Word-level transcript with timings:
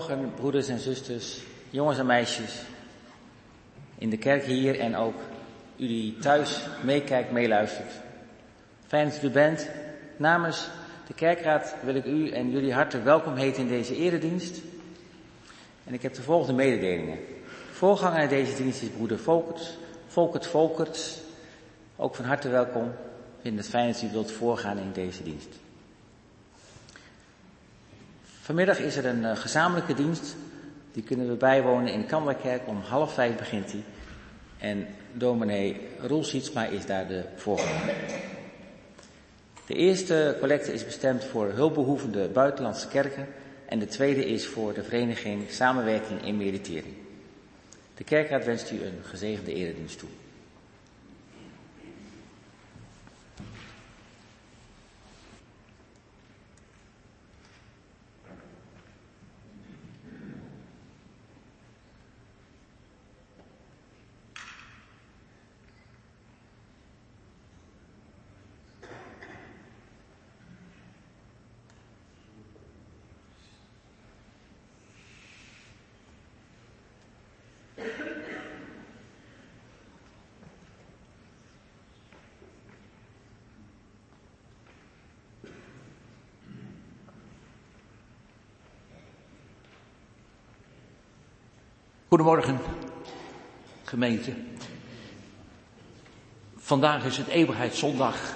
Goedemorgen, 0.00 0.34
broeders 0.34 0.68
en 0.68 0.78
zusters, 0.78 1.40
jongens 1.70 1.98
en 1.98 2.06
meisjes. 2.06 2.62
In 3.98 4.10
de 4.10 4.16
kerk 4.16 4.44
hier 4.44 4.78
en 4.78 4.96
ook 4.96 5.14
u 5.76 5.86
die 5.86 6.18
thuis 6.18 6.60
meekijkt, 6.82 7.30
meeluistert. 7.30 7.92
Fijn 8.86 9.08
dat 9.08 9.22
u 9.22 9.30
bent. 9.30 9.68
Namens 10.16 10.68
de 11.06 11.14
kerkraad 11.14 11.74
wil 11.82 11.94
ik 11.94 12.04
u 12.04 12.30
en 12.30 12.50
jullie 12.50 12.72
hartelijk 12.72 13.04
welkom 13.04 13.34
heten 13.34 13.62
in 13.62 13.68
deze 13.68 13.96
eredienst. 13.96 14.60
En 15.84 15.94
ik 15.94 16.02
heb 16.02 16.14
de 16.14 16.22
volgende 16.22 16.62
mededelingen. 16.62 17.18
Voorganger 17.70 18.28
deze 18.28 18.56
dienst 18.56 18.82
is 18.82 18.88
broeder 18.88 19.18
Volkerts. 19.18 19.76
Volkert 20.06 20.46
Volkerts. 20.46 21.20
Ook 21.96 22.14
van 22.14 22.24
harte 22.24 22.48
welkom. 22.48 22.86
Ik 22.86 23.42
vind 23.42 23.58
het 23.58 23.68
fijn 23.68 23.92
dat 23.92 24.02
u 24.02 24.10
wilt 24.10 24.32
voorgaan 24.32 24.78
in 24.78 24.92
deze 24.92 25.22
dienst. 25.22 25.58
Vanmiddag 28.50 28.78
is 28.78 28.96
er 28.96 29.06
een 29.06 29.22
uh, 29.22 29.36
gezamenlijke 29.36 29.94
dienst. 29.94 30.36
Die 30.92 31.02
kunnen 31.02 31.28
we 31.28 31.34
bijwonen 31.34 31.92
in 31.92 32.06
Kammerkerk. 32.06 32.62
Om 32.66 32.80
half 32.80 33.14
vijf 33.14 33.36
begint 33.36 33.70
die. 33.70 33.82
En 34.58 34.86
dominee 35.12 35.88
Roel 36.00 36.24
Sietsma 36.24 36.66
is 36.66 36.86
daar 36.86 37.08
de 37.08 37.24
voorganger. 37.36 37.94
De 39.66 39.74
eerste 39.74 40.36
collecte 40.40 40.72
is 40.72 40.84
bestemd 40.84 41.24
voor 41.24 41.52
hulpbehoevende 41.52 42.28
buitenlandse 42.28 42.88
kerken. 42.88 43.26
En 43.68 43.78
de 43.78 43.86
tweede 43.86 44.26
is 44.26 44.46
voor 44.46 44.74
de 44.74 44.82
vereniging 44.82 45.50
Samenwerking 45.50 46.24
in 46.24 46.36
Meditering. 46.36 46.94
De 47.94 48.04
kerkraad 48.04 48.44
wenst 48.44 48.70
u 48.70 48.82
een 48.82 48.98
gezegende 49.02 49.54
eredienst 49.54 49.98
toe. 49.98 50.08
Goedemorgen, 92.10 92.58
gemeente. 93.84 94.32
Vandaag 96.56 97.04
is 97.04 97.16
het 97.16 97.26
Eeuwigheidszondag 97.26 98.34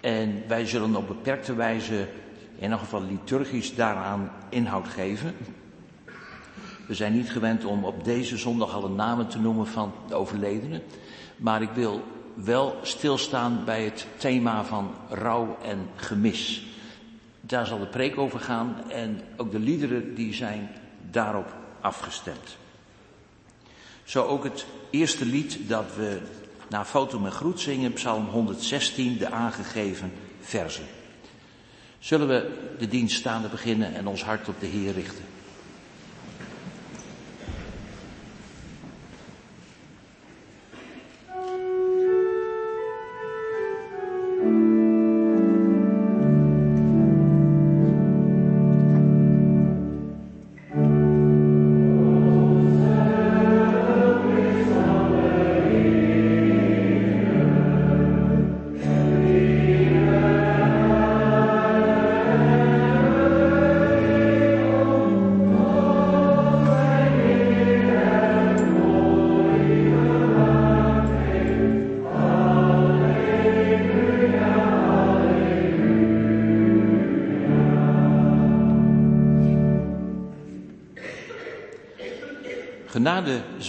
en 0.00 0.42
wij 0.48 0.66
zullen 0.66 0.96
op 0.96 1.08
beperkte 1.08 1.54
wijze, 1.54 2.08
in 2.56 2.62
ieder 2.62 2.78
geval 2.78 3.02
liturgisch, 3.02 3.74
daaraan 3.74 4.32
inhoud 4.48 4.88
geven. 4.88 5.34
We 6.86 6.94
zijn 6.94 7.12
niet 7.12 7.30
gewend 7.30 7.64
om 7.64 7.84
op 7.84 8.04
deze 8.04 8.36
zondag 8.36 8.74
alle 8.74 8.90
namen 8.90 9.28
te 9.28 9.38
noemen 9.38 9.66
van 9.66 9.92
de 10.08 10.14
overledenen, 10.14 10.82
maar 11.36 11.62
ik 11.62 11.70
wil 11.70 12.02
wel 12.34 12.78
stilstaan 12.82 13.64
bij 13.64 13.84
het 13.84 14.06
thema 14.16 14.64
van 14.64 14.94
rouw 15.08 15.58
en 15.64 15.88
gemis. 15.96 16.66
Daar 17.40 17.66
zal 17.66 17.78
de 17.78 17.86
preek 17.86 18.18
over 18.18 18.40
gaan 18.40 18.90
en 18.90 19.20
ook 19.36 19.50
de 19.50 19.58
liederen 19.58 20.14
die 20.14 20.34
zijn 20.34 20.70
daarop 21.10 21.54
afgestemd. 21.80 22.60
Zo 24.04 24.24
ook 24.24 24.44
het 24.44 24.66
eerste 24.90 25.24
lied 25.24 25.58
dat 25.68 25.86
we 25.96 26.20
na 26.68 26.84
foto 26.84 27.18
met 27.18 27.32
groet 27.32 27.60
zingen, 27.60 27.92
Psalm 27.92 28.26
116, 28.26 29.18
de 29.18 29.30
aangegeven 29.30 30.12
verzen. 30.40 30.84
Zullen 31.98 32.28
we 32.28 32.50
de 32.78 32.88
dienst 32.88 33.16
staande 33.16 33.48
beginnen 33.48 33.94
en 33.94 34.06
ons 34.06 34.24
hart 34.24 34.48
op 34.48 34.60
de 34.60 34.66
Heer 34.66 34.92
richten? 34.92 35.24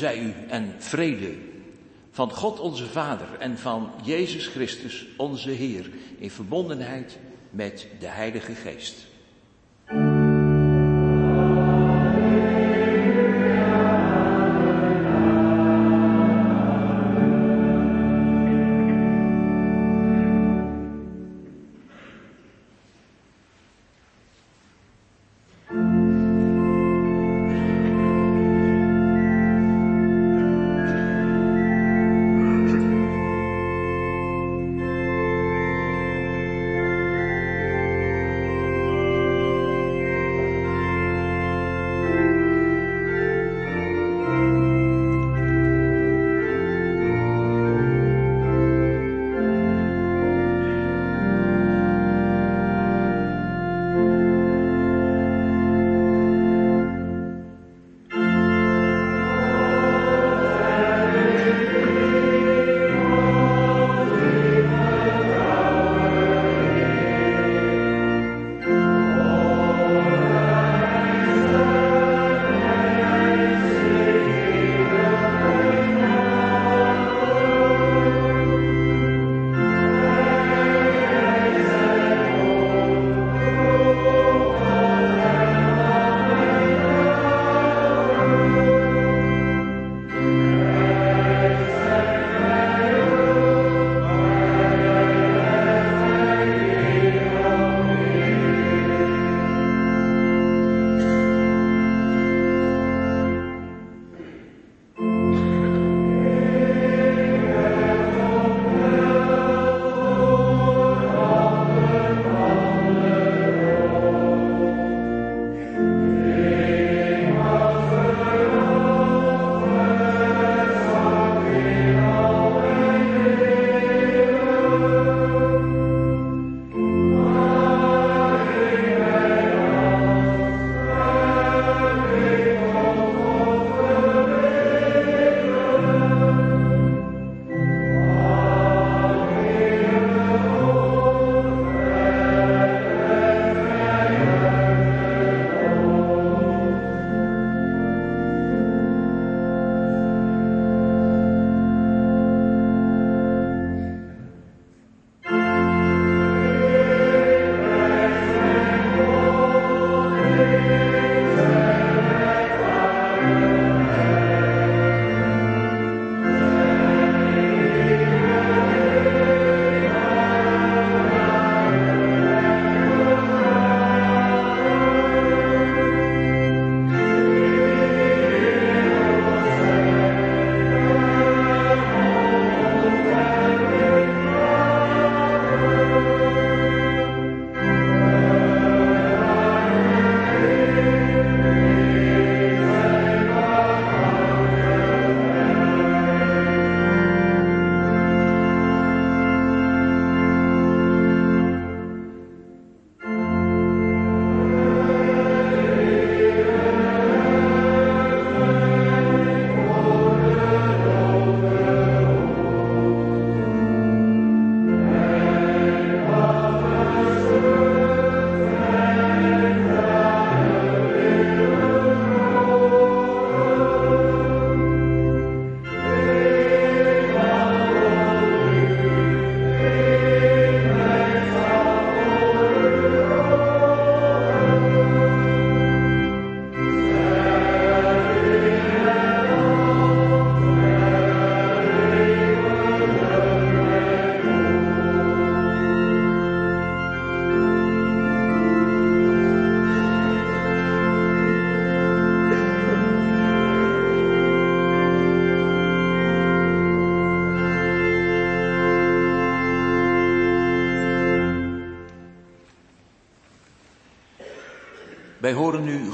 Zij 0.04 0.20
u 0.20 0.34
en 0.48 0.76
vrede 0.78 1.34
van 2.12 2.32
God 2.32 2.60
onze 2.60 2.86
Vader 2.86 3.28
en 3.40 3.58
van 3.58 3.92
Jezus 4.04 4.48
Christus 4.48 5.08
onze 5.18 5.50
Heer 5.50 5.90
in 6.18 6.32
verbondenheid 6.32 7.18
met 7.50 7.88
de 8.00 8.08
Heilige 8.08 8.56
Geest. 8.56 9.13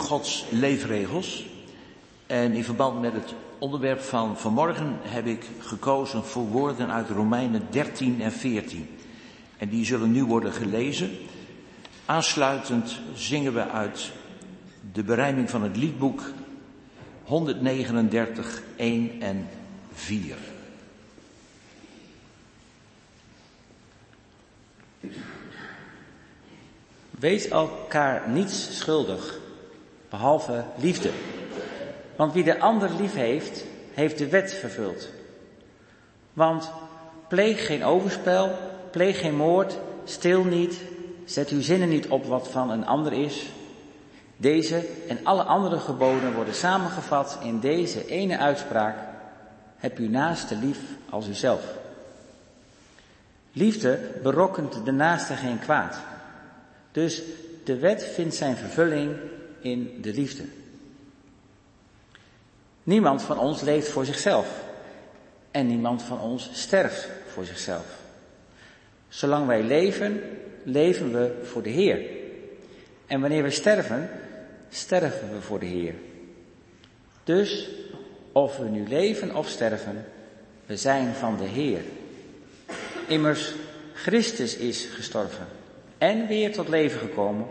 Gods 0.09 0.45
leefregels. 0.49 1.45
En 2.27 2.53
in 2.53 2.63
verband 2.63 3.01
met 3.01 3.13
het 3.13 3.33
onderwerp 3.59 4.01
van 4.01 4.37
vanmorgen 4.37 4.97
heb 5.01 5.25
ik 5.25 5.45
gekozen 5.59 6.23
voor 6.23 6.47
woorden 6.47 6.91
uit 6.91 7.09
Romeinen 7.09 7.67
13 7.69 8.21
en 8.21 8.31
14. 8.31 8.89
En 9.57 9.69
die 9.69 9.85
zullen 9.85 10.11
nu 10.11 10.23
worden 10.23 10.53
gelezen. 10.53 11.11
Aansluitend 12.05 12.99
zingen 13.13 13.53
we 13.53 13.67
uit 13.67 14.11
de 14.93 15.03
berijming 15.03 15.49
van 15.49 15.63
het 15.63 15.77
liedboek 15.77 16.21
139, 17.23 18.61
1 18.75 19.21
en 19.21 19.47
4. 19.93 20.35
Wees 27.09 27.47
elkaar 27.47 28.29
niets 28.29 28.77
schuldig, 28.77 29.38
behalve 30.09 30.63
liefde. 30.75 31.11
Want 32.15 32.33
wie 32.33 32.43
de 32.43 32.59
ander 32.59 32.89
lief 32.99 33.13
heeft, 33.13 33.65
heeft 33.93 34.17
de 34.17 34.29
wet 34.29 34.53
vervuld. 34.53 35.09
Want 36.33 36.71
pleeg 37.27 37.65
geen 37.65 37.83
overspel, 37.83 38.51
pleeg 38.91 39.19
geen 39.19 39.35
moord, 39.35 39.77
stil 40.03 40.43
niet, 40.43 40.81
zet 41.25 41.49
uw 41.49 41.61
zinnen 41.61 41.89
niet 41.89 42.07
op 42.07 42.25
wat 42.25 42.47
van 42.47 42.69
een 42.69 42.85
ander 42.85 43.13
is. 43.13 43.49
Deze 44.37 44.85
en 45.07 45.19
alle 45.23 45.43
andere 45.43 45.79
geboden 45.79 46.33
worden 46.33 46.53
samengevat 46.53 47.37
in 47.43 47.59
deze 47.59 48.07
ene 48.07 48.37
uitspraak. 48.37 48.97
Heb 49.77 49.97
uw 49.97 50.09
naaste 50.09 50.55
lief 50.55 50.79
als 51.09 51.27
uzelf. 51.27 51.61
Liefde 53.51 53.99
berokkent 54.23 54.85
de 54.85 54.91
naaste 54.91 55.33
geen 55.33 55.59
kwaad. 55.59 55.99
Dus 56.91 57.21
de 57.63 57.77
wet 57.77 58.03
vindt 58.03 58.35
zijn 58.35 58.55
vervulling 58.55 59.15
in 59.61 59.97
de 60.01 60.13
liefde. 60.13 60.43
Niemand 62.83 63.21
van 63.21 63.39
ons 63.39 63.61
leeft 63.61 63.87
voor 63.87 64.05
zichzelf. 64.05 64.63
En 65.51 65.67
niemand 65.67 66.01
van 66.01 66.19
ons 66.19 66.49
sterft 66.53 67.09
voor 67.27 67.45
zichzelf. 67.45 67.99
Zolang 69.07 69.47
wij 69.47 69.63
leven, 69.63 70.21
leven 70.63 71.13
we 71.13 71.39
voor 71.43 71.61
de 71.61 71.69
Heer. 71.69 72.01
En 73.07 73.21
wanneer 73.21 73.43
we 73.43 73.49
sterven, 73.49 74.09
sterven 74.69 75.33
we 75.33 75.41
voor 75.41 75.59
de 75.59 75.65
Heer. 75.65 75.93
Dus, 77.23 77.69
of 78.31 78.57
we 78.57 78.69
nu 78.69 78.87
leven 78.87 79.35
of 79.35 79.47
sterven, 79.47 80.05
we 80.65 80.77
zijn 80.77 81.13
van 81.13 81.37
de 81.37 81.43
Heer. 81.43 81.81
Immers, 83.07 83.53
Christus 83.93 84.55
is 84.55 84.85
gestorven 84.85 85.47
en 85.97 86.27
weer 86.27 86.53
tot 86.53 86.67
leven 86.67 86.99
gekomen 86.99 87.45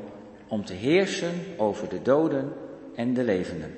om 0.49 0.65
te 0.65 0.75
heersen 0.75 1.35
over 1.57 1.89
de 1.89 2.03
doden 2.03 2.53
en 2.95 3.15
de 3.15 3.25
levenden. 3.25 3.75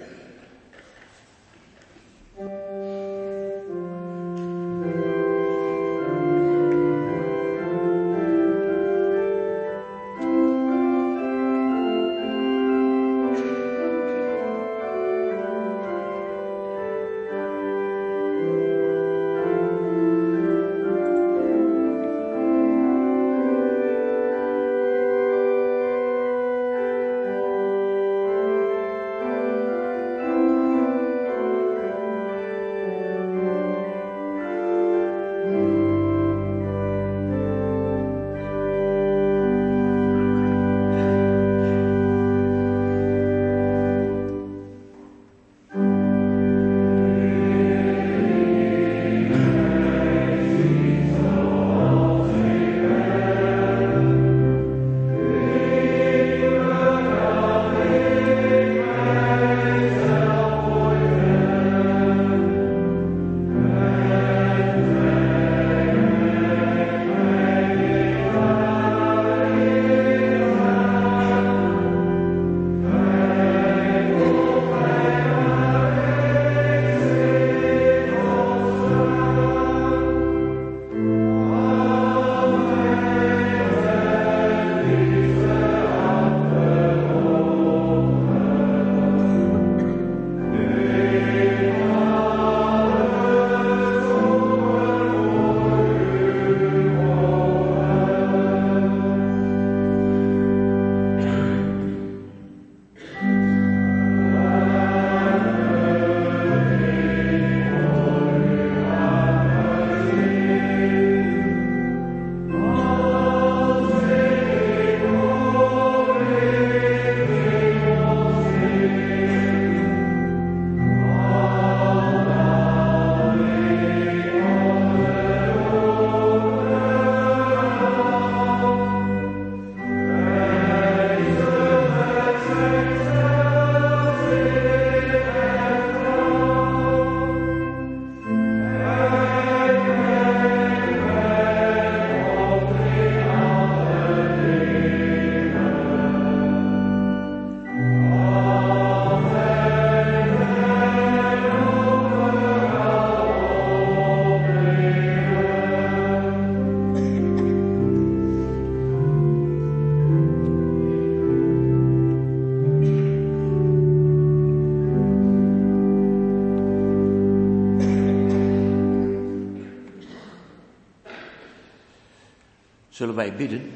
Wij 173.20 173.36
bidden? 173.36 173.70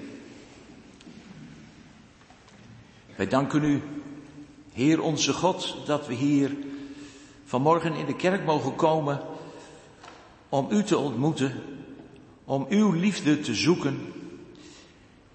Wij 3.17 3.27
danken 3.27 3.65
u, 3.65 3.83
Heer 4.73 5.03
onze 5.03 5.33
God, 5.33 5.77
dat 5.87 6.07
we 6.07 6.15
hier 6.15 6.57
vanmorgen 7.45 7.95
in 7.95 8.07
de 8.07 8.17
kerk 8.17 8.45
mogen 8.45 8.75
komen 8.75 9.21
om 10.49 10.67
u 10.71 10.83
te 10.83 10.99
ontmoeten, 10.99 11.63
om 12.45 12.67
uw 12.69 12.93
liefde 12.93 13.41
te 13.41 13.55
zoeken 13.55 14.13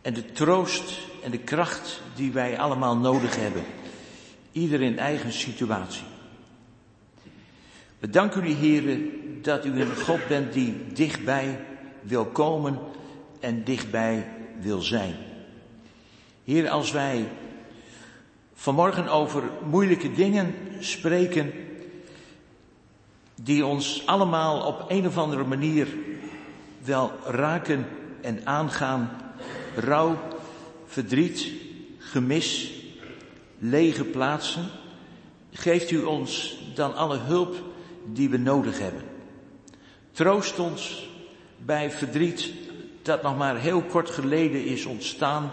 en 0.01 0.13
de 0.13 0.31
troost 0.31 0.99
en 1.23 1.31
de 1.31 1.39
kracht 1.39 2.01
die 2.15 2.31
wij 2.31 2.59
allemaal 2.59 2.97
nodig 2.97 3.35
hebben, 3.35 3.63
ieder 4.51 4.81
in 4.81 4.99
eigen 4.99 5.33
situatie. 5.33 6.05
We 7.99 8.09
danken 8.09 8.45
u, 8.45 8.49
Heer, 8.49 8.99
dat 9.41 9.65
u 9.65 9.81
een 9.81 9.95
God 9.95 10.27
bent 10.27 10.53
die 10.53 10.87
dichtbij 10.93 11.65
wil 12.01 12.25
komen 12.25 12.79
en 13.39 13.63
dichtbij 13.63 14.27
wil 14.59 14.81
zijn. 14.81 15.15
Heer, 16.43 16.69
als 16.69 16.91
wij 16.91 17.27
vanmorgen 18.53 19.07
over 19.07 19.43
moeilijke 19.69 20.11
dingen 20.11 20.55
spreken 20.79 21.53
die 23.43 23.65
ons 23.65 24.05
allemaal 24.05 24.65
op 24.65 24.85
een 24.87 25.07
of 25.07 25.17
andere 25.17 25.43
manier 25.43 25.87
wel 26.83 27.11
raken 27.25 27.85
en 28.21 28.41
aangaan. 28.43 29.09
Rouw, 29.75 30.17
verdriet, 30.85 31.51
gemis, 31.97 32.71
lege 33.57 34.03
plaatsen. 34.03 34.65
Geeft 35.53 35.91
u 35.91 36.03
ons 36.03 36.57
dan 36.75 36.95
alle 36.95 37.17
hulp 37.17 37.55
die 38.05 38.29
we 38.29 38.37
nodig 38.37 38.79
hebben. 38.79 39.03
Troost 40.11 40.59
ons 40.59 41.09
bij 41.57 41.91
verdriet 41.91 42.53
dat 43.09 43.21
nog 43.21 43.37
maar 43.37 43.57
heel 43.57 43.81
kort 43.81 44.09
geleden 44.09 44.65
is 44.65 44.85
ontstaan, 44.85 45.51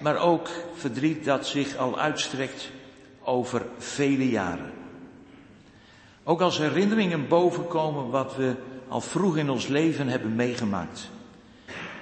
maar 0.00 0.16
ook 0.16 0.48
verdriet 0.74 1.24
dat 1.24 1.46
zich 1.46 1.76
al 1.76 1.98
uitstrekt 1.98 2.70
over 3.20 3.66
vele 3.78 4.28
jaren. 4.28 4.72
Ook 6.24 6.40
als 6.40 6.58
herinneringen 6.58 7.28
bovenkomen 7.28 8.10
wat 8.10 8.36
we 8.36 8.54
al 8.88 9.00
vroeg 9.00 9.36
in 9.36 9.50
ons 9.50 9.66
leven 9.66 10.08
hebben 10.08 10.34
meegemaakt. 10.34 11.10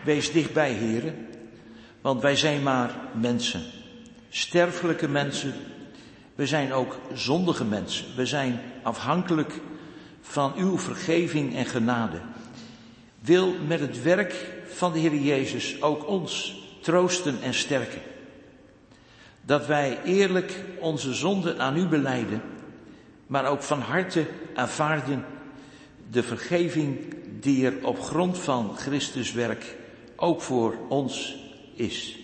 Wees 0.04 0.32
dichtbij, 0.32 0.72
heren, 0.72 1.26
want 2.00 2.22
wij 2.22 2.36
zijn 2.36 2.62
maar 2.62 2.94
mensen. 3.12 3.62
Sterfelijke 4.28 5.08
mensen. 5.08 5.54
We 6.34 6.46
zijn 6.46 6.72
ook 6.72 6.98
zondige 7.14 7.64
mensen. 7.64 8.06
We 8.16 8.26
zijn 8.26 8.60
afhankelijk 8.82 9.60
van 10.20 10.52
uw 10.56 10.78
vergeving 10.78 11.56
en 11.56 11.66
genade. 11.66 12.20
Wil 13.20 13.54
met 13.66 13.80
het 13.80 14.02
werk 14.02 14.34
van 14.66 14.92
de 14.92 14.98
Heer 14.98 15.14
Jezus 15.14 15.82
ook 15.82 16.08
ons 16.08 16.62
troosten 16.80 17.42
en 17.42 17.54
sterken. 17.54 18.00
Dat 19.42 19.66
wij 19.66 19.98
eerlijk 20.04 20.64
onze 20.78 21.14
zonden 21.14 21.58
aan 21.60 21.76
u 21.76 21.86
beleiden, 21.86 22.42
maar 23.26 23.46
ook 23.46 23.62
van 23.62 23.80
harte 23.80 24.26
aanvaarden 24.54 25.24
de 26.10 26.22
vergeving 26.22 27.14
die 27.40 27.66
er 27.66 27.86
op 27.86 28.00
grond 28.00 28.38
van 28.38 28.76
Christus 28.76 29.32
werk 29.32 29.76
ook 30.16 30.42
voor 30.42 30.76
ons 30.88 31.36
is. 31.74 32.18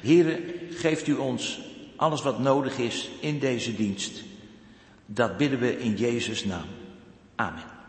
Heren, 0.00 0.40
geeft 0.70 1.06
u 1.06 1.14
ons 1.14 1.60
alles 1.96 2.22
wat 2.22 2.38
nodig 2.38 2.78
is 2.78 3.10
in 3.20 3.38
deze 3.38 3.74
dienst. 3.74 4.22
Dat 5.06 5.36
bidden 5.36 5.58
we 5.58 5.78
in 5.78 5.94
Jezus' 5.94 6.44
naam. 6.44 6.66
Amen. 7.34 7.79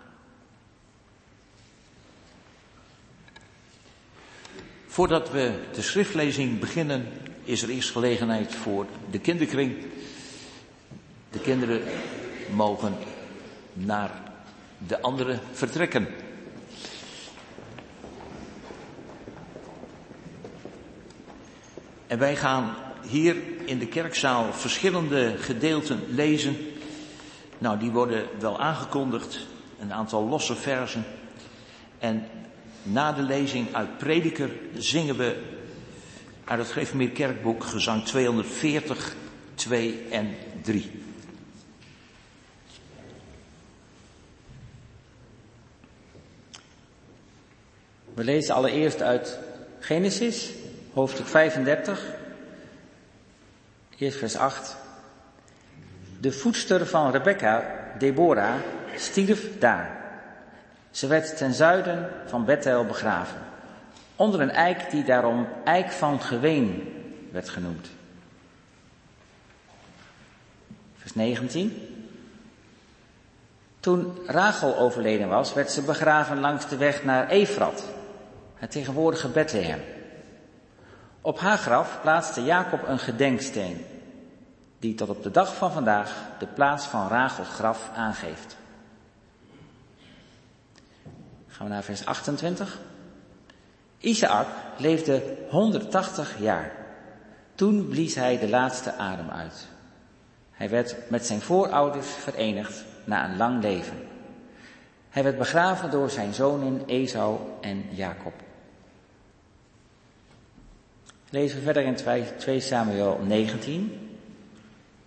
Voordat 4.92 5.32
we 5.32 5.54
de 5.74 5.82
schriftlezing 5.82 6.60
beginnen, 6.60 7.08
is 7.44 7.62
er 7.62 7.70
eerst 7.70 7.92
gelegenheid 7.92 8.56
voor 8.56 8.86
de 9.12 9.20
kinderkring. 9.20 9.76
De 11.30 11.40
kinderen 11.40 11.82
mogen 12.54 12.96
naar 13.74 14.12
de 14.78 15.02
andere 15.02 15.40
vertrekken. 15.52 16.08
En 22.08 22.20
wij 22.20 22.36
gaan 22.36 22.76
hier 23.08 23.36
in 23.66 23.80
de 23.80 23.88
kerkzaal 23.88 24.54
verschillende 24.54 25.38
gedeelten 25.38 26.04
lezen. 26.08 26.58
Nou, 27.58 27.80
die 27.80 27.92
worden 27.92 28.26
wel 28.40 28.60
aangekondigd, 28.60 29.48
een 29.80 29.94
aantal 29.94 30.28
losse 30.28 30.56
versen. 30.56 31.06
En 32.00 32.26
na 32.84 33.12
de 33.12 33.22
lezing 33.22 33.76
uit 33.76 33.98
Prediker 33.98 34.50
zingen 34.78 35.18
we 35.18 35.44
uit 36.44 36.60
het 36.60 36.72
Geefmeer 36.72 37.10
Kerkboek 37.10 37.64
gezang 37.64 38.06
240, 38.06 39.16
2 39.56 40.08
en 40.10 40.36
3. 40.62 40.92
We 48.14 48.24
lezen 48.24 48.56
allereerst 48.56 49.02
uit 49.02 49.40
Genesis, 49.80 50.50
hoofdstuk 50.94 51.28
35, 51.28 52.06
eerst 53.98 54.18
vers 54.18 54.36
8. 54.36 54.76
De 56.20 56.32
voedster 56.32 56.88
van 56.88 57.12
Rebecca, 57.12 57.82
Deborah, 57.98 58.56
stierf 58.96 59.60
daar. 59.60 60.01
Ze 60.92 61.08
werd 61.08 61.38
ten 61.38 61.54
zuiden 61.54 62.10
van 62.26 62.46
Bethel 62.46 62.86
begraven, 62.86 63.42
onder 64.16 64.42
een 64.42 64.52
eik 64.52 64.90
die 64.90 65.04
daarom 65.04 65.48
eik 65.64 65.92
van 65.92 66.22
geween 66.22 66.94
werd 67.32 67.50
genoemd. 67.50 67.90
Vers 70.98 71.14
19. 71.14 71.88
Toen 73.80 74.18
Rachel 74.26 74.78
overleden 74.78 75.30
was, 75.30 75.54
werd 75.54 75.72
ze 75.72 75.82
begraven 75.82 76.40
langs 76.40 76.68
de 76.68 76.78
weg 76.78 77.04
naar 77.04 77.30
Efrat, 77.30 77.84
het 78.56 78.72
tegenwoordige 78.72 79.28
Bethlehem. 79.28 79.80
Op 81.22 81.40
haar 81.40 81.58
graf 81.58 82.00
plaatste 82.02 82.44
Jacob 82.44 82.88
een 82.88 83.00
gedenksteen, 83.00 83.86
die 84.80 84.96
tot 84.96 85.10
op 85.10 85.24
de 85.24 85.32
dag 85.32 85.56
van 85.56 85.72
vandaag 85.72 86.16
de 86.40 86.48
plaats 86.48 86.86
van 86.86 87.08
Rachels 87.08 87.48
graf 87.48 87.90
aangeeft. 87.96 88.58
Gaan 91.62 91.70
we 91.70 91.76
naar 91.76 91.86
vers 91.86 92.06
28. 92.06 92.80
Isaac 93.98 94.48
leefde 94.78 95.38
180 95.50 96.40
jaar. 96.40 96.72
Toen 97.56 97.88
blies 97.88 98.16
hij 98.16 98.40
de 98.40 98.50
laatste 98.50 98.94
adem 98.94 99.30
uit. 99.30 99.68
Hij 100.52 100.70
werd 100.70 100.96
met 101.10 101.26
zijn 101.26 101.42
voorouders 101.42 102.08
verenigd 102.08 102.86
na 103.04 103.30
een 103.30 103.38
lang 103.38 103.62
leven. 103.62 103.98
Hij 105.10 105.24
werd 105.24 105.38
begraven 105.38 105.92
door 105.92 106.10
zijn 106.10 106.34
zonen 106.34 106.84
Esau 106.86 107.40
en 107.62 107.86
Jacob. 107.90 108.34
Lezen 111.30 111.58
we 111.58 111.64
verder 111.64 111.84
in 111.84 112.26
2 112.38 112.60
Samuel 112.60 113.20
19, 113.24 114.18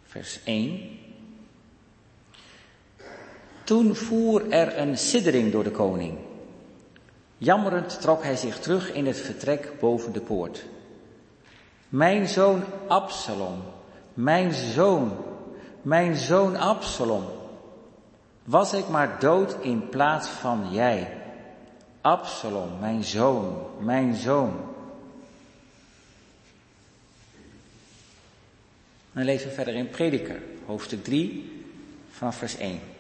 vers 0.05 0.41
1. 0.45 0.99
Toen 3.65 3.97
voer 3.97 4.51
er 4.51 4.79
een 4.79 4.99
siddering 4.99 5.53
door 5.53 5.65
de 5.65 5.71
koning. 5.71 6.33
Jammerend 7.45 8.01
trok 8.01 8.23
hij 8.23 8.37
zich 8.37 8.59
terug 8.59 8.93
in 8.93 9.07
het 9.07 9.19
vertrek 9.19 9.81
boven 9.81 10.13
de 10.13 10.21
poort. 10.21 10.65
Mijn 11.89 12.29
zoon 12.29 12.65
Absalom, 12.87 13.63
mijn 14.15 14.53
zoon, 14.53 15.17
mijn 15.83 16.17
zoon 16.17 16.57
Absalom. 16.57 17.25
Was 18.45 18.73
ik 18.73 18.89
maar 18.89 19.21
dood 19.21 19.57
in 19.61 19.89
plaats 19.89 20.29
van 20.29 20.69
jij. 20.73 21.23
Absalom, 22.01 22.79
mijn 22.81 23.05
zoon, 23.05 23.67
mijn 23.81 24.15
zoon. 24.15 24.53
Dan 29.13 29.25
lezen 29.25 29.49
we 29.49 29.55
verder 29.55 29.75
in 29.75 29.91
Prediker, 29.91 30.43
hoofdstuk 30.67 31.05
3, 31.05 31.63
vanaf 32.11 32.37
vers 32.37 32.57
1. 32.57 32.94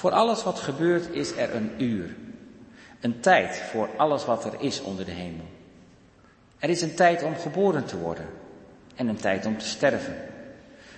Voor 0.00 0.10
alles 0.10 0.42
wat 0.42 0.58
gebeurt 0.58 1.14
is 1.14 1.36
er 1.36 1.54
een 1.54 1.82
uur. 1.82 2.16
Een 3.00 3.20
tijd 3.20 3.56
voor 3.56 3.88
alles 3.96 4.24
wat 4.24 4.44
er 4.44 4.60
is 4.60 4.82
onder 4.82 5.04
de 5.04 5.10
hemel. 5.10 5.44
Er 6.58 6.68
is 6.68 6.82
een 6.82 6.94
tijd 6.94 7.22
om 7.22 7.36
geboren 7.36 7.84
te 7.84 7.98
worden 7.98 8.26
en 8.94 9.08
een 9.08 9.16
tijd 9.16 9.46
om 9.46 9.58
te 9.58 9.66
sterven. 9.66 10.16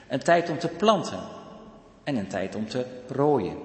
Een 0.08 0.22
tijd 0.22 0.50
om 0.50 0.58
te 0.58 0.68
planten 0.68 1.18
en 2.04 2.16
een 2.16 2.26
tijd 2.26 2.54
om 2.54 2.68
te 2.68 2.86
rooien. 3.08 3.56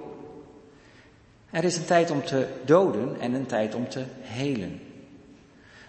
Er 1.50 1.64
is 1.64 1.76
een 1.76 1.84
tijd 1.84 2.10
om 2.10 2.24
te 2.24 2.46
doden 2.64 3.20
en 3.20 3.34
een 3.34 3.46
tijd 3.46 3.74
om 3.74 3.88
te 3.88 4.04
helen. 4.20 4.80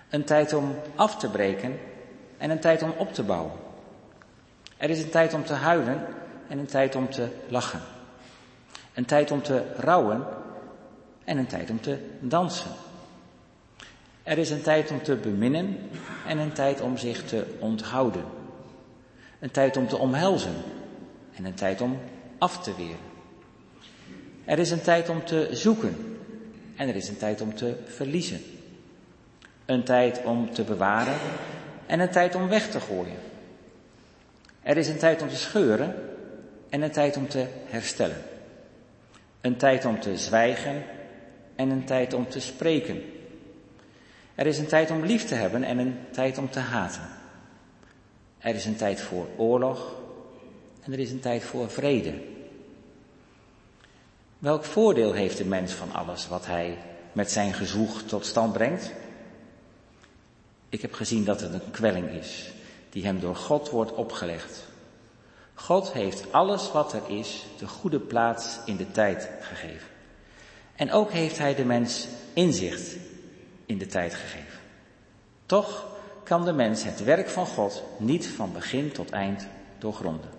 Een 0.09 0.23
tijd 0.23 0.53
om 0.53 0.75
af 0.95 1.17
te 1.17 1.29
breken 1.29 1.79
en 2.37 2.49
een 2.49 2.59
tijd 2.59 2.81
om 2.81 2.93
op 2.97 3.13
te 3.13 3.23
bouwen. 3.23 3.53
Er 4.77 4.89
is 4.89 5.03
een 5.03 5.09
tijd 5.09 5.33
om 5.33 5.43
te 5.43 5.53
huilen 5.53 6.05
en 6.47 6.59
een 6.59 6.65
tijd 6.65 6.95
om 6.95 7.09
te 7.09 7.27
lachen. 7.47 7.81
Een 8.93 9.05
tijd 9.05 9.31
om 9.31 9.41
te 9.41 9.63
rouwen 9.75 10.23
en 11.23 11.37
een 11.37 11.47
tijd 11.47 11.69
om 11.69 11.81
te 11.81 11.97
dansen. 12.19 12.71
Er 14.23 14.37
is 14.37 14.49
een 14.49 14.61
tijd 14.61 14.91
om 14.91 15.03
te 15.03 15.15
beminnen 15.15 15.77
en 16.27 16.37
een 16.37 16.53
tijd 16.53 16.81
om 16.81 16.97
zich 16.97 17.25
te 17.25 17.45
onthouden. 17.59 18.23
Een 19.39 19.51
tijd 19.51 19.77
om 19.77 19.87
te 19.87 19.97
omhelzen 19.97 20.53
en 21.35 21.45
een 21.45 21.53
tijd 21.53 21.81
om 21.81 21.99
af 22.37 22.63
te 22.63 22.75
weren. 22.75 23.07
Er 24.45 24.59
is 24.59 24.71
een 24.71 24.81
tijd 24.81 25.09
om 25.09 25.25
te 25.25 25.49
zoeken 25.51 26.17
en 26.75 26.87
er 26.87 26.95
is 26.95 27.07
een 27.07 27.17
tijd 27.17 27.41
om 27.41 27.55
te 27.55 27.75
verliezen. 27.85 28.41
Een 29.65 29.83
tijd 29.83 30.21
om 30.23 30.53
te 30.53 30.63
bewaren 30.63 31.17
en 31.85 31.99
een 31.99 32.09
tijd 32.09 32.35
om 32.35 32.47
weg 32.47 32.69
te 32.69 32.79
gooien. 32.79 33.17
Er 34.61 34.77
is 34.77 34.87
een 34.87 34.97
tijd 34.97 35.21
om 35.21 35.29
te 35.29 35.35
scheuren 35.35 35.95
en 36.69 36.81
een 36.81 36.91
tijd 36.91 37.17
om 37.17 37.27
te 37.27 37.45
herstellen. 37.65 38.17
Een 39.41 39.57
tijd 39.57 39.85
om 39.85 39.99
te 39.99 40.17
zwijgen 40.17 40.83
en 41.55 41.69
een 41.69 41.85
tijd 41.85 42.13
om 42.13 42.29
te 42.29 42.39
spreken. 42.39 43.01
Er 44.35 44.47
is 44.47 44.57
een 44.57 44.67
tijd 44.67 44.91
om 44.91 45.05
lief 45.05 45.25
te 45.25 45.35
hebben 45.35 45.63
en 45.63 45.77
een 45.77 45.97
tijd 46.11 46.37
om 46.37 46.49
te 46.49 46.59
haten. 46.59 47.09
Er 48.37 48.55
is 48.55 48.65
een 48.65 48.75
tijd 48.75 49.01
voor 49.01 49.27
oorlog 49.37 49.95
en 50.81 50.93
er 50.93 50.99
is 50.99 51.11
een 51.11 51.19
tijd 51.19 51.43
voor 51.43 51.69
vrede. 51.69 52.13
Welk 54.39 54.63
voordeel 54.63 55.13
heeft 55.13 55.37
de 55.37 55.45
mens 55.45 55.73
van 55.73 55.93
alles 55.93 56.27
wat 56.27 56.45
hij 56.45 56.77
met 57.11 57.31
zijn 57.31 57.53
gezoeg 57.53 58.01
tot 58.01 58.25
stand 58.25 58.53
brengt? 58.53 58.93
Ik 60.69 60.81
heb 60.81 60.93
gezien 60.93 61.23
dat 61.23 61.41
het 61.41 61.53
een 61.53 61.71
kwelling 61.71 62.09
is 62.09 62.51
die 62.89 63.05
hem 63.05 63.19
door 63.19 63.35
God 63.35 63.69
wordt 63.69 63.93
opgelegd. 63.93 64.67
God 65.59 65.91
heeft 65.91 66.31
alles 66.31 66.71
wat 66.71 66.93
er 66.93 67.01
is 67.07 67.45
de 67.57 67.67
goede 67.67 67.99
plaats 67.99 68.59
in 68.65 68.75
de 68.75 68.91
tijd 68.91 69.29
gegeven. 69.41 69.87
En 70.75 70.91
ook 70.91 71.11
heeft 71.11 71.37
hij 71.37 71.55
de 71.55 71.65
mens 71.65 72.07
inzicht 72.33 72.95
in 73.65 73.77
de 73.77 73.85
tijd 73.85 74.15
gegeven. 74.15 74.59
Toch 75.45 75.85
kan 76.23 76.45
de 76.45 76.53
mens 76.53 76.83
het 76.83 77.03
werk 77.03 77.29
van 77.29 77.45
God 77.45 77.83
niet 77.97 78.27
van 78.27 78.53
begin 78.53 78.91
tot 78.91 79.09
eind 79.09 79.47
doorgronden. 79.77 80.38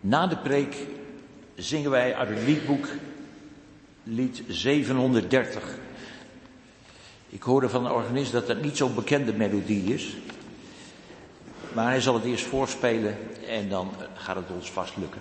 Na 0.00 0.26
de 0.26 0.36
preek 0.36 0.76
zingen 1.54 1.90
wij 1.90 2.14
uit 2.14 2.28
het 2.28 2.42
liedboek 2.42 2.88
lied 4.02 4.42
730. 4.48 5.78
Ik 7.28 7.42
hoorde 7.42 7.68
van 7.68 7.84
de 7.84 7.92
organist 7.92 8.32
dat 8.32 8.46
dat 8.46 8.62
niet 8.62 8.76
zo'n 8.76 8.94
bekende 8.94 9.32
melodie 9.32 9.94
is. 9.94 10.16
Maar 11.72 11.86
hij 11.86 12.00
zal 12.00 12.14
het 12.14 12.24
eerst 12.24 12.46
voorspelen 12.46 13.16
en 13.48 13.68
dan 13.68 13.90
gaat 14.14 14.36
het 14.36 14.50
ons 14.50 14.70
vast 14.70 14.96
lukken. 14.96 15.20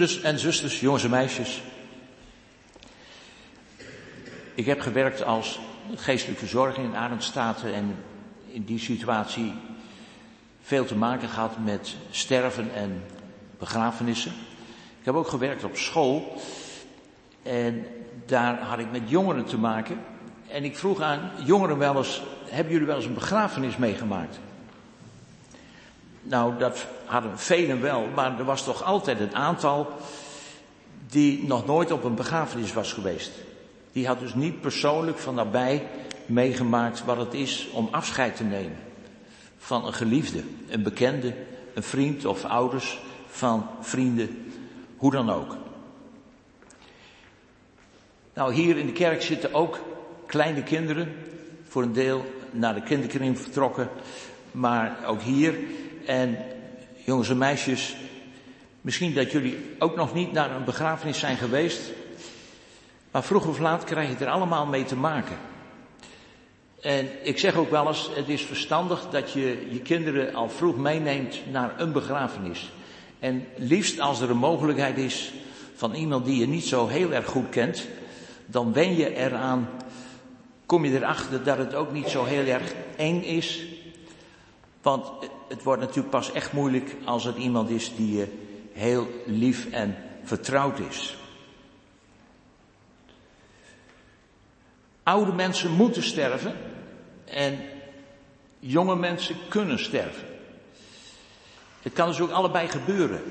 Broeders 0.00 0.22
en 0.22 0.38
zusters, 0.38 0.80
jongens 0.80 1.04
en 1.04 1.10
meisjes. 1.10 1.62
Ik 4.54 4.66
heb 4.66 4.80
gewerkt 4.80 5.24
als 5.24 5.60
geestelijke 5.94 6.40
verzorging 6.40 6.86
in 6.86 6.96
Arendstaten 6.96 7.74
en 7.74 7.96
in 8.48 8.64
die 8.64 8.78
situatie 8.78 9.52
veel 10.62 10.84
te 10.84 10.96
maken 10.96 11.28
gehad 11.28 11.58
met 11.64 11.96
sterven 12.10 12.74
en 12.74 13.02
begrafenissen. 13.58 14.32
Ik 14.98 15.04
heb 15.04 15.14
ook 15.14 15.28
gewerkt 15.28 15.64
op 15.64 15.76
school 15.76 16.40
en 17.42 17.86
daar 18.26 18.58
had 18.58 18.78
ik 18.78 18.90
met 18.90 19.10
jongeren 19.10 19.44
te 19.44 19.58
maken. 19.58 20.00
En 20.48 20.64
ik 20.64 20.76
vroeg 20.76 21.00
aan 21.00 21.30
jongeren 21.44 21.78
wel 21.78 21.96
eens, 21.96 22.22
hebben 22.48 22.72
jullie 22.72 22.86
wel 22.86 22.96
eens 22.96 23.06
een 23.06 23.14
begrafenis 23.14 23.76
meegemaakt? 23.76 24.38
Nou, 26.22 26.58
dat 26.58 26.86
hadden 27.04 27.38
velen 27.38 27.80
wel, 27.80 28.06
maar 28.14 28.38
er 28.38 28.44
was 28.44 28.64
toch 28.64 28.82
altijd 28.82 29.20
een 29.20 29.34
aantal 29.34 29.92
die 31.06 31.46
nog 31.46 31.66
nooit 31.66 31.90
op 31.90 32.04
een 32.04 32.14
begrafenis 32.14 32.72
was 32.72 32.92
geweest. 32.92 33.30
Die 33.92 34.06
had 34.06 34.20
dus 34.20 34.34
niet 34.34 34.60
persoonlijk 34.60 35.18
van 35.18 35.34
nabij 35.34 35.86
meegemaakt 36.26 37.04
wat 37.04 37.16
het 37.16 37.34
is 37.34 37.68
om 37.72 37.88
afscheid 37.90 38.36
te 38.36 38.44
nemen. 38.44 38.76
Van 39.58 39.86
een 39.86 39.94
geliefde, 39.94 40.42
een 40.68 40.82
bekende, 40.82 41.34
een 41.74 41.82
vriend 41.82 42.24
of 42.24 42.44
ouders 42.44 43.00
van 43.26 43.66
vrienden, 43.80 44.52
hoe 44.96 45.10
dan 45.10 45.30
ook. 45.30 45.56
Nou, 48.34 48.54
hier 48.54 48.76
in 48.76 48.86
de 48.86 48.92
kerk 48.92 49.22
zitten 49.22 49.54
ook 49.54 49.80
kleine 50.26 50.62
kinderen, 50.62 51.12
voor 51.68 51.82
een 51.82 51.92
deel 51.92 52.24
naar 52.50 52.74
de 52.74 52.82
kinderkring 52.82 53.40
vertrokken, 53.40 53.88
maar 54.50 54.96
ook 55.06 55.20
hier 55.20 55.58
en 56.10 56.38
jongens 57.04 57.28
en 57.28 57.38
meisjes, 57.38 57.96
misschien 58.80 59.14
dat 59.14 59.32
jullie 59.32 59.58
ook 59.78 59.96
nog 59.96 60.14
niet 60.14 60.32
naar 60.32 60.50
een 60.50 60.64
begrafenis 60.64 61.18
zijn 61.18 61.36
geweest. 61.36 61.80
Maar 63.10 63.22
vroeg 63.22 63.46
of 63.46 63.58
laat 63.58 63.84
krijg 63.84 64.08
je 64.08 64.24
er 64.24 64.30
allemaal 64.30 64.66
mee 64.66 64.84
te 64.84 64.96
maken. 64.96 65.36
En 66.80 67.08
ik 67.22 67.38
zeg 67.38 67.54
ook 67.54 67.70
wel 67.70 67.86
eens, 67.86 68.10
het 68.14 68.28
is 68.28 68.42
verstandig 68.42 69.06
dat 69.10 69.32
je 69.32 69.66
je 69.70 69.80
kinderen 69.80 70.34
al 70.34 70.48
vroeg 70.48 70.76
meeneemt 70.76 71.40
naar 71.50 71.80
een 71.80 71.92
begrafenis. 71.92 72.72
En 73.18 73.46
liefst 73.56 74.00
als 74.00 74.20
er 74.20 74.30
een 74.30 74.36
mogelijkheid 74.36 74.98
is 74.98 75.32
van 75.74 75.94
iemand 75.94 76.24
die 76.24 76.40
je 76.40 76.48
niet 76.48 76.66
zo 76.66 76.86
heel 76.86 77.12
erg 77.12 77.26
goed 77.26 77.48
kent, 77.48 77.86
dan 78.46 78.72
wen 78.72 78.96
je 78.96 79.14
eraan, 79.14 79.68
kom 80.66 80.84
je 80.84 80.94
erachter 80.94 81.44
dat 81.44 81.58
het 81.58 81.74
ook 81.74 81.92
niet 81.92 82.08
zo 82.08 82.24
heel 82.24 82.46
erg 82.46 82.74
eng 82.96 83.22
is 83.22 83.64
Want 84.82 85.06
het 85.50 85.62
wordt 85.62 85.80
natuurlijk 85.80 86.10
pas 86.10 86.32
echt 86.32 86.52
moeilijk 86.52 86.96
als 87.04 87.24
het 87.24 87.36
iemand 87.36 87.70
is 87.70 87.96
die 87.96 88.16
je 88.16 88.26
heel 88.72 89.08
lief 89.26 89.70
en 89.70 89.96
vertrouwd 90.22 90.78
is. 90.78 91.16
Oude 95.02 95.32
mensen 95.32 95.70
moeten 95.70 96.02
sterven 96.02 96.54
en 97.24 97.58
jonge 98.58 98.96
mensen 98.96 99.36
kunnen 99.48 99.78
sterven. 99.78 100.24
Het 101.82 101.92
kan 101.92 102.08
dus 102.08 102.20
ook 102.20 102.30
allebei 102.30 102.68
gebeuren. 102.68 103.22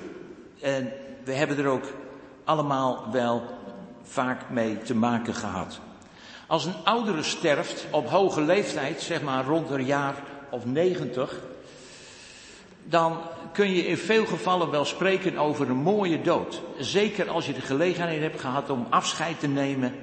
En 0.62 0.91
we 1.23 1.34
hebben 1.34 1.58
er 1.58 1.67
ook 1.67 1.93
allemaal 2.43 3.12
wel 3.12 3.43
vaak 4.03 4.49
mee 4.49 4.77
te 4.77 4.95
maken 4.95 5.34
gehad. 5.34 5.79
Als 6.47 6.65
een 6.65 6.84
oudere 6.84 7.23
sterft 7.23 7.86
op 7.91 8.10
hoge 8.10 8.41
leeftijd, 8.41 9.01
zeg 9.01 9.21
maar 9.21 9.45
rond 9.45 9.69
een 9.69 9.86
jaar 9.86 10.15
of 10.49 10.65
negentig, 10.65 11.41
dan 12.89 13.21
kun 13.54 13.71
je 13.71 13.86
in 13.86 13.97
veel 13.97 14.25
gevallen 14.25 14.69
wel 14.69 14.86
spreken 14.86 15.38
over 15.38 15.69
een 15.69 15.78
mooie 15.78 16.21
dood. 16.21 16.62
Zeker 16.78 17.30
als 17.30 17.45
je 17.45 17.54
de 17.54 17.62
gelegenheid 17.62 18.21
hebt 18.21 18.39
gehad 18.39 18.69
om 18.69 18.88
afscheid 18.89 19.39
te 19.39 19.47
nemen 19.47 19.93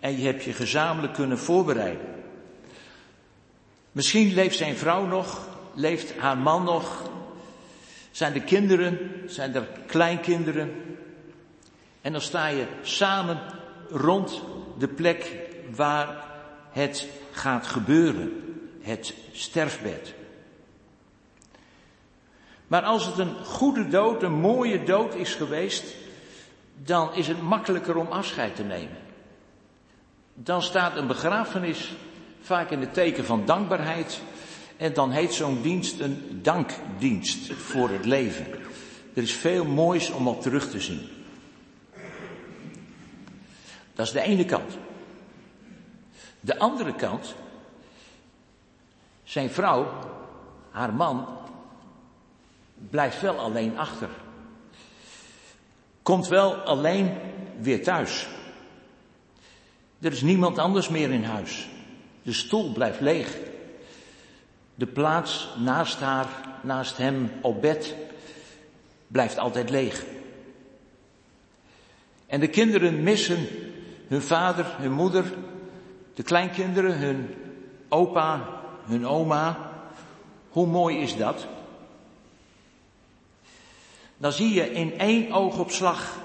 en 0.00 0.18
je 0.18 0.26
hebt 0.26 0.44
je 0.44 0.52
gezamenlijk 0.52 1.12
kunnen 1.12 1.38
voorbereiden. 1.38 2.14
Misschien 3.92 4.34
leeft 4.34 4.56
zijn 4.56 4.76
vrouw 4.76 5.06
nog, 5.06 5.48
leeft 5.74 6.18
haar 6.18 6.38
man 6.38 6.64
nog, 6.64 7.10
zijn 8.10 8.34
er 8.34 8.40
kinderen, 8.40 8.98
zijn 9.26 9.54
er 9.54 9.68
kleinkinderen. 9.86 10.72
En 12.00 12.12
dan 12.12 12.20
sta 12.20 12.46
je 12.46 12.66
samen 12.82 13.38
rond 13.90 14.42
de 14.78 14.88
plek 14.88 15.32
waar 15.74 16.24
het 16.70 17.06
gaat 17.32 17.66
gebeuren, 17.66 18.32
het 18.80 19.14
sterfbed. 19.32 20.15
Maar 22.66 22.82
als 22.82 23.06
het 23.06 23.18
een 23.18 23.44
goede 23.44 23.88
dood, 23.88 24.22
een 24.22 24.40
mooie 24.40 24.84
dood 24.84 25.14
is 25.14 25.34
geweest, 25.34 25.84
dan 26.76 27.14
is 27.14 27.28
het 27.28 27.42
makkelijker 27.42 27.96
om 27.96 28.06
afscheid 28.06 28.56
te 28.56 28.62
nemen. 28.62 28.98
Dan 30.34 30.62
staat 30.62 30.96
een 30.96 31.06
begrafenis 31.06 31.92
vaak 32.40 32.70
in 32.70 32.80
het 32.80 32.94
teken 32.94 33.24
van 33.24 33.44
dankbaarheid. 33.44 34.20
En 34.76 34.92
dan 34.92 35.10
heet 35.10 35.34
zo'n 35.34 35.62
dienst 35.62 36.00
een 36.00 36.40
dankdienst 36.42 37.52
voor 37.52 37.88
het 37.88 38.04
leven. 38.04 38.46
Er 39.14 39.22
is 39.22 39.32
veel 39.32 39.64
moois 39.64 40.10
om 40.10 40.28
op 40.28 40.42
terug 40.42 40.70
te 40.70 40.80
zien. 40.80 41.08
Dat 43.94 44.06
is 44.06 44.12
de 44.12 44.20
ene 44.20 44.44
kant. 44.44 44.78
De 46.40 46.58
andere 46.58 46.94
kant, 46.94 47.34
zijn 49.24 49.50
vrouw, 49.50 49.88
haar 50.70 50.94
man, 50.94 51.35
blijft 52.90 53.20
wel 53.20 53.38
alleen 53.38 53.78
achter. 53.78 54.08
Komt 56.02 56.28
wel 56.28 56.54
alleen 56.54 57.14
weer 57.60 57.82
thuis. 57.82 58.26
Er 60.00 60.12
is 60.12 60.22
niemand 60.22 60.58
anders 60.58 60.88
meer 60.88 61.10
in 61.10 61.24
huis. 61.24 61.68
De 62.22 62.32
stoel 62.32 62.72
blijft 62.72 63.00
leeg. 63.00 63.36
De 64.74 64.86
plaats 64.86 65.48
naast 65.58 66.00
haar, 66.00 66.26
naast 66.62 66.96
hem 66.96 67.30
op 67.42 67.60
bed, 67.60 67.94
blijft 69.06 69.38
altijd 69.38 69.70
leeg. 69.70 70.04
En 72.26 72.40
de 72.40 72.48
kinderen 72.48 73.02
missen 73.02 73.46
hun 74.08 74.22
vader, 74.22 74.66
hun 74.78 74.92
moeder, 74.92 75.24
de 76.14 76.22
kleinkinderen, 76.22 76.98
hun 76.98 77.34
opa, 77.88 78.48
hun 78.84 79.06
oma. 79.06 79.72
Hoe 80.48 80.66
mooi 80.66 80.98
is 80.98 81.16
dat? 81.16 81.46
Dan 84.16 84.32
zie 84.32 84.54
je 84.54 84.72
in 84.72 84.98
één 84.98 85.32
oogopslag 85.32 86.24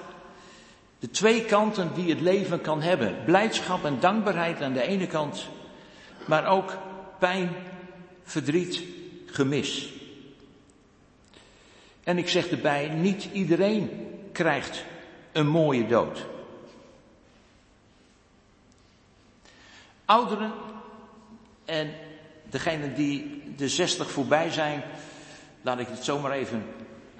de 0.98 1.10
twee 1.10 1.44
kanten 1.44 1.94
die 1.94 2.10
het 2.10 2.20
leven 2.20 2.60
kan 2.60 2.82
hebben. 2.82 3.24
Blijdschap 3.24 3.84
en 3.84 4.00
dankbaarheid 4.00 4.62
aan 4.62 4.72
de 4.72 4.82
ene 4.82 5.06
kant, 5.06 5.48
maar 6.26 6.46
ook 6.46 6.78
pijn, 7.18 7.50
verdriet, 8.24 8.82
gemis. 9.26 9.92
En 12.04 12.18
ik 12.18 12.28
zeg 12.28 12.48
erbij, 12.48 12.88
niet 12.88 13.28
iedereen 13.32 13.90
krijgt 14.32 14.84
een 15.32 15.46
mooie 15.46 15.86
dood. 15.86 16.26
Ouderen 20.04 20.52
en 21.64 21.90
degenen 22.50 22.94
die 22.94 23.42
de 23.56 23.68
zestig 23.68 24.10
voorbij 24.10 24.50
zijn, 24.50 24.82
laat 25.62 25.78
ik 25.78 25.88
het 25.88 26.04
zomaar 26.04 26.32
even 26.32 26.64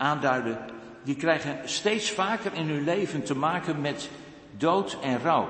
aanduiden, 0.03 0.59
die 1.03 1.17
krijgen 1.17 1.69
steeds 1.69 2.11
vaker 2.11 2.53
in 2.55 2.69
hun 2.69 2.85
leven 2.85 3.23
te 3.23 3.37
maken 3.37 3.81
met 3.81 4.11
dood 4.57 4.97
en 5.03 5.21
rouw. 5.21 5.49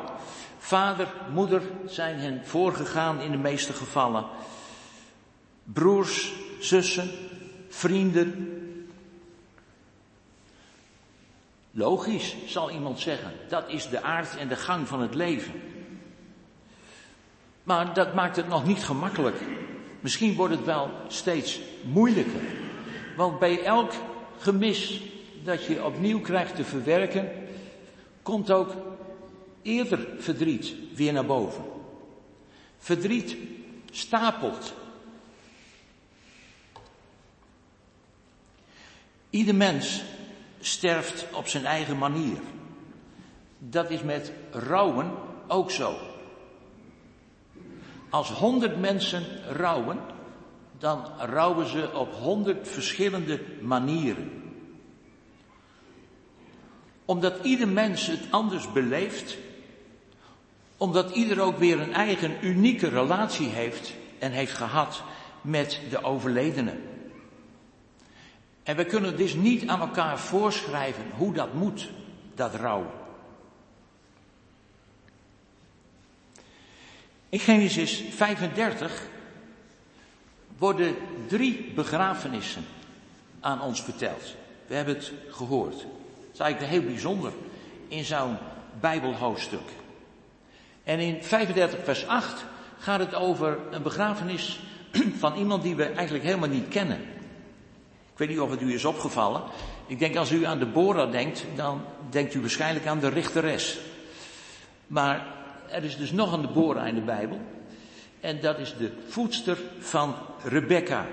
Vader, 0.58 1.08
moeder 1.32 1.62
zijn 1.86 2.18
hen 2.18 2.46
voorgegaan 2.46 3.20
in 3.20 3.30
de 3.30 3.36
meeste 3.36 3.72
gevallen. 3.72 4.24
Broers, 5.64 6.32
zussen, 6.60 7.10
vrienden. 7.68 8.48
Logisch, 11.70 12.36
zal 12.46 12.70
iemand 12.70 13.00
zeggen. 13.00 13.32
Dat 13.48 13.68
is 13.68 13.88
de 13.88 14.02
aard 14.02 14.36
en 14.36 14.48
de 14.48 14.56
gang 14.56 14.88
van 14.88 15.00
het 15.00 15.14
leven. 15.14 15.52
Maar 17.62 17.94
dat 17.94 18.14
maakt 18.14 18.36
het 18.36 18.48
nog 18.48 18.66
niet 18.66 18.84
gemakkelijk. 18.84 19.36
Misschien 20.00 20.34
wordt 20.34 20.54
het 20.54 20.64
wel 20.64 20.90
steeds 21.08 21.60
moeilijker. 21.82 22.40
Want 23.16 23.38
bij 23.38 23.64
elk 23.64 23.92
gemis 24.42 25.02
dat 25.44 25.64
je 25.64 25.84
opnieuw 25.84 26.20
krijgt 26.20 26.56
te 26.56 26.64
verwerken, 26.64 27.30
komt 28.22 28.50
ook 28.50 28.74
eerder 29.62 30.06
verdriet 30.18 30.74
weer 30.94 31.12
naar 31.12 31.26
boven. 31.26 31.64
Verdriet 32.78 33.36
stapelt. 33.90 34.74
Ieder 39.30 39.54
mens 39.54 40.02
sterft 40.60 41.26
op 41.32 41.48
zijn 41.48 41.64
eigen 41.64 41.98
manier. 41.98 42.38
Dat 43.58 43.90
is 43.90 44.02
met 44.02 44.32
rouwen 44.50 45.12
ook 45.48 45.70
zo. 45.70 45.96
Als 48.10 48.30
honderd 48.30 48.80
mensen 48.80 49.24
rouwen, 49.48 49.98
dan 50.82 51.04
rouwen 51.18 51.66
ze 51.66 51.90
op 51.94 52.14
honderd 52.14 52.68
verschillende 52.68 53.40
manieren. 53.60 54.42
Omdat 57.04 57.44
ieder 57.44 57.68
mens 57.68 58.06
het 58.06 58.20
anders 58.30 58.72
beleeft, 58.72 59.36
omdat 60.76 61.10
ieder 61.10 61.40
ook 61.40 61.58
weer 61.58 61.80
een 61.80 61.92
eigen 61.92 62.46
unieke 62.46 62.88
relatie 62.88 63.48
heeft 63.48 63.94
en 64.18 64.30
heeft 64.30 64.52
gehad 64.52 65.02
met 65.40 65.80
de 65.90 66.02
overledene. 66.02 66.76
En 68.62 68.76
we 68.76 68.84
kunnen 68.84 69.16
dus 69.16 69.34
niet 69.34 69.68
aan 69.68 69.80
elkaar 69.80 70.18
voorschrijven 70.18 71.04
hoe 71.16 71.32
dat 71.32 71.54
moet, 71.54 71.90
dat 72.34 72.54
rouw. 72.54 72.90
In 77.28 77.38
Genesis 77.38 78.02
35 78.10 79.10
worden 80.58 80.96
drie 81.28 81.72
begrafenissen 81.74 82.64
aan 83.40 83.60
ons 83.60 83.82
verteld. 83.82 84.34
We 84.66 84.74
hebben 84.74 84.94
het 84.94 85.12
gehoord. 85.28 85.74
Het 85.74 86.32
is 86.32 86.38
eigenlijk 86.38 86.72
heel 86.72 86.82
bijzonder 86.82 87.32
in 87.88 88.04
zo'n 88.04 88.36
Bijbelhoofdstuk. 88.80 89.70
En 90.84 90.98
in 90.98 91.22
35 91.22 91.78
vers 91.84 92.06
8 92.06 92.44
gaat 92.78 92.98
het 92.98 93.14
over 93.14 93.58
een 93.70 93.82
begrafenis 93.82 94.60
van 95.18 95.36
iemand 95.36 95.62
die 95.62 95.76
we 95.76 95.84
eigenlijk 95.84 96.24
helemaal 96.24 96.48
niet 96.48 96.68
kennen. 96.68 97.00
Ik 98.12 98.18
weet 98.18 98.28
niet 98.28 98.40
of 98.40 98.50
het 98.50 98.60
u 98.60 98.74
is 98.74 98.84
opgevallen. 98.84 99.42
Ik 99.86 99.98
denk 99.98 100.16
als 100.16 100.30
u 100.30 100.44
aan 100.44 100.58
de 100.58 100.66
Bora 100.66 101.06
denkt, 101.06 101.44
dan 101.56 101.82
denkt 102.10 102.34
u 102.34 102.40
waarschijnlijk 102.40 102.86
aan 102.86 103.00
de 103.00 103.08
richteres. 103.08 103.78
Maar 104.86 105.26
er 105.68 105.84
is 105.84 105.96
dus 105.96 106.12
nog 106.12 106.32
een 106.32 106.42
Deborah 106.42 106.86
in 106.86 106.94
de 106.94 107.00
Bijbel. 107.00 107.40
En 108.20 108.40
dat 108.40 108.58
is 108.58 108.74
de 108.78 108.92
voedster 109.08 109.58
van 109.78 110.14
Rebecca. 110.44 111.06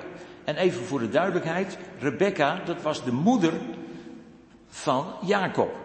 En 0.44 0.56
even 0.56 0.86
voor 0.86 1.00
de 1.00 1.10
duidelijkheid, 1.10 1.78
Rebecca, 2.00 2.62
dat 2.66 2.82
was 2.82 3.04
de 3.04 3.12
moeder 3.12 3.54
van 4.68 5.06
Jacob. 5.26 5.76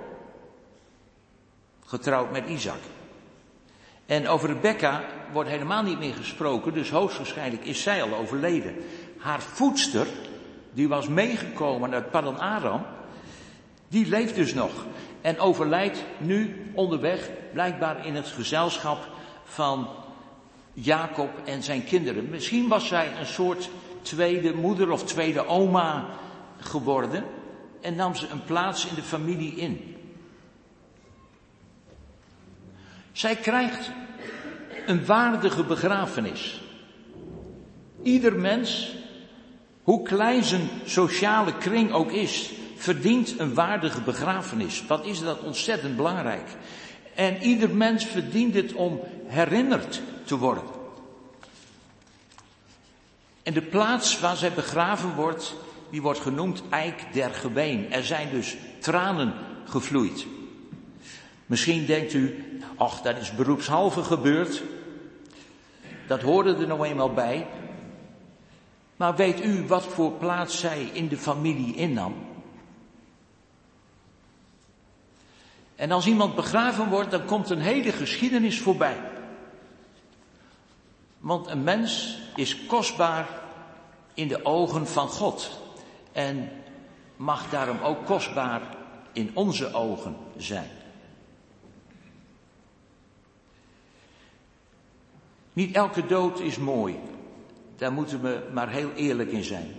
Getrouwd 1.84 2.32
met 2.32 2.48
Isaac. 2.48 2.80
En 4.06 4.28
over 4.28 4.48
Rebecca 4.48 5.04
wordt 5.32 5.50
helemaal 5.50 5.82
niet 5.82 5.98
meer 5.98 6.14
gesproken, 6.14 6.72
dus 6.72 6.90
hoogstwaarschijnlijk 6.90 7.64
is 7.64 7.82
zij 7.82 8.02
al 8.02 8.14
overleden. 8.14 8.76
Haar 9.18 9.40
voedster, 9.40 10.06
die 10.72 10.88
was 10.88 11.08
meegekomen 11.08 11.94
uit 11.94 12.10
Paddan 12.10 12.38
Aram, 12.38 12.86
die 13.88 14.06
leeft 14.06 14.34
dus 14.34 14.54
nog. 14.54 14.72
En 15.20 15.38
overlijdt 15.38 16.04
nu 16.18 16.70
onderweg, 16.74 17.30
blijkbaar 17.52 18.06
in 18.06 18.14
het 18.14 18.26
gezelschap 18.26 19.08
van 19.44 19.88
Jacob 20.74 21.30
en 21.44 21.62
zijn 21.62 21.84
kinderen. 21.84 22.28
Misschien 22.28 22.68
was 22.68 22.88
zij 22.88 23.12
een 23.18 23.26
soort 23.26 23.70
tweede 24.02 24.54
moeder 24.54 24.90
of 24.90 25.04
tweede 25.04 25.46
oma 25.46 26.06
geworden 26.58 27.24
en 27.80 27.94
nam 27.94 28.14
ze 28.14 28.28
een 28.28 28.44
plaats 28.44 28.86
in 28.86 28.94
de 28.94 29.02
familie 29.02 29.54
in. 29.54 29.96
Zij 33.12 33.36
krijgt 33.36 33.90
een 34.86 35.06
waardige 35.06 35.64
begrafenis. 35.64 36.62
Ieder 38.02 38.32
mens, 38.32 38.94
hoe 39.82 40.02
klein 40.02 40.44
zijn 40.44 40.68
sociale 40.84 41.54
kring 41.58 41.92
ook 41.92 42.12
is, 42.12 42.52
verdient 42.76 43.38
een 43.38 43.54
waardige 43.54 44.00
begrafenis. 44.00 44.86
Wat 44.86 45.06
is 45.06 45.20
dat 45.20 45.40
ontzettend 45.40 45.96
belangrijk. 45.96 46.48
En 47.14 47.42
ieder 47.42 47.74
mens 47.74 48.04
verdient 48.04 48.54
het 48.54 48.72
om 48.72 49.00
herinnerd 49.26 50.02
te 50.24 50.38
worden. 50.38 50.64
En 53.42 53.52
de 53.52 53.62
plaats 53.62 54.20
waar 54.20 54.36
zij 54.36 54.52
begraven 54.52 55.14
wordt, 55.14 55.54
die 55.90 56.02
wordt 56.02 56.20
genoemd 56.20 56.62
Eik 56.70 57.06
der 57.12 57.30
Geween. 57.30 57.92
Er 57.92 58.04
zijn 58.04 58.30
dus 58.30 58.56
tranen 58.80 59.34
gevloeid. 59.64 60.26
Misschien 61.46 61.86
denkt 61.86 62.12
u, 62.12 62.44
ach, 62.76 63.00
dat 63.00 63.16
is 63.16 63.34
beroepshalve 63.34 64.02
gebeurd. 64.02 64.62
Dat 66.06 66.22
hoorde 66.22 66.56
er 66.56 66.66
nou 66.66 66.84
eenmaal 66.84 67.12
bij. 67.12 67.46
Maar 68.96 69.16
weet 69.16 69.44
u 69.44 69.66
wat 69.66 69.84
voor 69.84 70.12
plaats 70.12 70.60
zij 70.60 70.90
in 70.92 71.08
de 71.08 71.16
familie 71.16 71.74
innam? 71.74 72.14
En 75.76 75.90
als 75.90 76.06
iemand 76.06 76.34
begraven 76.34 76.88
wordt, 76.88 77.10
dan 77.10 77.24
komt 77.24 77.50
een 77.50 77.60
hele 77.60 77.92
geschiedenis 77.92 78.60
voorbij. 78.60 78.96
Want 81.24 81.46
een 81.46 81.64
mens 81.64 82.18
is 82.36 82.66
kostbaar 82.66 83.28
in 84.14 84.28
de 84.28 84.44
ogen 84.44 84.86
van 84.86 85.08
God. 85.08 85.50
En 86.12 86.50
mag 87.16 87.50
daarom 87.50 87.78
ook 87.78 88.06
kostbaar 88.06 88.62
in 89.12 89.30
onze 89.34 89.72
ogen 89.72 90.16
zijn. 90.36 90.70
Niet 95.52 95.74
elke 95.74 96.06
dood 96.06 96.40
is 96.40 96.56
mooi. 96.56 96.98
Daar 97.76 97.92
moeten 97.92 98.22
we 98.22 98.48
maar 98.52 98.68
heel 98.68 98.90
eerlijk 98.92 99.30
in 99.30 99.44
zijn. 99.44 99.74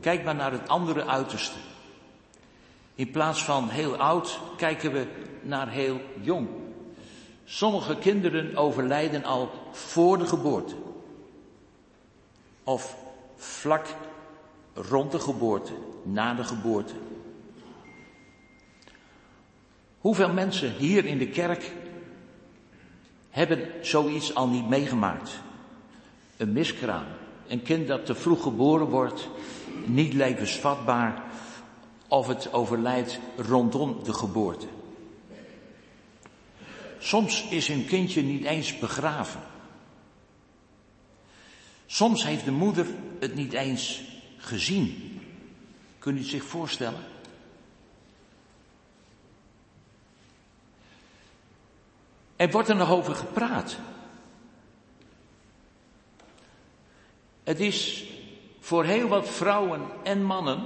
Kijk 0.00 0.24
maar 0.24 0.34
naar 0.34 0.52
het 0.52 0.68
andere 0.68 1.06
uiterste. 1.06 1.58
In 2.94 3.10
plaats 3.10 3.44
van 3.44 3.68
heel 3.68 3.96
oud 3.96 4.40
kijken 4.56 4.92
we 4.92 5.06
naar 5.42 5.68
heel 5.68 6.00
jong. 6.20 6.48
Sommige 7.44 7.96
kinderen 7.96 8.56
overlijden 8.56 9.24
al 9.24 9.61
voor 9.72 10.18
de 10.18 10.26
geboorte. 10.26 10.74
Of 12.64 12.96
vlak 13.36 13.86
rond 14.74 15.12
de 15.12 15.18
geboorte, 15.18 15.72
na 16.02 16.34
de 16.34 16.44
geboorte. 16.44 16.94
Hoeveel 19.98 20.32
mensen 20.32 20.72
hier 20.72 21.04
in 21.04 21.18
de 21.18 21.28
kerk 21.28 21.72
hebben 23.30 23.70
zoiets 23.80 24.34
al 24.34 24.48
niet 24.48 24.68
meegemaakt? 24.68 25.30
Een 26.36 26.52
miskraam, 26.52 27.04
een 27.48 27.62
kind 27.62 27.86
dat 27.88 28.06
te 28.06 28.14
vroeg 28.14 28.42
geboren 28.42 28.86
wordt, 28.86 29.28
niet 29.84 30.12
levensvatbaar, 30.12 31.22
of 32.08 32.26
het 32.26 32.52
overlijdt 32.52 33.18
rondom 33.36 34.04
de 34.04 34.12
geboorte. 34.12 34.66
Soms 36.98 37.48
is 37.48 37.68
een 37.68 37.84
kindje 37.84 38.22
niet 38.22 38.44
eens 38.44 38.78
begraven. 38.78 39.40
Soms 41.92 42.24
heeft 42.24 42.44
de 42.44 42.50
moeder 42.50 42.86
het 43.20 43.34
niet 43.34 43.52
eens 43.52 44.00
gezien. 44.36 45.20
Kunt 45.98 46.16
u 46.16 46.20
het 46.20 46.28
zich 46.28 46.44
voorstellen? 46.44 47.00
Er 52.36 52.50
wordt 52.50 52.68
er 52.68 52.76
nog 52.76 52.90
over 52.90 53.14
gepraat. 53.14 53.76
Het 57.44 57.60
is 57.60 58.04
voor 58.60 58.84
heel 58.84 59.08
wat 59.08 59.28
vrouwen 59.28 59.80
en 60.02 60.24
mannen 60.24 60.64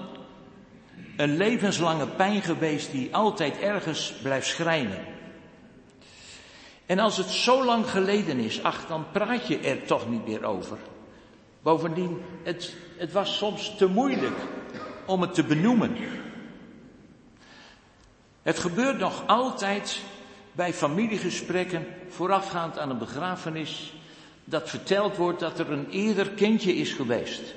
een 1.17 1.37
levenslange 1.37 2.07
pijn 2.07 2.43
geweest 2.43 2.91
die 2.91 3.15
altijd 3.15 3.59
ergens 3.59 4.13
blijft 4.23 4.47
schrijnen. 4.47 5.05
En 6.87 6.99
als 6.99 7.17
het 7.17 7.31
zo 7.31 7.65
lang 7.65 7.91
geleden 7.91 8.39
is, 8.39 8.63
ach, 8.63 8.87
dan 8.87 9.11
praat 9.13 9.47
je 9.47 9.59
er 9.59 9.87
toch 9.87 10.09
niet 10.09 10.27
meer 10.27 10.45
over. 10.45 10.79
Bovendien, 11.67 12.23
het, 12.43 12.75
het 12.97 13.13
was 13.13 13.37
soms 13.37 13.77
te 13.77 13.87
moeilijk 13.87 14.37
om 15.07 15.21
het 15.21 15.35
te 15.35 15.45
benoemen. 15.45 15.97
Het 18.43 18.59
gebeurt 18.59 18.99
nog 18.99 19.27
altijd 19.27 20.01
bij 20.53 20.73
familiegesprekken 20.73 21.87
voorafgaand 22.09 22.79
aan 22.79 22.91
een 22.91 22.99
begrafenis 22.99 23.93
dat 24.45 24.71
verteld 24.71 25.17
wordt 25.17 25.41
dat 25.41 25.59
er 25.59 25.73
een 25.73 25.91
eerder 25.91 26.31
kindje 26.31 26.75
is 26.75 26.93
geweest. 26.93 27.55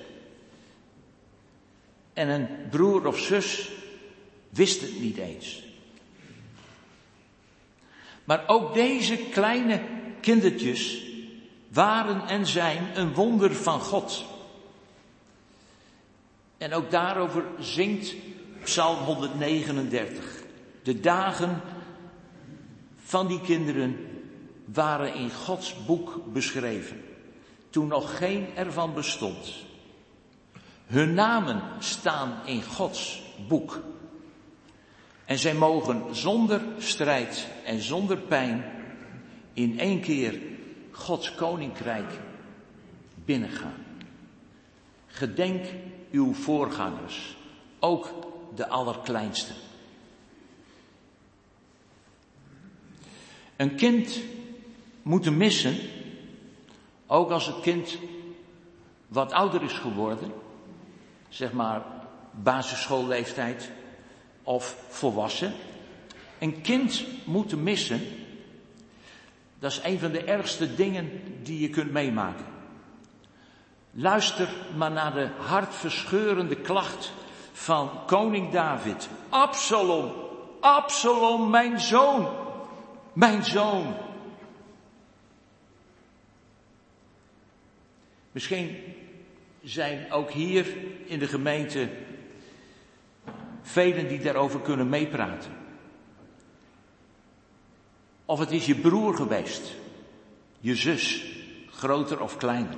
En 2.14 2.30
een 2.30 2.48
broer 2.70 3.08
of 3.08 3.20
zus 3.20 3.70
wist 4.50 4.82
het 4.82 5.00
niet 5.00 5.18
eens. 5.18 5.64
Maar 8.24 8.44
ook 8.48 8.74
deze 8.74 9.18
kleine 9.18 9.82
kindertjes 10.22 11.09
waren 11.74 12.28
en 12.28 12.46
zijn 12.46 13.00
een 13.00 13.14
wonder 13.14 13.56
van 13.56 13.80
God. 13.80 14.26
En 16.58 16.74
ook 16.74 16.92
daarover 16.92 17.44
zingt 17.60 18.16
Psalm 18.64 18.98
139. 18.98 20.44
De 20.84 21.00
dagen 21.00 21.62
van 22.98 23.28
die 23.28 23.42
kinderen 23.42 23.98
waren 24.66 25.14
in 25.14 25.32
Gods 25.32 25.86
boek 25.86 26.34
beschreven, 26.34 27.02
toen 27.70 27.88
nog 27.88 28.18
geen 28.18 28.48
ervan 28.56 28.94
bestond. 28.94 29.54
Hun 30.86 31.14
namen 31.14 31.62
staan 31.80 32.40
in 32.46 32.64
Gods 32.64 33.22
boek. 33.48 33.82
En 35.26 35.38
zij 35.38 35.54
mogen 35.54 36.16
zonder 36.16 36.62
strijd 36.78 37.48
en 37.66 37.82
zonder 37.82 38.18
pijn 38.18 38.66
in 39.54 39.80
één 39.80 40.02
keer 40.02 40.40
Gods 41.00 41.36
koninkrijk 41.36 42.20
binnengaan. 43.26 43.86
Gedenk 45.08 45.66
uw 46.12 46.34
voorgangers, 46.34 47.38
ook 47.80 48.14
de 48.56 48.68
allerkleinste. 48.68 49.54
Een 53.56 53.76
kind 53.76 54.20
moeten 55.02 55.38
missen, 55.38 55.78
ook 57.08 57.30
als 57.30 57.46
het 57.46 57.60
kind 57.60 57.98
wat 59.08 59.32
ouder 59.32 59.64
is 59.64 59.74
geworden, 59.74 60.32
zeg 61.30 61.52
maar 61.52 61.82
basisschoolleeftijd 62.32 63.72
of 64.44 64.84
volwassen. 64.90 65.54
Een 66.40 66.62
kind 66.62 67.06
moeten 67.26 67.64
missen, 67.64 68.02
dat 69.60 69.72
is 69.72 69.82
een 69.84 70.00
van 70.00 70.12
de 70.12 70.24
ergste 70.24 70.76
dingen 70.76 71.22
die 71.44 71.60
je 71.60 71.70
kunt 71.70 71.92
meemaken. 71.92 72.46
Luister 73.92 74.50
maar 74.76 74.92
naar 74.92 75.14
de 75.14 75.30
hartverscheurende 75.38 76.56
klacht 76.56 77.14
van 77.52 77.90
koning 78.06 78.52
David. 78.52 79.10
Absalom, 79.30 80.14
Absalom, 80.60 81.50
mijn 81.50 81.80
zoon, 81.80 82.28
mijn 83.14 83.44
zoon. 83.44 83.96
Misschien 88.32 88.78
zijn 89.64 90.12
ook 90.12 90.32
hier 90.32 90.66
in 91.06 91.20
de 91.20 91.28
gemeente 91.28 91.90
velen 93.62 94.08
die 94.08 94.20
daarover 94.20 94.60
kunnen 94.60 94.90
meepraten. 94.90 95.59
Of 98.30 98.40
het 98.40 98.52
is 98.52 98.66
je 98.66 98.76
broer 98.76 99.16
geweest, 99.16 99.62
je 100.60 100.76
zus, 100.76 101.26
groter 101.72 102.22
of 102.22 102.38
kleiner. 102.38 102.78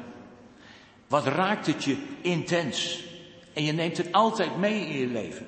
Wat 1.07 1.25
raakt 1.25 1.67
het 1.67 1.83
je 1.83 2.03
intens? 2.21 3.03
En 3.53 3.63
je 3.63 3.71
neemt 3.71 3.97
het 3.97 4.11
altijd 4.11 4.57
mee 4.57 4.85
in 4.85 4.97
je 4.97 5.07
leven. 5.07 5.47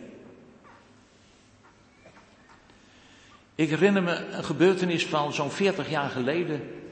Ik 3.56 3.70
herinner 3.70 4.04
me 4.04 4.16
een 4.16 4.44
gebeurtenis 4.44 5.06
van 5.06 5.34
zo'n 5.34 5.52
40 5.52 5.90
jaar 5.90 6.10
geleden. 6.10 6.84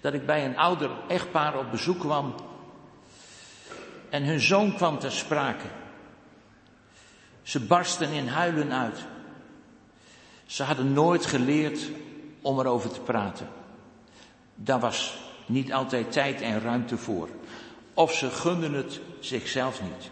Dat 0.00 0.14
ik 0.14 0.26
bij 0.26 0.44
een 0.44 0.56
ouder 0.56 0.90
echtpaar 1.08 1.58
op 1.58 1.70
bezoek 1.70 1.98
kwam. 1.98 2.34
En 4.10 4.24
hun 4.24 4.40
zoon 4.40 4.74
kwam 4.74 4.98
ter 4.98 5.12
sprake. 5.12 5.66
Ze 7.42 7.60
barsten 7.60 8.10
in 8.10 8.26
huilen 8.26 8.72
uit. 8.72 8.98
Ze 10.46 10.62
hadden 10.62 10.92
nooit 10.92 11.26
geleerd 11.26 11.90
om 12.42 12.58
erover 12.58 12.90
te 12.90 13.00
praten. 13.00 13.48
Daar 14.54 14.80
was 14.80 15.18
niet 15.46 15.72
altijd 15.72 16.12
tijd 16.12 16.40
en 16.40 16.60
ruimte 16.60 16.96
voor. 16.96 17.28
of 17.94 18.12
ze 18.12 18.30
gunden 18.30 18.72
het 18.72 19.00
zichzelf 19.18 19.82
niet. 19.82 20.10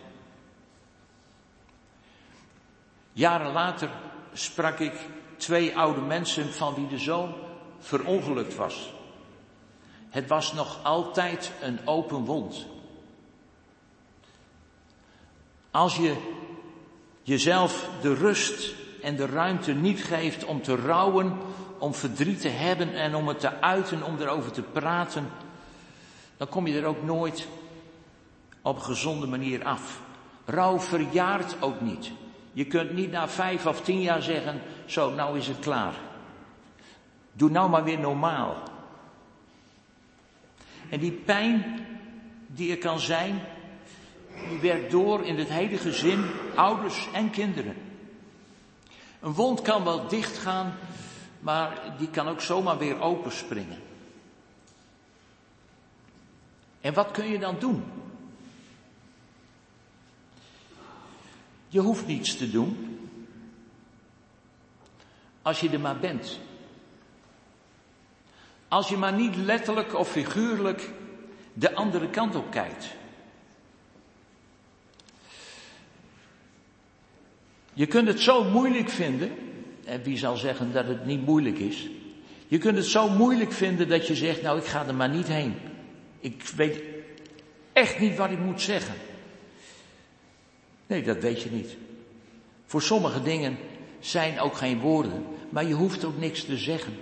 Jaren 3.12 3.52
later 3.52 3.90
sprak 4.32 4.78
ik 4.78 4.92
twee 5.36 5.76
oude 5.76 6.00
mensen 6.00 6.52
van 6.52 6.74
wie 6.74 6.88
de 6.88 6.98
zoon 6.98 7.34
verongelukt 7.78 8.56
was. 8.56 8.92
Het 10.08 10.26
was 10.26 10.52
nog 10.52 10.78
altijd 10.82 11.52
een 11.60 11.78
open 11.84 12.24
wond. 12.24 12.66
Als 15.70 15.96
je 15.96 16.16
jezelf 17.22 17.88
de 18.00 18.14
rust 18.14 18.74
en 19.02 19.16
de 19.16 19.26
ruimte 19.26 19.72
niet 19.72 20.04
geeft 20.04 20.44
om 20.44 20.62
te 20.62 20.76
rouwen, 20.76 21.38
om 21.78 21.94
verdriet 21.94 22.40
te 22.40 22.48
hebben 22.48 22.94
en 22.94 23.14
om 23.14 23.28
het 23.28 23.40
te 23.40 23.60
uiten, 23.60 24.02
om 24.02 24.20
erover 24.20 24.52
te 24.52 24.62
praten, 24.62 25.30
dan 26.36 26.48
kom 26.48 26.66
je 26.66 26.78
er 26.78 26.84
ook 26.84 27.02
nooit 27.02 27.48
op 28.62 28.76
een 28.76 28.82
gezonde 28.82 29.26
manier 29.26 29.64
af. 29.64 30.00
Rouw 30.44 30.80
verjaart 30.80 31.62
ook 31.62 31.80
niet. 31.80 32.10
Je 32.52 32.64
kunt 32.64 32.92
niet 32.92 33.10
na 33.10 33.28
vijf 33.28 33.66
of 33.66 33.80
tien 33.80 34.00
jaar 34.00 34.22
zeggen, 34.22 34.60
zo, 34.86 35.10
nou 35.10 35.38
is 35.38 35.46
het 35.46 35.58
klaar. 35.58 35.94
Doe 37.32 37.50
nou 37.50 37.70
maar 37.70 37.84
weer 37.84 37.98
normaal. 37.98 38.56
En 40.88 40.98
die 41.00 41.12
pijn 41.12 41.86
die 42.46 42.70
er 42.70 42.78
kan 42.78 43.00
zijn, 43.00 43.40
die 44.48 44.58
werkt 44.58 44.90
door 44.90 45.24
in 45.24 45.38
het 45.38 45.48
hele 45.48 45.78
gezin, 45.78 46.24
ouders 46.54 47.08
en 47.12 47.30
kinderen. 47.30 47.76
Een 49.20 49.32
wond 49.32 49.62
kan 49.62 49.84
wel 49.84 50.08
dichtgaan, 50.08 50.74
maar 51.40 51.94
die 51.98 52.08
kan 52.08 52.28
ook 52.28 52.40
zomaar 52.40 52.78
weer 52.78 53.00
openspringen. 53.00 53.78
En 56.80 56.94
wat 56.94 57.10
kun 57.10 57.26
je 57.26 57.38
dan 57.38 57.58
doen? 57.58 57.84
Je 61.68 61.80
hoeft 61.80 62.06
niets 62.06 62.36
te 62.36 62.50
doen. 62.50 62.98
Als 65.42 65.60
je 65.60 65.70
er 65.70 65.80
maar 65.80 65.98
bent. 65.98 66.38
Als 68.68 68.88
je 68.88 68.96
maar 68.96 69.12
niet 69.12 69.36
letterlijk 69.36 69.94
of 69.94 70.10
figuurlijk 70.10 70.90
de 71.52 71.74
andere 71.74 72.10
kant 72.10 72.34
op 72.34 72.50
kijkt. 72.50 72.96
Je 77.72 77.86
kunt 77.86 78.08
het 78.08 78.20
zo 78.20 78.44
moeilijk 78.44 78.88
vinden, 78.88 79.47
en 79.88 80.02
wie 80.02 80.18
zal 80.18 80.36
zeggen 80.36 80.72
dat 80.72 80.86
het 80.86 81.06
niet 81.06 81.26
moeilijk 81.26 81.58
is. 81.58 81.88
Je 82.46 82.58
kunt 82.58 82.76
het 82.76 82.86
zo 82.86 83.08
moeilijk 83.08 83.52
vinden 83.52 83.88
dat 83.88 84.06
je 84.06 84.14
zegt, 84.14 84.42
nou 84.42 84.58
ik 84.58 84.64
ga 84.64 84.86
er 84.86 84.94
maar 84.94 85.08
niet 85.08 85.28
heen. 85.28 85.54
Ik 86.20 86.42
weet 86.56 86.80
echt 87.72 87.98
niet 87.98 88.16
wat 88.16 88.30
ik 88.30 88.38
moet 88.38 88.60
zeggen. 88.60 88.94
Nee, 90.86 91.02
dat 91.02 91.18
weet 91.18 91.42
je 91.42 91.50
niet. 91.50 91.76
Voor 92.66 92.82
sommige 92.82 93.22
dingen 93.22 93.58
zijn 94.00 94.40
ook 94.40 94.56
geen 94.56 94.80
woorden, 94.80 95.24
maar 95.48 95.64
je 95.64 95.74
hoeft 95.74 96.04
ook 96.04 96.18
niks 96.18 96.44
te 96.44 96.56
zeggen. 96.56 96.96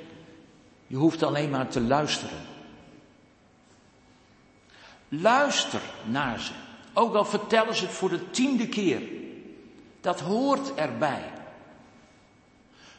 Je 0.87 0.97
hoeft 0.97 1.23
alleen 1.23 1.51
maar 1.51 1.69
te 1.69 1.81
luisteren. 1.81 2.39
Luister 5.09 5.81
naar 6.05 6.41
ze. 6.41 6.53
Ook 6.93 7.15
al 7.15 7.25
vertellen 7.25 7.75
ze 7.75 7.85
het 7.85 7.93
voor 7.93 8.09
de 8.09 8.31
tiende 8.31 8.69
keer. 8.69 9.03
Dat 10.01 10.21
hoort 10.21 10.75
erbij. 10.75 11.36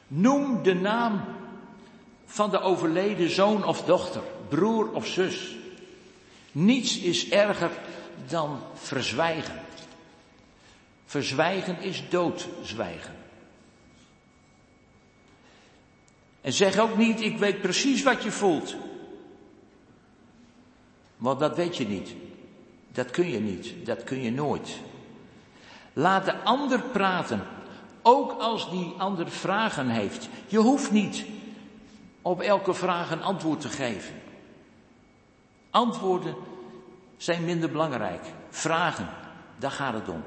Noem 0.08 0.64
de 0.64 0.74
naam 0.74 1.22
van 2.26 2.49
de 2.49 2.60
overleden 2.60 3.30
zoon 3.30 3.64
of 3.64 3.84
dochter, 3.84 4.22
broer 4.49 4.91
of 4.91 5.08
zus. 5.08 5.55
Niets 6.51 6.99
is 6.99 7.30
erger 7.30 7.72
dan 8.28 8.60
verzwijgen. 8.74 9.62
Verzwijgen 11.05 11.82
is 11.82 12.03
doodzwijgen. 12.10 13.16
En 16.41 16.53
zeg 16.53 16.78
ook 16.78 16.97
niet, 16.97 17.22
ik 17.22 17.38
weet 17.38 17.62
precies 17.62 18.03
wat 18.03 18.24
je 18.24 18.32
voelt. 18.32 18.76
Want 21.18 21.39
dat 21.39 21.55
weet 21.55 21.78
je 21.78 21.88
niet. 21.88 22.16
Dat 22.91 23.12
kun 23.12 23.30
je 23.30 23.39
niet. 23.39 23.86
Dat 23.86 24.03
kun 24.03 24.22
je 24.22 24.32
nooit. 24.32 24.80
Laat 25.93 26.26
de 26.26 26.43
ander 26.43 26.82
praten. 26.82 27.41
Ook 28.10 28.32
als 28.32 28.70
die 28.70 28.93
ander 28.97 29.30
vragen 29.30 29.89
heeft. 29.89 30.30
Je 30.47 30.58
hoeft 30.58 30.91
niet 30.91 31.26
op 32.22 32.41
elke 32.41 32.74
vraag 32.74 33.12
een 33.12 33.24
antwoord 33.24 33.62
te 33.62 33.70
geven. 33.70 34.14
Antwoorden 35.70 36.36
zijn 37.18 37.45
minder 37.45 37.72
belangrijk. 37.72 38.22
Vragen, 38.49 39.10
daar 39.58 39.72
gaat 39.72 39.93
het 39.93 40.10
om. 40.10 40.24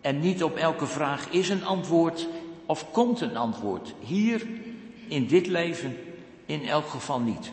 En 0.00 0.20
niet 0.20 0.42
op 0.42 0.56
elke 0.56 0.86
vraag 0.86 1.28
is 1.28 1.48
een 1.48 1.64
antwoord 1.64 2.28
of 2.66 2.90
komt 2.90 3.20
een 3.20 3.36
antwoord. 3.36 3.94
Hier, 4.00 4.46
in 5.08 5.26
dit 5.26 5.46
leven, 5.46 5.96
in 6.44 6.68
elk 6.68 6.88
geval 6.88 7.20
niet. 7.20 7.52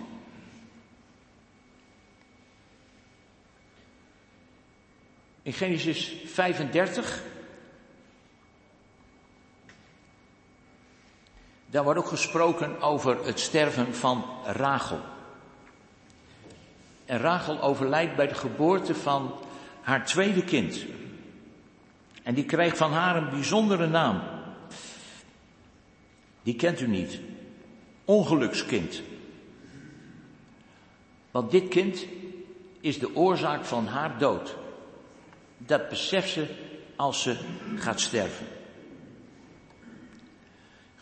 In 5.41 5.53
Genesis 5.53 6.15
35, 6.25 7.31
daar 11.73 11.83
wordt 11.83 11.99
ook 11.99 12.07
gesproken 12.07 12.81
over 12.81 13.25
het 13.25 13.39
sterven 13.39 13.95
van 13.95 14.25
Rachel. 14.45 14.99
En 17.05 17.19
Rachel 17.19 17.61
overlijdt 17.61 18.15
bij 18.15 18.27
de 18.27 18.33
geboorte 18.33 18.95
van 18.95 19.33
haar 19.81 20.05
tweede 20.05 20.43
kind. 20.43 20.85
En 22.23 22.33
die 22.33 22.45
kreeg 22.45 22.77
van 22.77 22.91
haar 22.91 23.15
een 23.15 23.29
bijzondere 23.29 23.87
naam. 23.87 24.21
Die 26.43 26.55
kent 26.55 26.79
u 26.79 26.87
niet. 26.87 27.19
Ongelukskind. 28.05 29.01
Want 31.31 31.51
dit 31.51 31.67
kind 31.67 32.05
is 32.79 32.99
de 32.99 33.15
oorzaak 33.15 33.65
van 33.65 33.87
haar 33.87 34.17
dood. 34.17 34.55
Dat 35.57 35.89
beseft 35.89 36.29
ze 36.29 36.47
als 36.95 37.21
ze 37.21 37.37
gaat 37.75 37.99
sterven. 37.99 38.47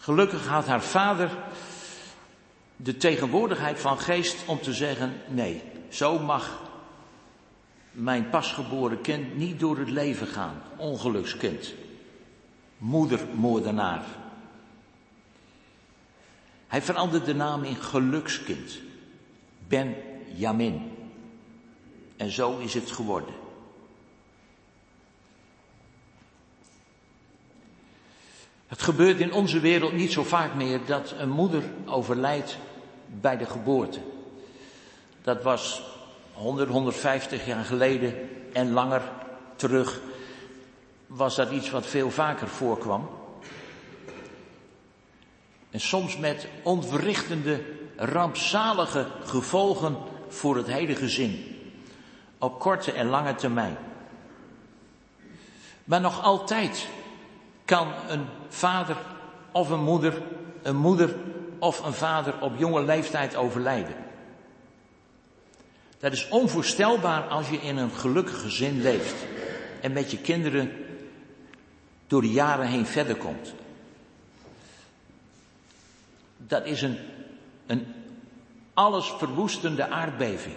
Gelukkig 0.02 0.48
had 0.48 0.66
haar 0.66 0.82
vader 0.82 1.30
de 2.76 2.98
tegenwoordigheid 2.98 3.80
van 3.80 4.00
geest 4.00 4.38
om 4.46 4.62
te 4.62 4.74
zeggen: 4.74 5.14
nee, 5.28 5.62
zo 5.90 6.20
mag 6.20 6.62
mijn 7.92 8.30
pasgeboren 8.30 9.02
kind 9.02 9.38
niet 9.38 9.60
door 9.60 9.78
het 9.78 9.90
leven 9.90 10.28
gaan. 10.28 10.62
Ongelukskind. 10.78 11.74
Moedermoordenaar. 12.78 14.06
Hij 16.68 16.82
veranderde 16.82 17.26
de 17.26 17.36
naam 17.36 17.64
in 17.64 17.76
gelukskind. 17.76 18.80
Benjamin. 19.68 20.92
En 22.18 22.32
zo 22.32 22.58
is 22.58 22.74
het 22.74 22.92
geworden. 22.92 23.34
Het 28.72 28.82
gebeurt 28.82 29.20
in 29.20 29.34
onze 29.34 29.60
wereld 29.60 29.94
niet 29.94 30.12
zo 30.12 30.24
vaak 30.24 30.54
meer 30.54 30.80
dat 30.86 31.14
een 31.18 31.30
moeder 31.30 31.64
overlijdt 31.86 32.58
bij 33.06 33.38
de 33.38 33.46
geboorte. 33.46 34.00
Dat 35.22 35.44
was 35.44 35.82
100, 36.34 36.70
150 36.70 37.46
jaar 37.46 37.66
geleden 37.66 38.30
en 38.54 38.72
langer 38.72 39.02
terug 39.56 40.02
was 41.08 41.36
dat 41.36 41.52
iets 41.52 41.70
wat 41.70 41.86
veel 41.86 42.12
vaker 42.12 42.48
voorkwam. 42.48 43.10
En 45.72 45.80
soms 45.80 46.18
met 46.18 46.48
ontwrichtende, 46.64 47.64
rampzalige 47.96 49.08
gevolgen 49.24 49.98
voor 50.28 50.56
het 50.56 50.68
hele 50.68 50.96
gezin. 50.96 51.58
Op 52.38 52.60
korte 52.60 52.92
en 52.92 53.08
lange 53.08 53.36
termijn. 53.36 53.78
Maar 55.84 56.02
nog 56.02 56.24
altijd 56.24 56.88
kan 57.66 57.94
een 58.08 58.26
vader 58.54 58.98
of 59.52 59.70
een 59.70 59.84
moeder, 59.84 60.22
een 60.62 60.76
moeder 60.76 61.16
of 61.60 61.86
een 61.86 61.94
vader 61.94 62.42
op 62.42 62.58
jonge 62.58 62.84
leeftijd 62.84 63.36
overlijden. 63.36 63.96
Dat 66.00 66.12
is 66.12 66.28
onvoorstelbaar 66.30 67.24
als 67.28 67.50
je 67.50 67.58
in 67.58 67.78
een 67.78 67.92
gelukkig 67.92 68.42
gezin 68.42 68.82
leeft 68.82 69.16
en 69.82 69.94
met 69.94 70.12
je 70.12 70.18
kinderen 70.18 70.72
door 72.08 72.22
de 72.22 72.32
jaren 72.32 72.68
heen 72.68 72.86
verder 72.86 73.16
komt. 73.16 73.54
Dat 76.38 76.66
is 76.66 76.82
een, 76.82 76.98
een 77.68 77.94
alles 78.74 79.14
verwoestende 79.18 79.88
aardbeving. 79.90 80.56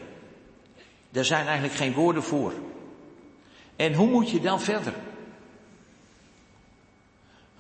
Daar 1.11 1.25
zijn 1.25 1.47
eigenlijk 1.47 1.75
geen 1.77 1.93
woorden 1.93 2.23
voor. 2.23 2.53
En 3.77 3.95
hoe 3.95 4.09
moet 4.09 4.31
je 4.31 4.41
dan 4.41 4.61
verder? 4.61 4.93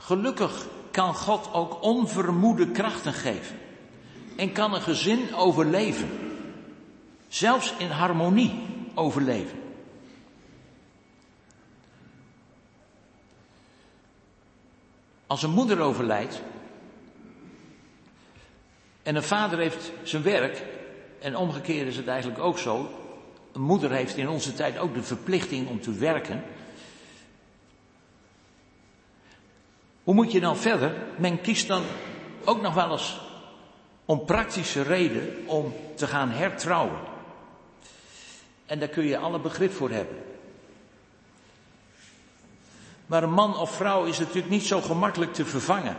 Gelukkig 0.04 0.66
kan 0.90 1.14
God 1.14 1.52
ook 1.52 1.82
onvermoede 1.82 2.70
krachten 2.70 3.12
geven 3.12 3.56
en 4.36 4.52
kan 4.52 4.74
een 4.74 4.80
gezin 4.80 5.34
overleven, 5.34 6.08
zelfs 7.28 7.74
in 7.78 7.90
harmonie 7.90 8.62
overleven. 8.94 9.58
Als 15.26 15.42
een 15.42 15.50
moeder 15.50 15.80
overlijdt 15.80 16.42
en 19.02 19.16
een 19.16 19.22
vader 19.22 19.58
heeft 19.58 19.92
zijn 20.02 20.22
werk, 20.22 20.62
en 21.20 21.36
omgekeerd 21.36 21.88
is 21.88 21.96
het 21.96 22.08
eigenlijk 22.08 22.40
ook 22.40 22.58
zo, 22.58 22.90
een 23.52 23.62
moeder 23.62 23.90
heeft 23.90 24.16
in 24.16 24.28
onze 24.28 24.54
tijd 24.54 24.78
ook 24.78 24.94
de 24.94 25.02
verplichting 25.02 25.68
om 25.68 25.80
te 25.80 25.92
werken, 25.92 26.42
Hoe 30.04 30.14
moet 30.14 30.32
je 30.32 30.40
dan 30.40 30.56
verder? 30.56 30.94
Men 31.16 31.40
kiest 31.40 31.68
dan 31.68 31.82
ook 32.44 32.60
nog 32.60 32.74
wel 32.74 32.90
eens 32.90 33.20
om 34.04 34.24
praktische 34.24 34.82
reden 34.82 35.46
om 35.46 35.74
te 35.94 36.06
gaan 36.06 36.30
hertrouwen. 36.30 36.98
En 38.66 38.78
daar 38.78 38.88
kun 38.88 39.04
je 39.04 39.18
alle 39.18 39.38
begrip 39.38 39.72
voor 39.72 39.90
hebben. 39.90 40.16
Maar 43.06 43.22
een 43.22 43.32
man 43.32 43.56
of 43.56 43.70
vrouw 43.70 44.04
is 44.04 44.18
natuurlijk 44.18 44.48
niet 44.48 44.66
zo 44.66 44.80
gemakkelijk 44.80 45.34
te 45.34 45.44
vervangen. 45.44 45.96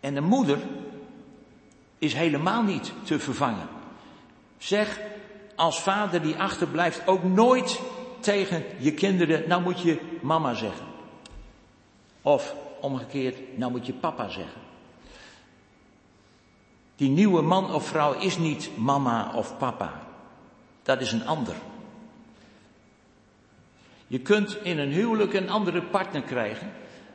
En 0.00 0.16
een 0.16 0.24
moeder 0.24 0.58
is 1.98 2.14
helemaal 2.14 2.62
niet 2.62 2.92
te 3.04 3.18
vervangen. 3.18 3.68
Zeg 4.58 5.00
als 5.54 5.80
vader 5.80 6.22
die 6.22 6.36
achterblijft 6.36 7.06
ook 7.06 7.22
nooit 7.22 7.80
tegen 8.24 8.64
je 8.78 8.92
kinderen, 8.92 9.48
nou 9.48 9.62
moet 9.62 9.80
je 9.80 10.00
mama 10.20 10.54
zeggen. 10.54 10.86
Of 12.22 12.54
omgekeerd, 12.80 13.58
nou 13.58 13.70
moet 13.70 13.86
je 13.86 13.92
papa 13.92 14.28
zeggen. 14.28 14.60
Die 16.96 17.08
nieuwe 17.08 17.42
man 17.42 17.74
of 17.74 17.86
vrouw 17.86 18.12
is 18.12 18.38
niet 18.38 18.70
mama 18.76 19.32
of 19.34 19.58
papa. 19.58 20.02
Dat 20.82 21.00
is 21.00 21.12
een 21.12 21.26
ander. 21.26 21.54
Je 24.06 24.18
kunt 24.18 24.56
in 24.62 24.78
een 24.78 24.92
huwelijk 24.92 25.32
een 25.32 25.50
andere 25.50 25.82
partner 25.82 26.22
krijgen, 26.22 26.72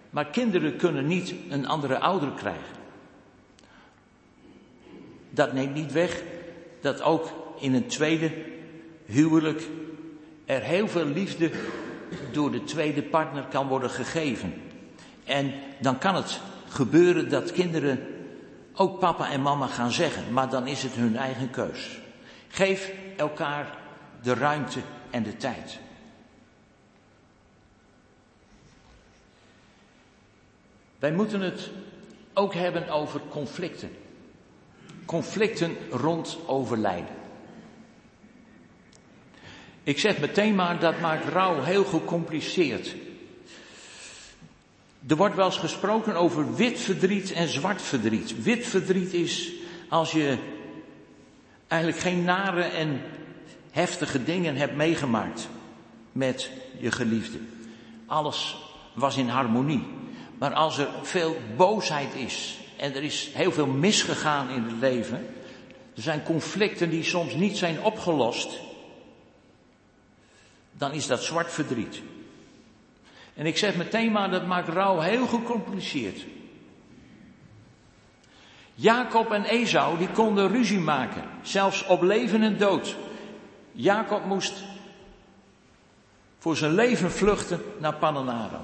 maar 0.10 0.26
kinderen 0.26 0.76
kunnen 0.76 1.07
niet 1.07 1.34
een 1.49 1.68
andere 1.68 1.99
ouder 1.99 2.32
krijgen. 2.32 2.78
Dat 5.30 5.53
neemt 5.53 5.74
niet 5.74 5.91
weg 5.91 6.24
dat 6.82 7.01
ook 7.01 7.30
in 7.60 7.74
een 7.74 7.88
tweede 7.88 8.32
huwelijk 9.05 9.68
er 10.49 10.61
heel 10.61 10.87
veel 10.87 11.05
liefde 11.05 11.51
door 12.31 12.51
de 12.51 12.63
tweede 12.63 13.03
partner 13.03 13.43
kan 13.43 13.67
worden 13.67 13.89
gegeven. 13.89 14.53
En 15.23 15.53
dan 15.79 15.97
kan 15.97 16.15
het 16.15 16.39
gebeuren 16.67 17.29
dat 17.29 17.51
kinderen 17.51 18.07
ook 18.73 18.99
papa 18.99 19.31
en 19.31 19.41
mama 19.41 19.67
gaan 19.67 19.91
zeggen, 19.91 20.33
maar 20.33 20.49
dan 20.49 20.67
is 20.67 20.83
het 20.83 20.93
hun 20.93 21.17
eigen 21.17 21.49
keus. 21.49 21.99
Geef 22.47 22.91
elkaar 23.17 23.77
de 24.21 24.33
ruimte 24.33 24.79
en 25.09 25.23
de 25.23 25.37
tijd. 25.37 25.79
Wij 30.99 31.11
moeten 31.11 31.41
het 31.41 31.69
ook 32.33 32.53
hebben 32.53 32.89
over 32.89 33.21
conflicten. 33.29 33.91
Conflicten 35.05 35.77
rond 35.91 36.37
overlijden. 36.45 37.18
Ik 39.89 39.99
zeg 39.99 40.19
meteen 40.19 40.55
maar, 40.55 40.79
dat 40.79 40.99
maakt 40.99 41.29
rouw 41.29 41.61
heel 41.61 41.83
gecompliceerd. 41.83 42.95
Er 45.07 45.15
wordt 45.15 45.35
wel 45.35 45.45
eens 45.45 45.57
gesproken 45.57 46.15
over 46.15 46.55
wit 46.55 46.79
verdriet 46.79 47.31
en 47.31 47.47
zwart 47.47 47.81
verdriet. 47.81 48.43
Wit 48.43 48.67
verdriet 48.67 49.13
is 49.13 49.51
als 49.87 50.11
je 50.11 50.37
eigenlijk 51.67 52.01
geen 52.01 52.23
nare 52.23 52.61
en 52.61 53.01
heftige 53.71 54.23
dingen 54.23 54.55
hebt 54.55 54.75
meegemaakt 54.75 55.49
met 56.11 56.49
je 56.79 56.91
geliefde. 56.91 57.37
Alles 58.05 58.57
was 58.93 59.17
in 59.17 59.27
harmonie. 59.27 59.87
Maar 60.37 60.53
als 60.53 60.77
er 60.77 60.87
veel 61.01 61.37
boosheid 61.55 62.15
is 62.15 62.57
en 62.77 62.95
er 62.95 63.03
is 63.03 63.29
heel 63.33 63.51
veel 63.51 63.67
misgegaan 63.67 64.49
in 64.49 64.63
het 64.63 64.79
leven, 64.79 65.25
er 65.95 66.01
zijn 66.01 66.23
conflicten 66.23 66.89
die 66.89 67.03
soms 67.03 67.33
niet 67.33 67.57
zijn 67.57 67.83
opgelost, 67.83 68.67
dan 70.80 70.91
is 70.91 71.07
dat 71.07 71.23
zwart 71.23 71.51
verdriet. 71.51 72.01
En 73.34 73.45
ik 73.45 73.57
zeg 73.57 73.75
meteen 73.75 74.11
maar, 74.11 74.32
dat 74.32 74.45
maakt 74.45 74.67
rouw 74.67 74.99
heel 74.99 75.27
gecompliceerd. 75.27 76.25
Jacob 78.75 79.32
en 79.32 79.43
Esau, 79.43 79.97
die 79.97 80.09
konden 80.09 80.47
ruzie 80.47 80.80
maken, 80.80 81.23
zelfs 81.41 81.86
op 81.86 82.01
leven 82.01 82.41
en 82.41 82.57
dood. 82.57 82.95
Jacob 83.71 84.25
moest 84.25 84.63
voor 86.38 86.57
zijn 86.57 86.73
leven 86.73 87.11
vluchten 87.11 87.61
naar 87.80 87.95
Padanara. 87.95 88.61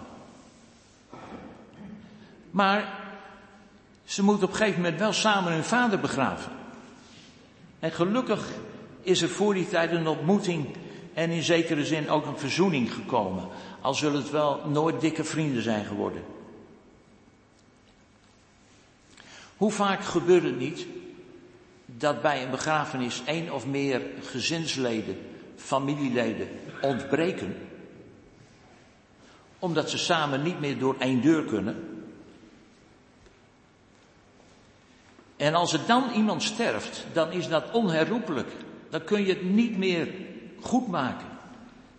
Maar 2.51 2.99
ze 4.05 4.24
moeten 4.24 4.43
op 4.43 4.51
een 4.51 4.57
gegeven 4.57 4.82
moment 4.82 4.99
wel 4.99 5.13
samen 5.13 5.51
hun 5.51 5.63
vader 5.63 5.99
begraven. 5.99 6.51
En 7.80 7.91
gelukkig 7.91 8.47
is 9.01 9.22
er 9.22 9.30
voor 9.30 9.53
die 9.53 9.68
tijd 9.68 9.91
een 9.91 10.07
ontmoeting 10.07 10.76
en 11.16 11.30
in 11.30 11.43
zekere 11.43 11.86
zin 11.86 12.09
ook 12.09 12.26
een 12.26 12.38
verzoening 12.38 12.93
gekomen. 12.93 13.47
Al 13.82 13.93
zullen 13.93 14.22
het 14.22 14.30
wel 14.30 14.61
nooit 14.68 15.01
dikke 15.01 15.24
vrienden 15.24 15.63
zijn 15.63 15.86
geworden. 15.86 16.24
Hoe 19.57 19.72
vaak 19.72 20.03
gebeurt 20.03 20.43
het 20.43 20.59
niet 20.59 20.88
dat 21.86 22.22
bij 22.22 22.43
een 22.43 22.51
begrafenis 22.51 23.22
één 23.26 23.53
of 23.53 23.66
meer 23.66 24.01
gezinsleden, 24.22 25.18
familieleden 25.55 26.47
ontbreken, 26.82 27.55
omdat 29.59 29.89
ze 29.89 29.97
samen 29.97 30.43
niet 30.43 30.59
meer 30.59 30.80
door 30.80 30.95
één 30.99 31.22
deur 31.22 31.43
kunnen? 31.43 32.05
En 35.38 35.53
als 35.53 35.74
er 35.74 35.86
dan 35.88 36.11
iemand 36.16 36.43
sterft, 36.43 37.05
dan 37.13 37.32
is 37.32 37.47
dat 37.47 37.72
onherroepelijk. 37.72 38.51
Dan 38.89 39.03
kun 39.03 39.26
je 39.26 39.34
het 39.34 39.43
niet 39.43 39.78
meer 39.78 40.07
goed 40.66 40.88
maken. 40.88 41.28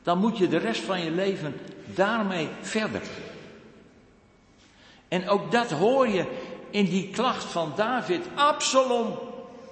Dan 0.03 0.19
moet 0.19 0.39
je 0.39 0.49
de 0.49 0.57
rest 0.57 0.81
van 0.81 1.05
je 1.05 1.11
leven 1.11 1.61
daarmee 1.85 2.49
verder. 2.61 3.03
En 5.09 5.29
ook 5.29 5.53
dat 5.53 5.71
hoor 5.71 6.09
je 6.09 6.25
in 6.71 6.85
die 6.85 7.11
klacht 7.11 7.45
van 7.45 7.73
David. 7.77 8.27
Absalom, 8.35 9.19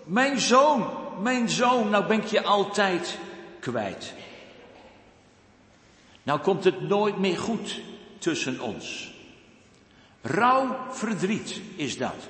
mijn 0.05 0.41
zoon, 0.41 0.87
mijn 1.23 1.49
zoon, 1.49 1.91
nou 1.91 2.07
ben 2.07 2.19
ik 2.19 2.27
je 2.27 2.43
altijd 2.43 3.19
kwijt. 3.61 4.13
Nou 6.23 6.41
komt 6.41 6.65
het 6.65 6.81
nooit 6.81 7.19
meer 7.19 7.39
goed 7.39 7.81
tussen 8.19 8.61
ons. 8.61 9.13
Rauw 10.23 10.77
verdriet 10.91 11.61
is 11.77 11.99
dat. 11.99 12.29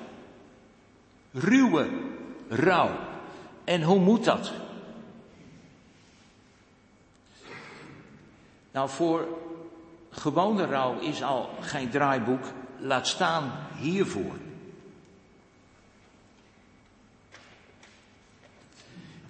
Ruwe 1.31 1.89
rouw. 2.49 2.91
En 3.63 3.81
hoe 3.81 3.99
moet 3.99 4.23
dat? 4.23 4.51
Nou, 8.75 8.89
voor 8.89 9.27
gewone 10.09 10.65
rouw 10.65 10.99
is 10.99 11.23
al 11.23 11.49
geen 11.61 11.89
draaiboek, 11.89 12.43
laat 12.79 13.07
staan 13.07 13.67
hiervoor. 13.77 14.35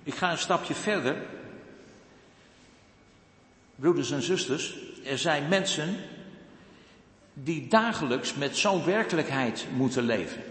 Ik 0.04 0.16
ga 0.16 0.32
een 0.32 0.38
stapje 0.38 0.74
verder. 0.74 1.16
Broeders 3.76 4.12
en 4.12 4.22
zusters, 4.22 4.78
er 5.04 5.18
zijn 5.18 5.48
mensen 5.48 5.96
die 7.34 7.68
dagelijks 7.68 8.34
met 8.34 8.58
zo'n 8.58 8.86
werkelijkheid 8.86 9.66
moeten 9.76 10.04
leven. 10.04 10.44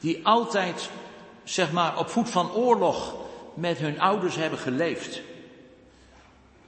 Die 0.00 0.26
altijd, 0.26 0.90
zeg 1.44 1.72
maar, 1.72 1.98
op 1.98 2.08
voet 2.08 2.30
van 2.30 2.52
oorlog 2.52 3.14
met 3.54 3.78
hun 3.78 4.00
ouders 4.00 4.36
hebben 4.36 4.58
geleefd 4.58 5.20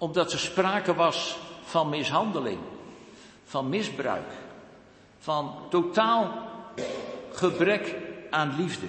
omdat 0.01 0.32
er 0.32 0.38
sprake 0.38 0.94
was 0.94 1.36
van 1.64 1.88
mishandeling, 1.88 2.59
van 3.44 3.68
misbruik, 3.68 4.32
van 5.18 5.55
totaal 5.70 6.32
gebrek 7.32 7.96
aan 8.30 8.55
liefde. 8.57 8.86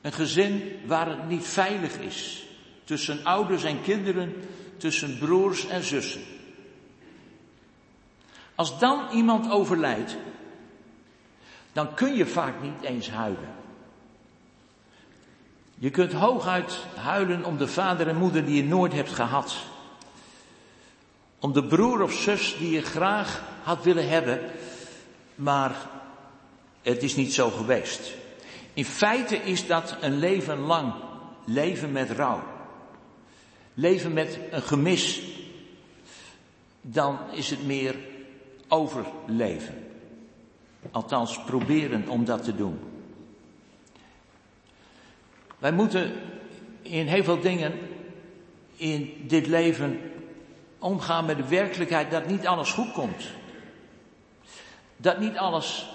Een 0.00 0.12
gezin 0.12 0.80
waar 0.86 1.08
het 1.08 1.28
niet 1.28 1.46
veilig 1.46 1.98
is 1.98 2.46
tussen 2.84 3.24
ouders 3.24 3.64
en 3.64 3.82
kinderen, 3.82 4.34
tussen 4.76 5.18
broers 5.18 5.66
en 5.66 5.82
zussen. 5.82 6.22
Als 8.54 8.78
dan 8.78 9.08
iemand 9.12 9.50
overlijdt, 9.50 10.16
dan 11.72 11.94
kun 11.94 12.14
je 12.14 12.26
vaak 12.26 12.62
niet 12.62 12.82
eens 12.82 13.10
huilen. 13.10 13.54
Je 15.74 15.90
kunt 15.90 16.12
hooguit 16.12 16.78
huilen 16.96 17.44
om 17.44 17.56
de 17.56 17.68
vader 17.68 18.08
en 18.08 18.16
moeder 18.16 18.44
die 18.44 18.56
je 18.56 18.64
nooit 18.64 18.92
hebt 18.92 19.12
gehad. 19.12 19.56
Om 21.42 21.52
de 21.52 21.64
broer 21.64 22.02
of 22.02 22.12
zus 22.12 22.56
die 22.58 22.70
je 22.70 22.82
graag 22.82 23.42
had 23.62 23.84
willen 23.84 24.08
hebben, 24.08 24.40
maar 25.34 25.76
het 26.82 27.02
is 27.02 27.16
niet 27.16 27.34
zo 27.34 27.50
geweest. 27.50 28.12
In 28.74 28.84
feite 28.84 29.36
is 29.36 29.66
dat 29.66 29.96
een 30.00 30.18
leven 30.18 30.58
lang 30.58 30.92
leven 31.44 31.92
met 31.92 32.10
rouw. 32.10 32.42
Leven 33.74 34.12
met 34.12 34.38
een 34.50 34.62
gemis. 34.62 35.22
dan 36.80 37.18
is 37.32 37.50
het 37.50 37.66
meer 37.66 37.96
overleven. 38.68 39.86
Althans, 40.90 41.44
proberen 41.44 42.08
om 42.08 42.24
dat 42.24 42.44
te 42.44 42.56
doen. 42.56 42.78
Wij 45.58 45.72
moeten 45.72 46.12
in 46.82 47.06
heel 47.06 47.24
veel 47.24 47.40
dingen 47.40 47.72
in 48.76 49.24
dit 49.26 49.46
leven 49.46 50.11
omgaan 50.82 51.24
met 51.24 51.36
de 51.36 51.48
werkelijkheid 51.48 52.10
dat 52.10 52.26
niet 52.26 52.46
alles 52.46 52.72
goed 52.72 52.92
komt. 52.92 53.24
Dat 54.96 55.18
niet 55.18 55.36
alles 55.36 55.86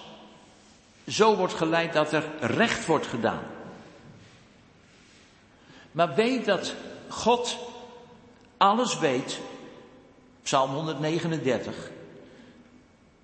zo 1.07 1.35
wordt 1.35 1.53
geleid 1.53 1.93
dat 1.93 2.13
er 2.13 2.23
recht 2.39 2.85
wordt 2.85 3.07
gedaan. 3.07 3.43
Maar 5.91 6.15
weet 6.15 6.45
dat 6.45 6.73
God 7.07 7.57
alles 8.57 8.99
weet, 8.99 9.39
Psalm 10.43 10.71
139, 10.71 11.75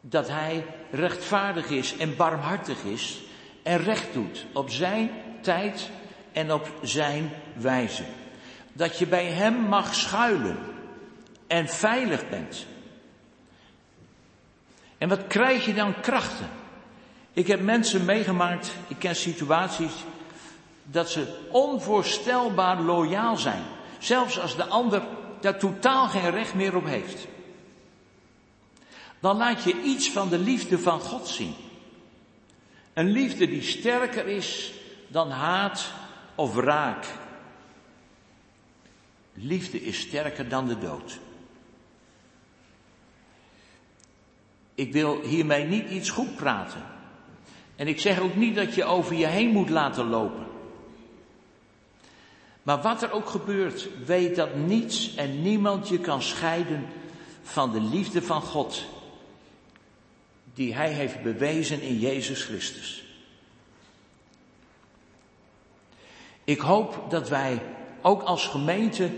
dat 0.01 0.27
Hij 0.27 0.65
rechtvaardig 0.91 1.69
is 1.69 1.97
en 1.97 2.15
barmhartig 2.15 2.83
is 2.83 3.21
en 3.63 3.77
recht 3.77 4.13
doet 4.13 4.45
op 4.53 4.69
Zijn 4.69 5.11
tijd 5.41 5.89
en 6.31 6.53
op 6.53 6.71
Zijn 6.81 7.31
wijze. 7.55 8.03
Dat 8.73 8.97
je 8.97 9.07
bij 9.07 9.25
Hem 9.25 9.53
mag 9.53 9.95
schuilen 9.95 10.72
en 11.53 11.67
veilig 11.67 12.29
bent. 12.29 12.65
En 14.97 15.09
wat 15.09 15.27
krijg 15.27 15.65
je 15.65 15.73
dan 15.73 15.99
krachten? 16.01 16.49
Ik 17.33 17.47
heb 17.47 17.61
mensen 17.61 18.05
meegemaakt, 18.05 18.71
ik 18.87 18.99
ken 18.99 19.15
situaties 19.15 19.91
dat 20.83 21.09
ze 21.09 21.47
onvoorstelbaar 21.51 22.81
loyaal 22.81 23.37
zijn. 23.37 23.63
Zelfs 23.99 24.39
als 24.39 24.55
de 24.55 24.65
ander 24.65 25.03
daar 25.41 25.59
totaal 25.59 26.07
geen 26.07 26.29
recht 26.29 26.53
meer 26.53 26.75
op 26.75 26.85
heeft. 26.85 27.27
Dan 29.19 29.37
laat 29.37 29.63
je 29.63 29.81
iets 29.81 30.09
van 30.09 30.29
de 30.29 30.39
liefde 30.39 30.79
van 30.79 30.99
God 30.99 31.27
zien. 31.27 31.55
Een 32.93 33.09
liefde 33.09 33.47
die 33.47 33.61
sterker 33.61 34.27
is 34.27 34.73
dan 35.07 35.29
haat 35.29 35.91
of 36.35 36.53
wraak. 36.53 37.05
Liefde 39.33 39.81
is 39.81 39.99
sterker 39.99 40.49
dan 40.49 40.67
de 40.67 40.79
dood. 40.79 41.19
Ik 44.75 44.91
wil 44.91 45.21
hiermee 45.21 45.65
niet 45.65 45.89
iets 45.89 46.09
goed 46.09 46.35
praten. 46.35 46.83
En 47.75 47.87
ik 47.87 47.99
zeg 47.99 48.19
ook 48.19 48.35
niet 48.35 48.55
dat 48.55 48.75
je 48.75 48.83
over 48.83 49.15
je 49.15 49.25
heen 49.25 49.49
moet 49.49 49.69
laten 49.69 50.09
lopen. 50.09 50.45
Maar 52.63 52.81
wat 52.81 53.03
er 53.03 53.11
ook 53.11 53.29
gebeurt, 53.29 53.87
weet 54.05 54.35
dat 54.35 54.55
niets 54.55 55.15
en 55.15 55.41
niemand 55.41 55.87
je 55.87 55.99
kan 55.99 56.21
scheiden 56.21 56.85
van 57.41 57.71
de 57.71 57.81
liefde 57.81 58.21
van 58.21 58.41
God, 58.41 58.85
die 60.53 60.73
Hij 60.73 60.91
heeft 60.91 61.21
bewezen 61.21 61.81
in 61.81 61.99
Jezus 61.99 62.43
Christus. 62.43 63.03
Ik 66.43 66.59
hoop 66.59 67.05
dat 67.09 67.29
wij 67.29 67.61
ook 68.01 68.21
als 68.21 68.47
gemeente 68.47 69.09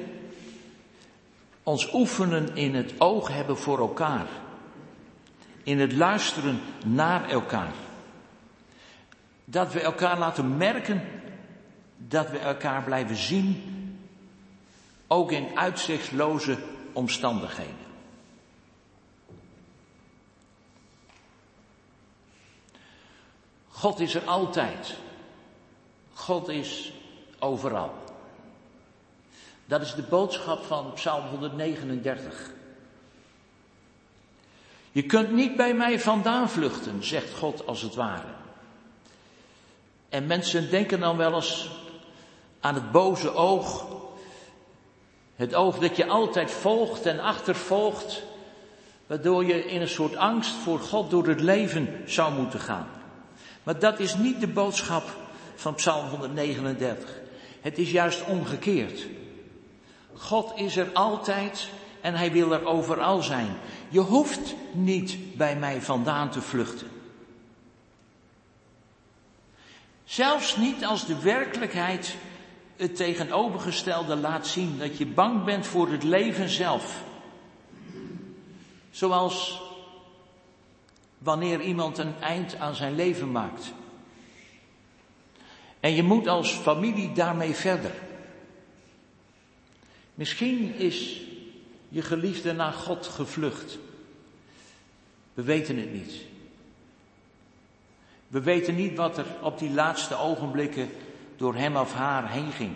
ons 1.64 1.94
oefenen 1.94 2.56
in 2.56 2.76
het 2.76 2.94
oog 2.98 3.28
hebben 3.28 3.58
voor 3.58 3.80
elkaar. 3.80 4.28
In 5.66 5.80
het 5.80 5.94
luisteren 5.94 6.62
naar 6.86 7.30
elkaar. 7.30 7.74
Dat 9.46 9.74
we 9.74 9.82
elkaar 9.82 10.20
laten 10.20 10.58
merken 10.58 11.02
dat 11.98 12.30
we 12.30 12.38
elkaar 12.38 12.84
blijven 12.84 13.16
zien, 13.16 13.74
ook 15.08 15.32
in 15.32 15.58
uitzichtsloze 15.58 16.58
omstandigheden. 16.94 17.86
God 23.70 24.00
is 24.00 24.16
er 24.16 24.24
altijd. 24.24 24.96
God 26.14 26.48
is 26.48 26.94
overal. 27.40 27.94
Dat 29.66 29.82
is 29.82 29.96
de 29.96 30.04
boodschap 30.04 30.64
van 30.64 30.94
Psalm 30.94 31.28
139. 31.28 32.55
Je 34.96 35.04
kunt 35.04 35.32
niet 35.32 35.56
bij 35.56 35.74
mij 35.74 36.00
vandaan 36.00 36.50
vluchten, 36.50 37.04
zegt 37.04 37.34
God 37.34 37.68
als 37.68 37.82
het 37.82 37.96
ware. 37.96 38.28
En 40.10 40.28
mensen 40.28 40.70
denken 40.70 41.00
dan 41.00 41.18
wel 41.18 41.36
eens 41.36 41.70
aan 42.60 42.74
het 42.74 42.92
boze 42.92 43.34
oog. 43.34 43.86
Het 45.36 45.56
oog 45.56 45.80
dat 45.80 45.96
je 45.96 46.08
altijd 46.08 46.52
volgt 46.52 47.06
en 47.06 47.20
achtervolgt, 47.20 48.24
waardoor 49.08 49.46
je 49.46 49.66
in 49.66 49.82
een 49.82 49.88
soort 49.88 50.16
angst 50.16 50.54
voor 50.54 50.80
God 50.80 51.10
door 51.10 51.28
het 51.28 51.42
leven 51.42 52.02
zou 52.06 52.34
moeten 52.34 52.60
gaan. 52.60 52.88
Maar 53.64 53.80
dat 53.80 54.00
is 54.00 54.16
niet 54.16 54.40
de 54.40 54.48
boodschap 54.48 55.04
van 55.56 55.76
Psalm 55.76 56.10
139. 56.10 57.20
Het 57.62 57.78
is 57.78 57.92
juist 57.92 58.26
omgekeerd. 58.26 59.08
God 60.14 60.52
is 60.56 60.78
er 60.78 60.90
altijd 60.94 61.70
en 62.02 62.14
hij 62.14 62.32
wil 62.32 62.54
er 62.54 62.66
overal 62.66 63.22
zijn. 63.22 63.58
Je 63.96 64.02
hoeft 64.02 64.56
niet 64.72 65.38
bij 65.38 65.56
mij 65.56 65.82
vandaan 65.82 66.30
te 66.30 66.42
vluchten. 66.42 66.88
Zelfs 70.04 70.58
niet 70.58 70.86
als 70.86 71.06
de 71.06 71.20
werkelijkheid 71.20 72.16
het 72.76 72.96
tegenovergestelde 72.96 74.16
laat 74.16 74.48
zien. 74.48 74.78
Dat 74.78 74.98
je 74.98 75.06
bang 75.06 75.44
bent 75.44 75.68
voor 75.68 75.92
het 75.92 76.04
leven 76.04 76.50
zelf. 76.50 77.04
Zoals 78.92 79.62
wanneer 81.18 81.62
iemand 81.62 81.98
een 81.98 82.16
eind 82.22 82.56
aan 82.56 82.76
zijn 82.76 82.96
leven 82.96 83.32
maakt. 83.32 83.74
En 85.80 85.92
je 85.92 86.04
moet 86.04 86.28
als 86.28 86.52
familie 86.52 87.12
daarmee 87.12 87.54
verder. 87.54 87.92
Misschien 90.16 90.74
is 90.74 91.22
je 91.90 92.02
geliefde 92.02 92.54
naar 92.54 92.74
God 92.74 93.08
gevlucht. 93.08 93.84
We 95.36 95.44
weten 95.44 95.78
het 95.78 95.94
niet. 95.94 96.14
We 98.28 98.42
weten 98.42 98.76
niet 98.76 98.96
wat 98.98 99.18
er 99.18 99.26
op 99.42 99.60
die 99.60 99.72
laatste 99.72 100.16
ogenblikken 100.16 100.90
door 101.36 101.56
hem 101.56 101.76
of 101.76 101.94
haar 101.94 102.32
heen 102.32 102.52
ging. 102.52 102.76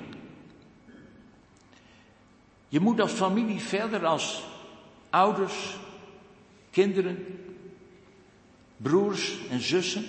Je 2.68 2.80
moet 2.80 3.00
als 3.00 3.12
familie 3.12 3.60
verder 3.60 4.06
als 4.06 4.44
ouders, 5.10 5.78
kinderen, 6.72 7.26
broers 8.78 9.38
en 9.50 9.60
zussen. 9.62 10.06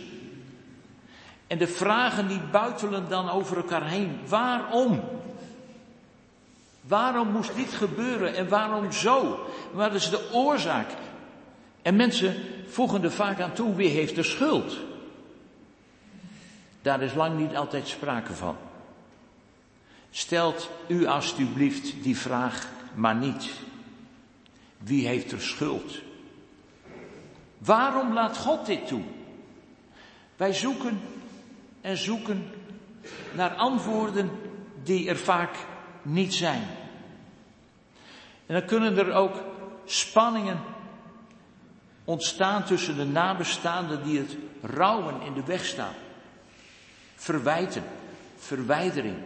En 1.47 1.59
de 1.59 1.69
vragen 1.69 2.29
die 2.29 2.41
buitelen 2.41 3.09
dan 3.09 3.31
over 3.31 3.57
elkaar 3.57 3.89
heen. 3.89 4.19
Waarom? 4.29 5.01
Waarom 6.81 7.29
moest 7.29 7.57
dit 7.57 7.73
gebeuren 7.73 8.35
en 8.35 8.49
waarom 8.49 8.93
zo? 8.93 9.47
Wat 9.73 9.95
is 9.95 10.11
de 10.11 10.31
oorzaak? 10.33 10.91
En 11.83 11.97
mensen 11.97 12.35
voegen 12.67 13.03
er 13.03 13.13
vaak 13.13 13.41
aan 13.41 13.53
toe, 13.53 13.75
wie 13.75 13.89
heeft 13.89 14.15
de 14.15 14.23
schuld? 14.23 14.77
Daar 16.83 17.03
is 17.03 17.15
lang 17.15 17.39
niet 17.39 17.57
altijd 17.57 17.89
sprake 17.89 18.33
van. 18.33 18.57
Stelt 20.11 20.71
u 20.87 21.07
alstublieft 21.07 22.03
die 22.03 22.17
vraag 22.17 22.69
maar 22.95 23.15
niet. 23.15 23.51
Wie 24.79 25.07
heeft 25.07 25.33
er 25.33 25.41
schuld? 25.41 25.99
Waarom 27.59 28.13
laat 28.13 28.37
God 28.37 28.67
dit 28.67 28.87
toe? 28.87 29.03
Wij 30.37 30.53
zoeken 30.53 31.01
en 31.81 31.97
zoeken 31.97 32.51
naar 33.35 33.55
antwoorden 33.55 34.31
die 34.83 35.09
er 35.09 35.17
vaak 35.17 35.57
niet 36.03 36.35
zijn. 36.35 36.63
En 38.47 38.55
dan 38.55 38.65
kunnen 38.65 38.99
er 38.99 39.13
ook 39.13 39.35
spanningen 39.85 40.59
ontstaan 42.11 42.65
tussen 42.65 42.97
de 42.97 43.05
nabestaanden 43.05 44.03
die 44.03 44.19
het 44.19 44.37
rouwen 44.63 45.21
in 45.23 45.33
de 45.33 45.45
weg 45.45 45.65
staan 45.65 45.95
verwijten, 47.15 47.85
verwijdering, 48.37 49.17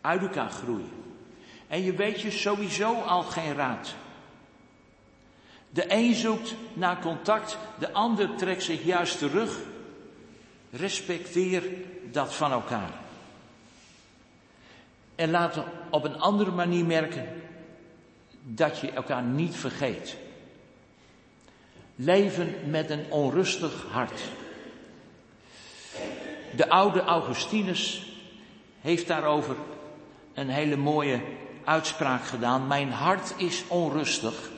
uit 0.00 0.22
elkaar 0.22 0.50
groeien. 0.50 0.90
En 1.68 1.82
je 1.82 1.92
weet 1.92 2.20
je 2.20 2.30
sowieso 2.30 2.94
al 2.94 3.22
geen 3.22 3.54
raad. 3.54 3.94
De 5.70 5.84
een 5.88 6.14
zoekt 6.14 6.54
naar 6.72 7.00
contact, 7.00 7.58
de 7.78 7.92
ander 7.92 8.34
trekt 8.36 8.62
zich 8.62 8.84
juist 8.84 9.18
terug. 9.18 9.58
Respecteer 10.70 11.62
dat 12.10 12.34
van 12.34 12.52
elkaar. 12.52 12.90
En 15.14 15.30
laat 15.30 15.58
op 15.90 16.04
een 16.04 16.20
andere 16.20 16.50
manier 16.50 16.84
merken 16.84 17.28
dat 18.42 18.78
je 18.78 18.90
elkaar 18.90 19.22
niet 19.22 19.56
vergeet. 19.56 20.16
Leven 22.02 22.54
met 22.70 22.90
een 22.90 23.04
onrustig 23.10 23.86
hart. 23.90 24.20
De 26.56 26.68
oude 26.68 27.00
Augustinus 27.00 28.12
heeft 28.80 29.06
daarover 29.06 29.56
een 30.34 30.48
hele 30.48 30.76
mooie 30.76 31.20
uitspraak 31.64 32.24
gedaan. 32.24 32.66
Mijn 32.66 32.90
hart 32.90 33.34
is 33.36 33.64
onrustig, 33.68 34.50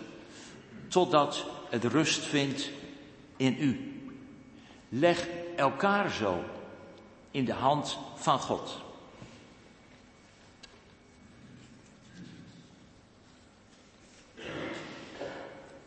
totdat 0.89 1.45
het 1.71 1.85
rust 1.85 2.25
vindt 2.25 2.71
in 3.37 3.57
u. 3.61 4.01
Leg 4.89 5.29
elkaar 5.57 6.11
zo 6.11 6.45
in 7.31 7.45
de 7.45 7.53
hand 7.53 7.99
van 8.15 8.39
God. 8.39 8.81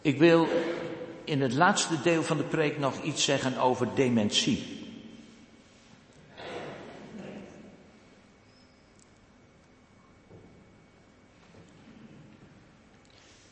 Ik 0.01 0.17
wil 0.17 0.47
in 1.25 1.41
het 1.41 1.53
laatste 1.53 2.01
deel 2.01 2.23
van 2.23 2.37
de 2.37 2.43
preek 2.43 2.79
nog 2.79 3.01
iets 3.01 3.23
zeggen 3.23 3.57
over 3.57 3.95
dementie. 3.95 4.83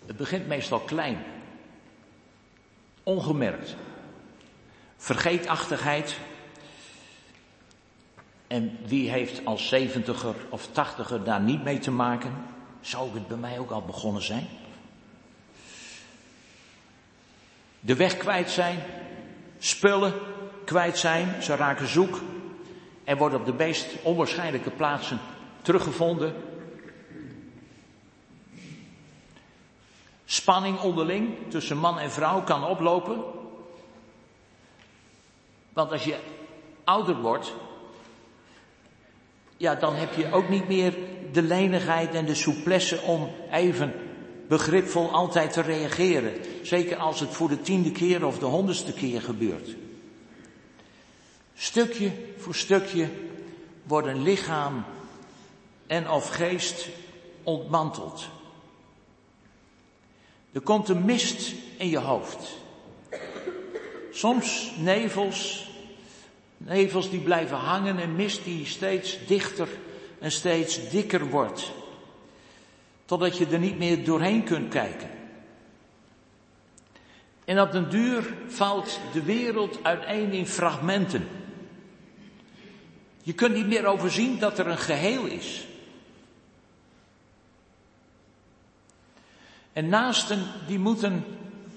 Het 0.05 0.17
begint 0.17 0.47
meestal 0.47 0.79
klein, 0.79 1.23
ongemerkt. 3.03 3.75
Vergeetachtigheid. 4.97 6.17
En 8.47 8.77
wie 8.85 9.09
heeft 9.09 9.45
als 9.45 9.67
zeventiger 9.67 10.35
of 10.49 10.67
tachtiger 10.71 11.23
daar 11.23 11.41
niet 11.41 11.63
mee 11.63 11.79
te 11.79 11.91
maken? 11.91 12.33
Zou 12.81 13.13
het 13.13 13.27
bij 13.27 13.37
mij 13.37 13.59
ook 13.59 13.71
al 13.71 13.81
begonnen 13.81 14.21
zijn? 14.21 14.47
De 17.85 17.95
weg 17.95 18.17
kwijt 18.17 18.49
zijn, 18.49 18.83
spullen 19.59 20.13
kwijt 20.65 20.97
zijn, 20.97 21.43
ze 21.43 21.55
raken 21.55 21.87
zoek 21.87 22.19
en 23.03 23.17
worden 23.17 23.39
op 23.39 23.45
de 23.45 23.53
meest 23.53 23.87
onwaarschijnlijke 24.01 24.69
plaatsen 24.69 25.19
teruggevonden. 25.61 26.33
Spanning 30.25 30.79
onderling 30.79 31.37
tussen 31.49 31.77
man 31.77 31.99
en 31.99 32.11
vrouw 32.11 32.41
kan 32.41 32.65
oplopen. 32.65 33.23
Want 35.73 35.91
als 35.91 36.03
je 36.03 36.17
ouder 36.83 37.15
wordt, 37.15 37.53
ja, 39.57 39.75
dan 39.75 39.95
heb 39.95 40.13
je 40.13 40.31
ook 40.31 40.49
niet 40.49 40.67
meer 40.67 40.93
de 41.31 41.41
lenigheid 41.41 42.13
en 42.13 42.25
de 42.25 42.35
souplesse 42.35 43.01
om 43.01 43.29
even 43.51 43.93
begripvol 44.47 45.11
altijd 45.11 45.53
te 45.53 45.61
reageren. 45.61 46.33
Zeker 46.63 46.97
als 46.97 47.19
het 47.19 47.29
voor 47.29 47.49
de 47.49 47.61
tiende 47.61 47.91
keer 47.91 48.25
of 48.25 48.39
de 48.39 48.45
honderdste 48.45 48.93
keer 48.93 49.21
gebeurt. 49.21 49.75
Stukje 51.55 52.11
voor 52.37 52.55
stukje 52.55 53.09
worden 53.83 54.21
lichaam 54.21 54.83
en 55.87 56.09
of 56.09 56.29
geest 56.29 56.87
ontmanteld. 57.43 58.27
Er 60.51 60.61
komt 60.61 60.89
een 60.89 61.05
mist 61.05 61.53
in 61.77 61.89
je 61.89 61.99
hoofd. 61.99 62.57
Soms 64.11 64.71
nevels, 64.77 65.69
nevels 66.57 67.09
die 67.09 67.19
blijven 67.19 67.57
hangen 67.57 67.99
en 67.99 68.15
mist 68.15 68.43
die 68.43 68.65
steeds 68.65 69.17
dichter 69.27 69.67
en 70.19 70.31
steeds 70.31 70.89
dikker 70.89 71.29
wordt. 71.29 71.71
Totdat 73.05 73.37
je 73.37 73.45
er 73.45 73.59
niet 73.59 73.77
meer 73.77 74.05
doorheen 74.05 74.43
kunt 74.43 74.69
kijken. 74.69 75.09
En 77.45 77.61
op 77.61 77.71
den 77.71 77.89
duur 77.89 78.33
valt 78.47 78.99
de 79.13 79.23
wereld 79.23 79.83
uiteen 79.83 80.31
in 80.31 80.47
fragmenten. 80.47 81.27
Je 83.23 83.33
kunt 83.33 83.55
niet 83.55 83.67
meer 83.67 83.85
overzien 83.85 84.39
dat 84.39 84.59
er 84.59 84.67
een 84.67 84.77
geheel 84.77 85.25
is. 85.25 85.67
En 89.73 89.89
naasten 89.89 90.43
die 90.67 90.79
moeten 90.79 91.25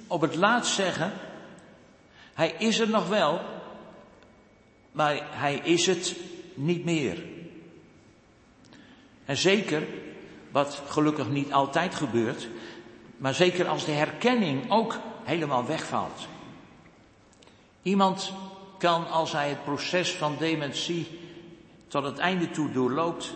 op 0.07 0.21
het 0.21 0.35
laatst 0.35 0.75
zeggen, 0.75 1.13
hij 2.35 2.55
is 2.59 2.79
er 2.79 2.89
nog 2.89 3.09
wel, 3.09 3.41
maar 4.93 5.21
hij 5.31 5.55
is 5.55 5.87
het 5.87 6.17
niet 6.55 6.85
meer. 6.85 7.23
En 9.25 9.37
zeker, 9.37 9.87
wat 10.51 10.83
gelukkig 10.87 11.29
niet 11.29 11.53
altijd 11.53 11.95
gebeurt, 11.95 12.49
maar 13.17 13.35
zeker 13.35 13.69
als 13.69 13.85
de 13.85 13.93
herkenning 13.93 14.71
ook 14.71 14.99
helemaal 15.27 15.67
wegvalt. 15.67 16.27
Iemand 17.83 18.33
kan 18.79 19.11
als 19.11 19.33
hij 19.33 19.49
het 19.49 19.65
proces 19.65 20.13
van 20.13 20.37
dementie 20.39 21.21
tot 21.89 22.05
het 22.05 22.19
einde 22.19 22.51
toe 22.51 22.73
doorloopt, 22.73 23.35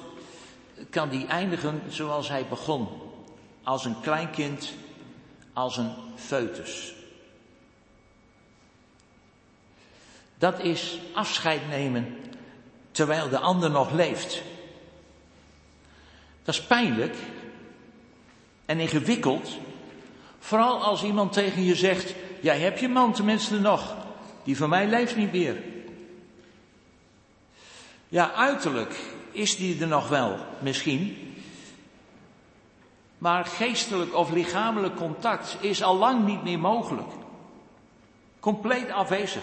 kan 0.91 1.09
die 1.09 1.27
eindigen 1.27 1.83
zoals 1.89 2.29
hij 2.29 2.47
begon 2.49 2.89
als 3.63 3.85
een 3.85 4.01
kleinkind, 4.01 4.73
als 5.53 5.77
een 5.77 5.95
foetus. 6.15 6.95
Dat 10.39 10.61
is 10.61 10.99
afscheid 11.15 11.69
nemen 11.69 12.17
terwijl 12.91 13.29
de 13.29 13.39
ander 13.39 13.71
nog 13.71 13.93
leeft. 13.93 14.43
Dat 16.43 16.55
is 16.55 16.63
pijnlijk 16.63 17.17
en 18.67 18.81
ingewikkeld, 18.81 19.59
vooral 20.41 20.83
als 20.83 21.03
iemand 21.03 21.33
tegen 21.33 21.65
je 21.65 21.75
zegt, 21.75 22.15
jij 22.41 22.59
hebt 22.59 22.81
je 22.81 22.89
man 22.89 23.13
tenminste 23.13 23.61
nog, 23.61 23.97
die 24.45 24.57
van 24.57 24.69
mij 24.69 24.87
leeft 24.87 25.17
niet 25.17 25.33
meer. 25.33 25.57
Ja, 28.09 28.33
uiterlijk 28.33 29.01
is 29.31 29.57
die 29.57 29.81
er 29.81 29.89
nog 29.89 30.09
wel, 30.09 30.37
misschien, 30.59 31.35
maar 33.19 33.45
geestelijk 33.45 34.15
of 34.15 34.31
lichamelijk 34.31 34.97
contact 34.97 35.57
is 35.61 35.83
al 35.83 35.97
lang 35.97 36.27
niet 36.27 36.43
meer 36.43 36.59
mogelijk. 36.59 37.09
Compleet 38.41 38.91
afwezig. 38.91 39.43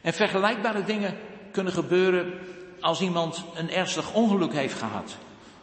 En 0.00 0.12
vergelijkbare 0.12 0.84
dingen 0.84 1.18
kunnen 1.50 1.72
gebeuren 1.72 2.32
als 2.80 3.00
iemand 3.00 3.44
een 3.54 3.70
ernstig 3.70 4.12
ongeluk 4.12 4.52
heeft 4.52 4.78
gehad. 4.78 5.16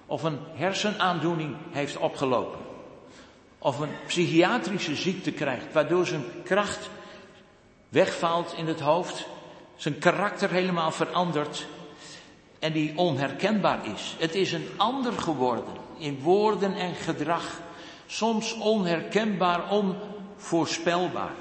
Of 0.06 0.24
een 0.24 0.40
hersenaandoening 0.54 1.56
heeft 1.72 1.98
opgelopen. 1.98 2.69
Of 3.60 3.80
een 3.80 3.96
psychiatrische 4.08 4.96
ziekte 4.96 5.32
krijgt, 5.32 5.74
waardoor 5.74 6.06
zijn 6.06 6.24
kracht 6.44 6.90
wegvalt 7.90 8.54
in 8.58 8.68
het 8.68 8.80
hoofd. 8.80 9.28
Zijn 9.76 10.00
karakter 10.00 10.50
helemaal 10.50 10.92
verandert 10.92 11.68
en 12.60 12.74
die 12.74 12.98
onherkenbaar 12.98 13.86
is. 13.94 14.16
Het 14.20 14.36
is 14.36 14.52
een 14.52 14.68
ander 14.78 15.14
geworden 15.14 15.74
in 15.98 16.20
woorden 16.20 16.74
en 16.74 16.96
gedrag, 16.96 17.62
soms 18.06 18.54
onherkenbaar, 18.54 19.72
onvoorspelbaar. 19.72 21.34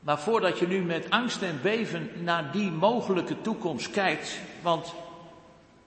Maar 0.00 0.18
voordat 0.18 0.58
je 0.58 0.66
nu 0.66 0.82
met 0.82 1.10
angst 1.10 1.42
en 1.42 1.58
beven 1.62 2.10
naar 2.22 2.52
die 2.52 2.70
mogelijke 2.70 3.40
toekomst 3.40 3.90
kijkt, 3.90 4.40
want 4.62 4.94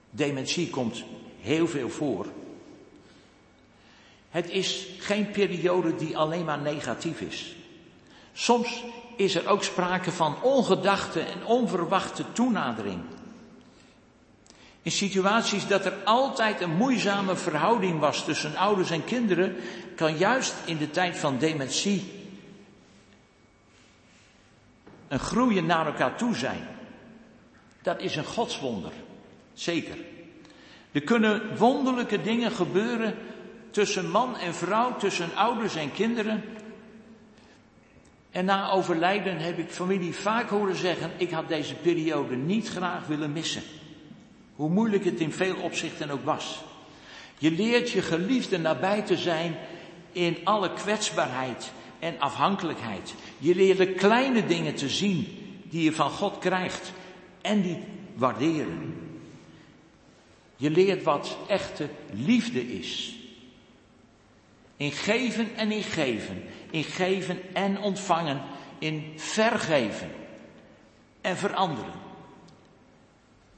dementie 0.09 0.69
komt 0.69 1.03
heel 1.41 1.67
veel 1.67 1.89
voor. 1.89 2.25
Het 4.29 4.49
is 4.49 4.87
geen 4.99 5.31
periode 5.31 5.95
die 5.95 6.17
alleen 6.17 6.45
maar 6.45 6.61
negatief 6.61 7.21
is. 7.21 7.55
Soms 8.33 8.83
is 9.15 9.35
er 9.35 9.47
ook 9.47 9.63
sprake 9.63 10.11
van 10.11 10.41
ongedachte 10.41 11.19
en 11.19 11.45
onverwachte 11.45 12.23
toenadering. 12.31 13.01
In 14.81 14.91
situaties 14.91 15.67
dat 15.67 15.85
er 15.85 15.93
altijd 16.03 16.61
een 16.61 16.75
moeizame 16.75 17.35
verhouding 17.35 17.99
was 17.99 18.25
tussen 18.25 18.55
ouders 18.55 18.89
en 18.89 19.03
kinderen, 19.03 19.55
kan 19.95 20.17
juist 20.17 20.55
in 20.65 20.77
de 20.77 20.91
tijd 20.91 21.17
van 21.17 21.37
dementie 21.37 22.19
een 25.07 25.19
groeien 25.19 25.65
naar 25.65 25.85
elkaar 25.85 26.17
toe 26.17 26.35
zijn. 26.35 26.67
Dat 27.81 27.99
is 27.99 28.15
een 28.15 28.25
godswonder, 28.25 28.91
zeker. 29.53 29.97
Er 30.91 31.01
kunnen 31.01 31.57
wonderlijke 31.57 32.21
dingen 32.21 32.51
gebeuren 32.51 33.15
tussen 33.71 34.09
man 34.09 34.37
en 34.37 34.53
vrouw, 34.53 34.95
tussen 34.97 35.35
ouders 35.35 35.75
en 35.75 35.91
kinderen, 35.91 36.43
en 38.31 38.45
na 38.45 38.71
overlijden 38.71 39.37
heb 39.37 39.57
ik 39.57 39.69
familie 39.69 40.13
vaak 40.13 40.49
horen 40.49 40.75
zeggen, 40.75 41.11
ik 41.17 41.31
had 41.31 41.47
deze 41.47 41.75
periode 41.75 42.35
niet 42.35 42.69
graag 42.69 43.07
willen 43.07 43.31
missen. 43.31 43.61
Hoe 44.55 44.69
moeilijk 44.69 45.05
het 45.05 45.19
in 45.19 45.31
veel 45.31 45.55
opzichten 45.55 46.09
ook 46.09 46.23
was. 46.23 46.61
Je 47.37 47.51
leert 47.51 47.89
je 47.89 48.01
geliefde 48.01 48.57
nabij 48.57 49.01
te 49.01 49.17
zijn 49.17 49.55
in 50.11 50.37
alle 50.43 50.73
kwetsbaarheid 50.73 51.71
en 51.99 52.19
afhankelijkheid. 52.19 53.15
Je 53.37 53.55
leert 53.55 53.77
de 53.77 53.93
kleine 53.93 54.45
dingen 54.45 54.75
te 54.75 54.89
zien 54.89 55.27
die 55.63 55.83
je 55.83 55.93
van 55.93 56.09
God 56.09 56.37
krijgt 56.37 56.91
en 57.41 57.61
die 57.61 57.77
waarderen. 58.15 58.95
Je 60.61 60.69
leert 60.69 61.03
wat 61.03 61.37
echte 61.47 61.89
liefde 62.11 62.77
is. 62.77 63.15
In 64.77 64.91
geven 64.91 65.55
en 65.55 65.71
in 65.71 65.83
geven. 65.83 66.43
In 66.71 66.83
geven 66.83 67.39
en 67.53 67.79
ontvangen. 67.79 68.41
In 68.79 69.13
vergeven 69.15 70.11
en 71.21 71.37
veranderen. 71.37 71.93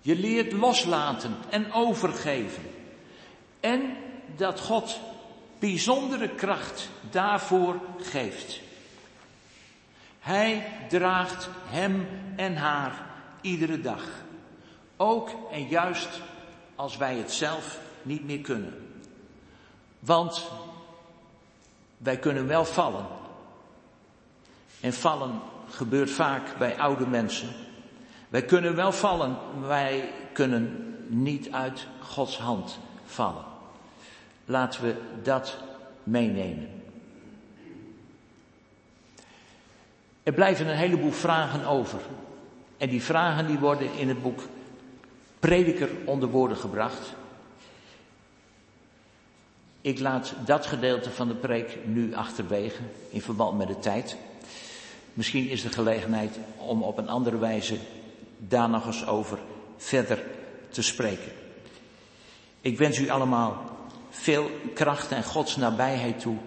Je 0.01 0.15
leert 0.15 0.51
loslaten 0.51 1.35
en 1.49 1.71
overgeven. 1.71 2.63
En 3.59 3.95
dat 4.35 4.59
God 4.59 4.99
bijzondere 5.59 6.29
kracht 6.29 6.89
daarvoor 7.09 7.79
geeft. 7.97 8.61
Hij 10.19 10.67
draagt 10.89 11.49
hem 11.65 12.07
en 12.35 12.55
haar 12.55 13.05
iedere 13.41 13.81
dag. 13.81 14.03
Ook 14.97 15.29
en 15.51 15.67
juist 15.67 16.21
als 16.83 16.97
wij 16.97 17.15
het 17.17 17.31
zelf 17.31 17.79
niet 18.01 18.25
meer 18.25 18.39
kunnen. 18.39 18.73
Want 19.99 20.51
wij 21.97 22.17
kunnen 22.17 22.47
wel 22.47 22.65
vallen. 22.65 23.05
En 24.79 24.93
vallen 24.93 25.39
gebeurt 25.69 26.09
vaak 26.09 26.57
bij 26.57 26.77
oude 26.77 27.07
mensen. 27.07 27.49
Wij 28.29 28.43
kunnen 28.43 28.75
wel 28.75 28.91
vallen, 28.91 29.37
wij 29.61 30.11
kunnen 30.33 30.95
niet 31.07 31.51
uit 31.51 31.87
Gods 31.99 32.37
hand 32.37 32.79
vallen. 33.05 33.45
Laten 34.45 34.83
we 34.83 34.95
dat 35.21 35.57
meenemen. 36.03 36.69
Er 40.23 40.33
blijven 40.33 40.67
een 40.67 40.77
heleboel 40.77 41.11
vragen 41.11 41.65
over. 41.65 41.99
En 42.77 42.89
die 42.89 43.03
vragen 43.03 43.47
die 43.47 43.59
worden 43.59 43.93
in 43.93 44.07
het 44.07 44.21
boek 44.21 44.39
Prediker 45.43 45.89
onder 46.05 46.29
woorden 46.29 46.57
gebracht. 46.57 47.13
Ik 49.81 49.99
laat 49.99 50.33
dat 50.45 50.65
gedeelte 50.65 51.11
van 51.11 51.27
de 51.27 51.35
preek 51.35 51.77
nu 51.85 52.13
achterwege 52.15 52.81
in 53.09 53.21
verband 53.21 53.57
met 53.57 53.67
de 53.67 53.79
tijd. 53.79 54.17
Misschien 55.13 55.49
is 55.49 55.63
er 55.63 55.71
gelegenheid 55.71 56.39
om 56.57 56.83
op 56.83 56.97
een 56.97 57.09
andere 57.09 57.37
wijze 57.37 57.77
daar 58.37 58.69
nog 58.69 58.85
eens 58.85 59.07
over 59.07 59.39
verder 59.77 60.23
te 60.69 60.81
spreken. 60.81 61.31
Ik 62.61 62.77
wens 62.77 62.99
u 62.99 63.09
allemaal 63.09 63.63
veel 64.09 64.49
kracht 64.73 65.11
en 65.11 65.23
Gods 65.23 65.55
nabijheid 65.55 66.19
toe 66.19 66.37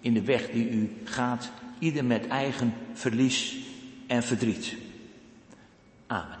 in 0.00 0.14
de 0.14 0.22
weg 0.22 0.50
die 0.50 0.68
u 0.68 0.96
gaat, 1.04 1.50
ieder 1.78 2.04
met 2.04 2.28
eigen 2.28 2.74
verlies 2.92 3.56
en 4.06 4.22
verdriet. 4.22 4.76
Amen. 6.06 6.39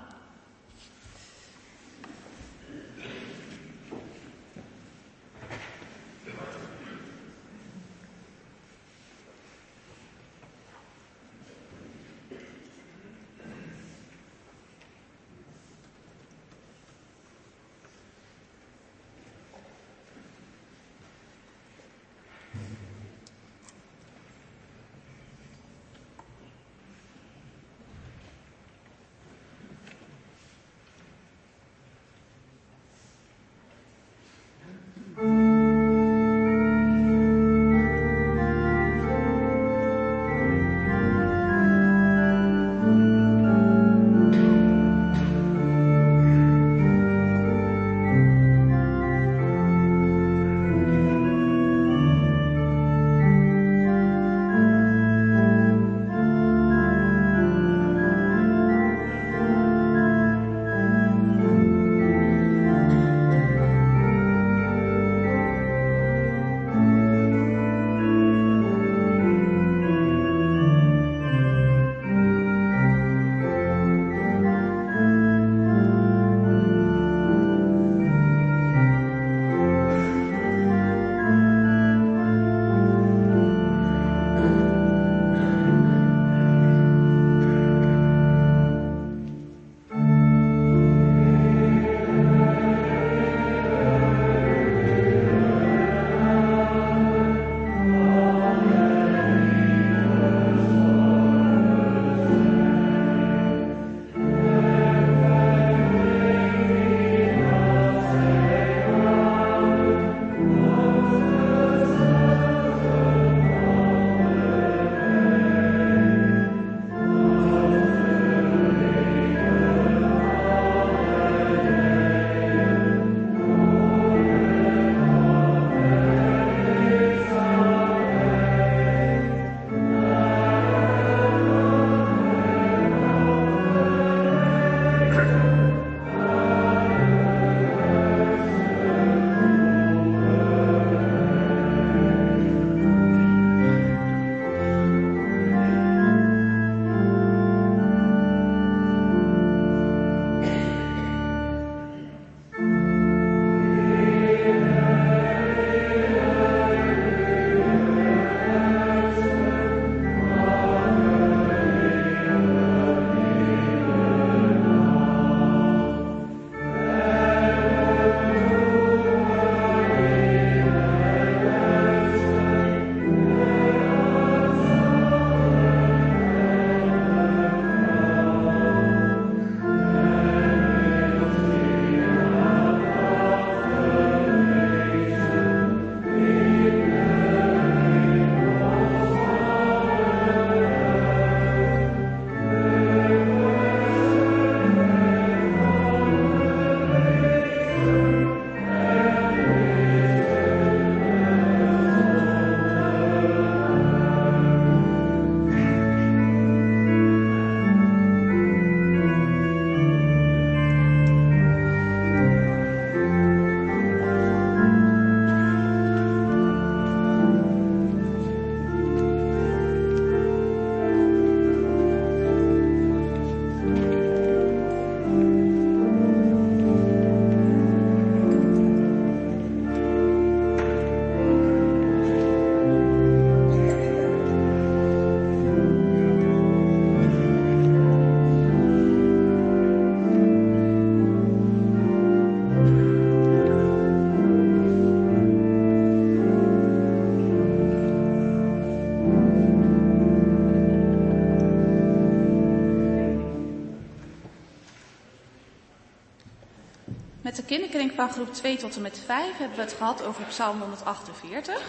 Kinderkring 257.50 257.92
van 257.92 258.10
groep 258.10 258.32
2 258.34 258.56
tot 258.56 258.76
en 258.76 258.82
met 258.82 258.98
5 259.04 259.36
hebben 259.36 259.56
we 259.56 259.62
het 259.62 259.72
gehad 259.72 260.04
over 260.04 260.24
Psalm 260.24 260.60
148. 260.60 261.54
Uh, 261.54 261.60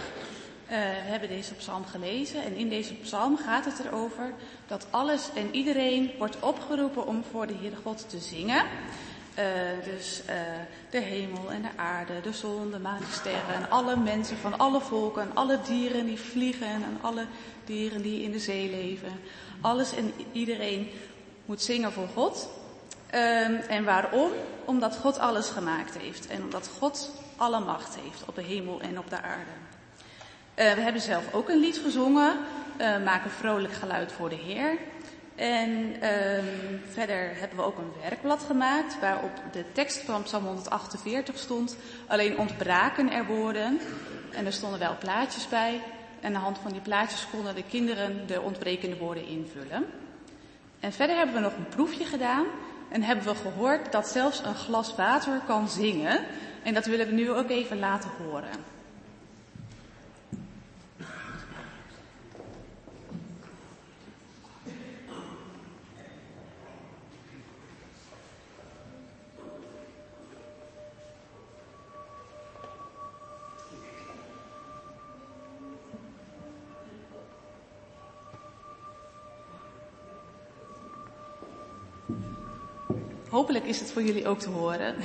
we 0.69 0.75
hebben 0.83 1.29
deze 1.29 1.53
psalm 1.53 1.85
gelezen 1.85 2.43
en 2.43 2.55
in 2.55 2.69
deze 2.69 2.93
psalm 2.93 3.37
gaat 3.37 3.65
het 3.65 3.79
erover 3.85 4.33
dat 4.67 4.87
alles 4.89 5.29
en 5.35 5.55
iedereen 5.55 6.11
wordt 6.17 6.39
opgeroepen 6.39 7.07
om 7.07 7.23
voor 7.31 7.47
de 7.47 7.53
Heere 7.59 7.75
God 7.83 8.09
te 8.09 8.19
zingen. 8.19 8.63
Uh, 9.39 9.45
dus 9.83 10.21
uh, 10.29 10.35
de 10.89 10.99
hemel 10.99 11.51
en 11.51 11.61
de 11.61 11.69
aarde, 11.75 12.21
de 12.21 12.33
zon, 12.33 12.71
de 12.71 12.79
maan, 12.79 12.99
de 12.99 13.11
sterren 13.11 13.55
en 13.55 13.69
alle 13.69 13.95
mensen 13.95 14.37
van 14.37 14.57
alle 14.57 14.81
volken 14.81 15.21
en 15.21 15.35
alle 15.35 15.59
dieren 15.67 16.05
die 16.05 16.19
vliegen 16.19 16.67
en 16.67 16.97
alle 17.01 17.25
dieren 17.65 18.01
die 18.01 18.23
in 18.23 18.31
de 18.31 18.39
zee 18.39 18.69
leven. 18.69 19.11
Alles 19.61 19.95
en 19.95 20.13
iedereen 20.31 20.89
moet 21.45 21.61
zingen 21.61 21.91
voor 21.91 22.07
God. 22.13 22.49
Uh, 23.13 23.71
en 23.71 23.83
waarom? 23.83 24.31
Omdat 24.65 24.97
God 24.97 25.19
alles 25.19 25.49
gemaakt 25.49 25.97
heeft 25.97 26.27
en 26.27 26.43
omdat 26.43 26.71
God 26.79 27.11
alle 27.35 27.59
macht 27.59 27.95
heeft 27.95 28.23
op 28.25 28.35
de 28.35 28.43
hemel 28.43 28.81
en 28.81 28.99
op 28.99 29.09
de 29.09 29.21
aarde. 29.21 29.51
Uh, 30.55 30.73
we 30.73 30.81
hebben 30.81 31.01
zelf 31.01 31.33
ook 31.33 31.49
een 31.49 31.59
lied 31.59 31.77
gezongen, 31.77 32.37
uh, 32.79 33.03
Maak 33.03 33.23
een 33.23 33.31
vrolijk 33.31 33.73
geluid 33.73 34.11
voor 34.11 34.29
de 34.29 34.35
Heer. 34.35 34.77
En 35.35 35.69
um, 35.69 36.81
verder 36.91 37.31
hebben 37.35 37.57
we 37.57 37.63
ook 37.63 37.77
een 37.77 37.93
werkblad 38.01 38.43
gemaakt 38.43 38.99
waarop 38.99 39.31
de 39.51 39.65
tekst 39.71 40.01
van 40.01 40.23
Psalm 40.23 40.45
148 40.45 41.37
stond. 41.37 41.75
Alleen 42.07 42.37
ontbraken 42.37 43.11
er 43.11 43.25
woorden 43.25 43.79
en 44.31 44.45
er 44.45 44.53
stonden 44.53 44.79
wel 44.79 44.97
plaatjes 44.99 45.47
bij. 45.47 45.81
En 46.19 46.27
aan 46.27 46.33
de 46.33 46.39
hand 46.39 46.57
van 46.57 46.71
die 46.71 46.81
plaatjes 46.81 47.27
konden 47.31 47.55
de 47.55 47.63
kinderen 47.69 48.27
de 48.27 48.41
ontbrekende 48.41 48.97
woorden 48.97 49.27
invullen. 49.27 49.85
En 50.79 50.93
verder 50.93 51.15
hebben 51.15 51.35
we 51.35 51.41
nog 51.41 51.55
een 51.57 51.69
proefje 51.69 52.05
gedaan 52.05 52.45
en 52.91 53.03
hebben 53.03 53.25
we 53.25 53.35
gehoord 53.35 53.91
dat 53.91 54.07
zelfs 54.07 54.43
een 54.45 54.55
glas 54.55 54.95
water 54.95 55.41
kan 55.47 55.69
zingen. 55.69 56.19
En 56.63 56.73
dat 56.73 56.85
willen 56.85 57.07
we 57.07 57.13
nu 57.13 57.31
ook 57.31 57.49
even 57.49 57.79
laten 57.79 58.09
horen. 58.23 58.49
Hopelijk 83.31 83.65
is 83.65 83.79
het 83.79 83.91
voor 83.91 84.03
jullie 84.03 84.27
ook 84.27 84.39
te 84.39 84.49
horen. 84.49 84.95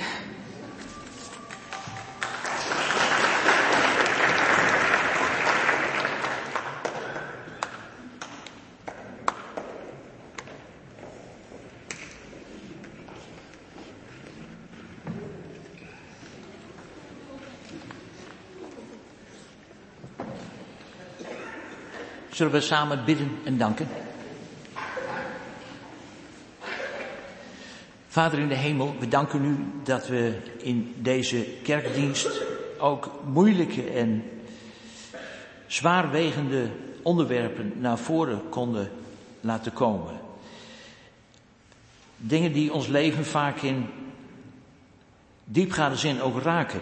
Zullen 22.31 22.51
we 22.51 22.61
samen 22.61 23.05
bidden 23.05 23.31
en 23.43 23.57
danken? 23.57 24.06
Vader 28.17 28.39
in 28.39 28.47
de 28.47 28.55
hemel, 28.55 28.95
we 28.99 29.07
danken 29.07 29.45
u 29.45 29.57
dat 29.83 30.07
we 30.07 30.37
in 30.57 30.93
deze 30.97 31.45
kerkdienst 31.63 32.41
ook 32.77 33.11
moeilijke 33.25 33.83
en 33.83 34.23
zwaarwegende 35.67 36.69
onderwerpen 37.01 37.73
naar 37.75 37.97
voren 37.97 38.49
konden 38.49 38.91
laten 39.41 39.73
komen. 39.73 40.19
Dingen 42.17 42.51
die 42.51 42.73
ons 42.73 42.87
leven 42.87 43.25
vaak 43.25 43.61
in 43.61 43.85
diepgaande 45.43 45.97
zin 45.97 46.21
ook 46.21 46.41
raken. 46.41 46.81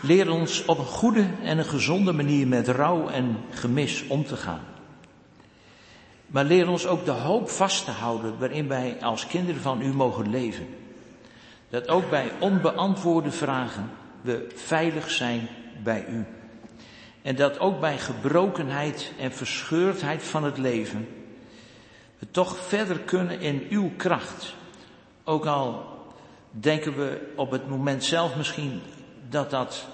Leer 0.00 0.30
ons 0.30 0.64
op 0.64 0.78
een 0.78 0.84
goede 0.84 1.26
en 1.42 1.58
een 1.58 1.64
gezonde 1.64 2.12
manier 2.12 2.46
met 2.48 2.68
rouw 2.68 3.08
en 3.08 3.36
gemis 3.50 4.06
om 4.06 4.24
te 4.24 4.36
gaan. 4.36 4.75
Maar 6.26 6.44
leer 6.44 6.68
ons 6.68 6.86
ook 6.86 7.04
de 7.04 7.10
hoop 7.10 7.48
vast 7.48 7.84
te 7.84 7.90
houden 7.90 8.38
waarin 8.38 8.68
wij 8.68 8.96
als 9.00 9.26
kinderen 9.26 9.60
van 9.60 9.82
u 9.82 9.92
mogen 9.92 10.30
leven. 10.30 10.66
Dat 11.68 11.88
ook 11.88 12.10
bij 12.10 12.32
onbeantwoorde 12.40 13.30
vragen 13.30 13.90
we 14.20 14.46
veilig 14.54 15.10
zijn 15.10 15.48
bij 15.82 16.06
u. 16.08 16.24
En 17.22 17.36
dat 17.36 17.58
ook 17.58 17.80
bij 17.80 17.98
gebrokenheid 17.98 19.12
en 19.18 19.32
verscheurdheid 19.32 20.22
van 20.22 20.44
het 20.44 20.58
leven 20.58 21.08
we 22.18 22.30
toch 22.30 22.58
verder 22.58 22.98
kunnen 22.98 23.40
in 23.40 23.66
uw 23.70 23.90
kracht. 23.96 24.54
Ook 25.24 25.46
al 25.46 25.84
denken 26.50 26.96
we 26.96 27.32
op 27.36 27.50
het 27.50 27.68
moment 27.68 28.04
zelf 28.04 28.36
misschien 28.36 28.80
dat 29.28 29.50
dat 29.50 29.86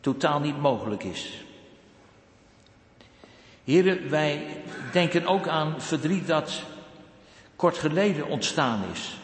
totaal 0.00 0.40
niet 0.40 0.60
mogelijk 0.60 1.04
is. 1.04 1.44
Heren, 3.64 4.10
wij 4.10 4.46
denken 4.92 5.26
ook 5.26 5.48
aan 5.48 5.80
verdriet 5.80 6.26
dat 6.26 6.62
kort 7.56 7.78
geleden 7.78 8.26
ontstaan 8.26 8.82
is. 8.92 9.16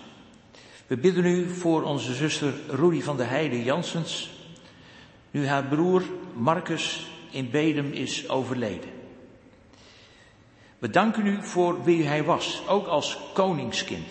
We 0.86 0.97
bidden 0.97 1.24
u 1.24 1.49
voor 1.49 1.82
onze 1.82 2.14
zuster 2.14 2.53
Rudy 2.68 3.01
van 3.01 3.16
der 3.16 3.28
Heide 3.28 3.62
Jansens, 3.62 4.30
nu 5.30 5.47
haar 5.47 5.64
broer 5.64 6.03
Marcus 6.34 7.07
in 7.30 7.51
Bedem 7.51 7.93
is 7.93 8.28
overleden. 8.28 8.91
We 10.78 10.91
danken 10.91 11.26
u 11.26 11.43
voor 11.43 11.84
wie 11.84 12.07
hij 12.07 12.24
was, 12.24 12.62
ook 12.66 12.86
als 12.86 13.18
koningskind. 13.34 14.09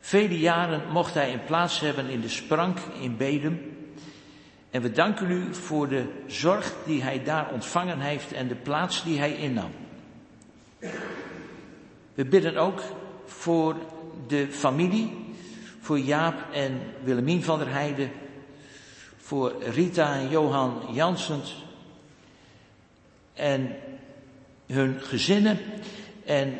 Vele 0.00 0.38
jaren 0.38 0.82
mocht 0.92 1.14
hij 1.14 1.32
een 1.32 1.44
plaats 1.44 1.80
hebben 1.80 2.08
in 2.08 2.20
de 2.20 2.28
sprank 2.28 2.78
in 3.00 3.16
Bedem 3.16 3.75
en 4.76 4.82
we 4.82 4.90
danken 4.90 5.30
u 5.30 5.54
voor 5.54 5.88
de 5.88 6.04
zorg 6.26 6.74
die 6.84 7.02
hij 7.02 7.24
daar 7.24 7.50
ontvangen 7.52 8.00
heeft 8.00 8.32
en 8.32 8.48
de 8.48 8.54
plaats 8.54 9.04
die 9.04 9.18
hij 9.18 9.36
innam. 9.36 9.70
We 12.14 12.24
bidden 12.24 12.56
ook 12.56 12.82
voor 13.24 13.76
de 14.26 14.46
familie, 14.50 15.34
voor 15.80 15.98
Jaap 15.98 16.34
en 16.52 16.80
Willemien 17.02 17.42
van 17.42 17.58
der 17.58 17.72
Heijden, 17.72 18.10
voor 19.16 19.54
Rita 19.62 20.14
en 20.14 20.28
Johan 20.28 20.82
Jansens 20.92 21.64
en 23.32 23.76
hun 24.66 25.00
gezinnen. 25.00 25.58
En 26.24 26.54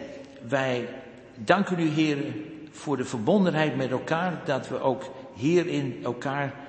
wij 0.49 0.89
danken 1.35 1.79
u, 1.81 1.89
heren, 1.89 2.45
voor 2.71 2.97
de 2.97 3.05
verbondenheid 3.05 3.77
met 3.77 3.91
elkaar, 3.91 4.41
dat 4.45 4.69
we 4.69 4.81
ook 4.81 5.03
hierin 5.35 6.01
elkaar 6.03 6.66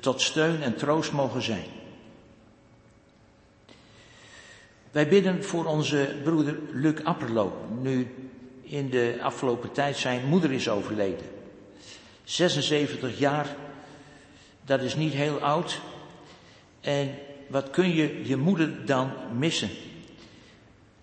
tot 0.00 0.20
steun 0.20 0.62
en 0.62 0.76
troost 0.76 1.12
mogen 1.12 1.42
zijn. 1.42 1.66
Wij 4.90 5.08
bidden 5.08 5.44
voor 5.44 5.64
onze 5.64 6.14
broeder 6.22 6.58
Luc 6.72 7.02
Apperlo, 7.02 7.66
nu 7.80 8.14
in 8.62 8.90
de 8.90 9.18
afgelopen 9.22 9.72
tijd 9.72 9.96
zijn 9.96 10.26
moeder 10.26 10.52
is 10.52 10.68
overleden. 10.68 11.26
76 12.24 13.18
jaar, 13.18 13.56
dat 14.64 14.80
is 14.80 14.94
niet 14.94 15.12
heel 15.12 15.38
oud. 15.38 15.80
En 16.80 17.14
wat 17.48 17.70
kun 17.70 17.94
je 17.94 18.26
je 18.28 18.36
moeder 18.36 18.86
dan 18.86 19.10
missen? 19.38 19.70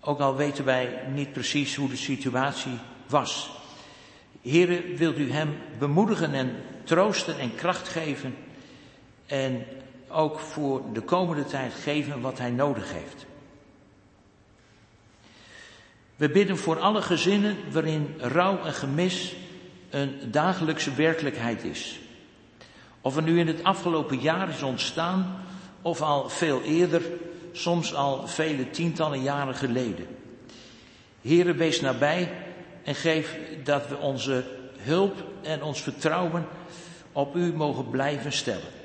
Ook 0.00 0.20
al 0.20 0.36
weten 0.36 0.64
wij 0.64 1.00
niet 1.14 1.32
precies 1.32 1.74
hoe 1.74 1.88
de 1.88 1.96
situatie 1.96 2.78
was. 3.08 3.50
Heren, 4.42 4.96
wilt 4.96 5.18
u 5.18 5.32
hem 5.32 5.54
bemoedigen 5.78 6.34
en 6.34 6.56
troosten 6.84 7.38
en 7.38 7.54
kracht 7.54 7.88
geven 7.88 8.34
en 9.32 9.64
ook 10.08 10.38
voor 10.38 10.82
de 10.92 11.00
komende 11.00 11.44
tijd 11.44 11.72
geven 11.74 12.20
wat 12.20 12.38
hij 12.38 12.50
nodig 12.50 12.92
heeft. 12.92 13.26
We 16.16 16.28
bidden 16.28 16.56
voor 16.56 16.80
alle 16.80 17.02
gezinnen 17.02 17.56
waarin 17.70 18.14
rouw 18.18 18.64
en 18.64 18.72
gemis 18.72 19.34
een 19.90 20.18
dagelijkse 20.30 20.94
werkelijkheid 20.94 21.64
is. 21.64 22.00
Of 23.00 23.16
er 23.16 23.22
nu 23.22 23.38
in 23.38 23.46
het 23.46 23.64
afgelopen 23.64 24.18
jaar 24.18 24.48
is 24.48 24.62
ontstaan, 24.62 25.44
of 25.82 26.00
al 26.00 26.28
veel 26.28 26.62
eerder, 26.62 27.02
soms 27.52 27.94
al 27.94 28.28
vele 28.28 28.70
tientallen 28.70 29.22
jaren 29.22 29.54
geleden. 29.54 30.06
Heren, 31.20 31.56
wees 31.56 31.80
nabij 31.80 32.32
en 32.84 32.94
geef 32.94 33.38
dat 33.64 33.88
we 33.88 33.96
onze 33.96 34.44
hulp 34.78 35.24
en 35.42 35.62
ons 35.62 35.80
vertrouwen 35.80 36.46
op 37.12 37.36
u 37.36 37.52
mogen 37.52 37.90
blijven 37.90 38.32
stellen. 38.32 38.80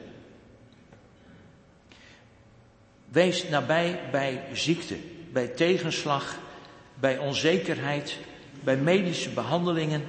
Wees 3.07 3.49
nabij 3.49 3.99
bij 4.11 4.43
ziekte, 4.53 4.95
bij 5.31 5.47
tegenslag, 5.47 6.37
bij 6.95 7.17
onzekerheid, 7.17 8.17
bij 8.63 8.77
medische 8.77 9.29
behandelingen. 9.29 10.03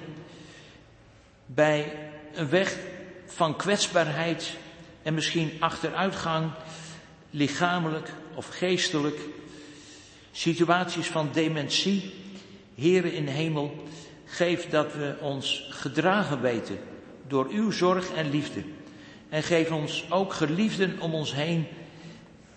bij 1.55 1.93
een 2.35 2.49
weg 2.49 2.77
van 3.27 3.57
kwetsbaarheid 3.57 4.57
en 5.03 5.15
misschien 5.15 5.53
achteruitgang, 5.59 6.51
lichamelijk 7.31 8.13
of 8.35 8.49
geestelijk, 8.49 9.21
situaties 10.33 11.07
van 11.07 11.29
dementie. 11.33 12.13
Heren 12.75 13.13
in 13.13 13.27
hemel, 13.27 13.85
geef 14.25 14.69
dat 14.69 14.93
we 14.93 15.17
ons 15.21 15.69
gedragen 15.71 16.41
weten 16.41 16.79
door 17.27 17.49
uw 17.51 17.71
zorg 17.71 18.13
en 18.13 18.31
liefde. 18.31 18.63
En 19.29 19.43
geef 19.43 19.71
ons 19.71 20.05
ook 20.09 20.33
geliefden 20.33 21.01
om 21.01 21.15
ons 21.15 21.35
heen 21.35 21.67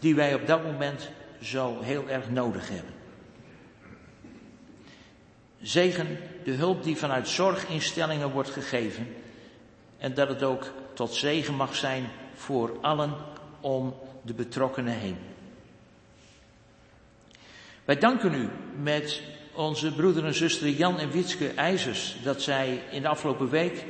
die 0.01 0.15
wij 0.15 0.33
op 0.33 0.47
dat 0.47 0.63
moment 0.63 1.09
zo 1.41 1.81
heel 1.81 2.09
erg 2.09 2.29
nodig 2.29 2.69
hebben. 2.69 2.93
Zegen 5.61 6.17
de 6.43 6.51
hulp 6.51 6.83
die 6.83 6.97
vanuit 6.97 7.27
zorginstellingen 7.27 8.31
wordt 8.31 8.49
gegeven 8.49 9.15
en 9.97 10.13
dat 10.13 10.27
het 10.27 10.43
ook 10.43 10.71
tot 10.93 11.13
zegen 11.13 11.55
mag 11.55 11.75
zijn 11.75 12.09
voor 12.35 12.77
allen 12.81 13.15
om 13.59 13.95
de 14.21 14.33
betrokkenen 14.33 14.93
heen. 14.93 15.17
Wij 17.85 17.97
danken 17.97 18.33
u 18.33 18.49
met 18.81 19.21
onze 19.53 19.93
broeder 19.93 20.25
en 20.25 20.33
zuster 20.33 20.69
Jan 20.69 20.99
en 20.99 21.11
Witske 21.11 21.49
IJzers 21.53 22.15
dat 22.23 22.41
zij 22.41 22.83
in 22.91 23.01
de 23.01 23.07
afgelopen 23.07 23.49
week 23.49 23.85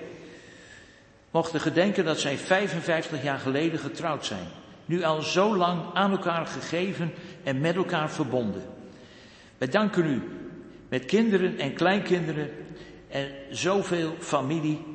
mochten 1.31 1.61
gedenken 1.61 2.05
dat 2.05 2.19
zij 2.19 2.37
55 2.37 3.23
jaar 3.23 3.39
geleden 3.39 3.79
getrouwd 3.79 4.25
zijn. 4.25 4.47
Nu 4.91 5.03
al 5.03 5.21
zo 5.21 5.57
lang 5.57 5.81
aan 5.93 6.11
elkaar 6.11 6.45
gegeven 6.45 7.13
en 7.43 7.59
met 7.59 7.75
elkaar 7.75 8.09
verbonden. 8.09 8.61
Wij 9.57 9.67
danken 9.67 10.05
u 10.05 10.21
met 10.89 11.05
kinderen 11.05 11.59
en 11.59 11.73
kleinkinderen 11.73 12.49
en 13.09 13.31
zoveel 13.49 14.15
familie. 14.19 14.85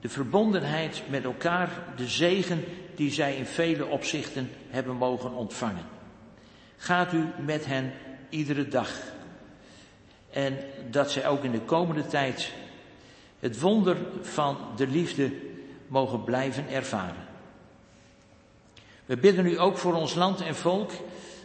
De 0.00 0.08
verbondenheid 0.08 1.02
met 1.08 1.24
elkaar, 1.24 1.70
de 1.96 2.06
zegen 2.06 2.64
die 2.94 3.10
zij 3.10 3.36
in 3.36 3.46
vele 3.46 3.86
opzichten 3.86 4.50
hebben 4.68 4.96
mogen 4.96 5.32
ontvangen. 5.32 5.86
Gaat 6.76 7.12
u 7.12 7.24
met 7.44 7.66
hen 7.66 7.92
iedere 8.28 8.68
dag. 8.68 8.90
En 10.30 10.58
dat 10.90 11.10
zij 11.10 11.26
ook 11.26 11.44
in 11.44 11.52
de 11.52 11.60
komende 11.60 12.06
tijd 12.06 12.52
het 13.38 13.60
wonder 13.60 13.96
van 14.20 14.56
de 14.76 14.86
liefde 14.86 15.32
mogen 15.86 16.24
blijven 16.24 16.68
ervaren. 16.68 17.30
We 19.06 19.16
bidden 19.16 19.46
u 19.46 19.60
ook 19.60 19.78
voor 19.78 19.94
ons 19.94 20.14
land 20.14 20.40
en 20.40 20.54
volk 20.54 20.90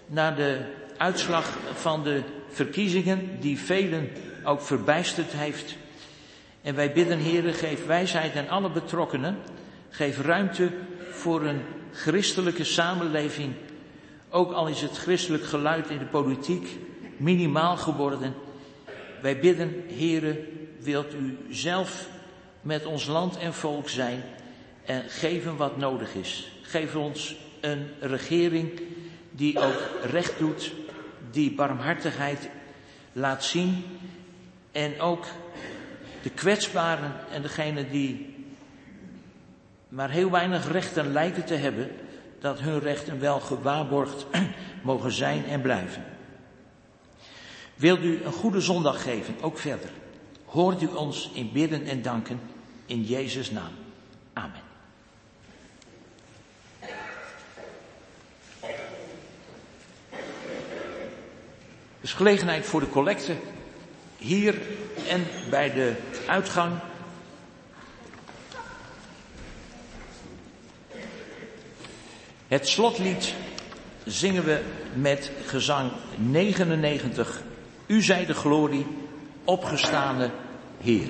na 0.08 0.32
de 0.32 0.62
uitslag 0.98 1.58
van 1.74 2.04
de 2.04 2.22
verkiezingen 2.50 3.40
die 3.40 3.60
velen 3.60 4.10
ook 4.44 4.62
verbijsterd 4.62 5.32
heeft. 5.32 5.76
En 6.62 6.76
wij 6.76 6.92
bidden, 6.92 7.20
heren, 7.20 7.54
geef 7.54 7.86
wijsheid 7.86 8.36
aan 8.36 8.50
alle 8.50 8.72
betrokkenen. 8.72 9.38
Geef 9.90 10.22
ruimte 10.22 10.72
voor 11.12 11.42
een 11.46 11.62
christelijke 11.92 12.64
samenleving. 12.64 13.54
Ook 14.30 14.52
al 14.52 14.68
is 14.68 14.82
het 14.82 14.98
christelijk 14.98 15.46
geluid 15.46 15.90
in 15.90 15.98
de 15.98 16.06
politiek 16.06 16.78
minimaal 17.18 17.78
geworden. 17.78 18.34
Wij 19.22 19.40
bidden, 19.40 19.84
heren, 19.88 20.38
wilt 20.80 21.14
u 21.14 21.38
zelf 21.50 22.10
met 22.62 22.86
ons 22.86 23.06
land 23.06 23.38
en 23.38 23.54
volk 23.54 23.90
zijn 23.90 24.24
en 24.86 25.04
geven 25.10 25.56
wat 25.56 25.78
nodig 25.78 26.14
is. 26.14 26.52
Geef 26.62 26.96
ons 26.96 27.36
een 27.62 27.88
regering 28.00 28.82
die 29.32 29.60
ook 29.60 29.90
recht 30.04 30.40
doet, 30.40 30.74
die 31.32 31.52
barmhartigheid 31.52 32.50
laat 33.14 33.44
zien 33.44 33.84
en 34.72 35.00
ook 35.00 35.26
de 36.22 36.30
kwetsbaren 36.30 37.14
en 37.32 37.42
degenen 37.42 37.90
die 37.90 38.36
maar 39.90 40.10
heel 40.10 40.32
weinig 40.32 40.72
rechten 40.72 41.12
lijken 41.12 41.46
te 41.46 41.54
hebben, 41.54 41.90
dat 42.40 42.60
hun 42.60 42.80
rechten 42.80 43.20
wel 43.20 43.40
gewaarborgd 43.40 44.26
mogen 44.84 45.12
zijn 45.12 45.46
en 45.46 45.62
blijven. 45.62 46.04
Wilt 47.76 48.04
u 48.04 48.24
een 48.24 48.32
goede 48.32 48.62
zondag 48.62 49.04
geven, 49.04 49.36
ook 49.42 49.58
verder. 49.58 49.90
Hoort 50.46 50.82
u 50.82 50.88
ons 50.88 51.30
in 51.34 51.52
bidden 51.52 51.86
en 51.86 52.02
danken 52.02 52.40
in 52.86 53.04
Jezus' 53.04 53.52
naam. 53.52 53.72
Amen. 54.34 54.67
Dus 62.08 62.16
gelegenheid 62.16 62.66
voor 62.66 62.80
de 62.80 62.90
collecte 62.90 63.36
hier 64.18 64.56
en 65.08 65.26
bij 65.50 65.74
de 65.74 65.96
uitgang. 66.28 66.74
Het 72.48 72.68
slotlied 72.68 73.34
zingen 74.06 74.44
we 74.44 74.62
met 74.94 75.32
gezang 75.46 75.92
99. 76.18 77.42
U 77.86 78.02
zij 78.02 78.26
de 78.26 78.34
glorie, 78.34 78.86
opgestane 79.44 80.30
Heer. 80.82 81.10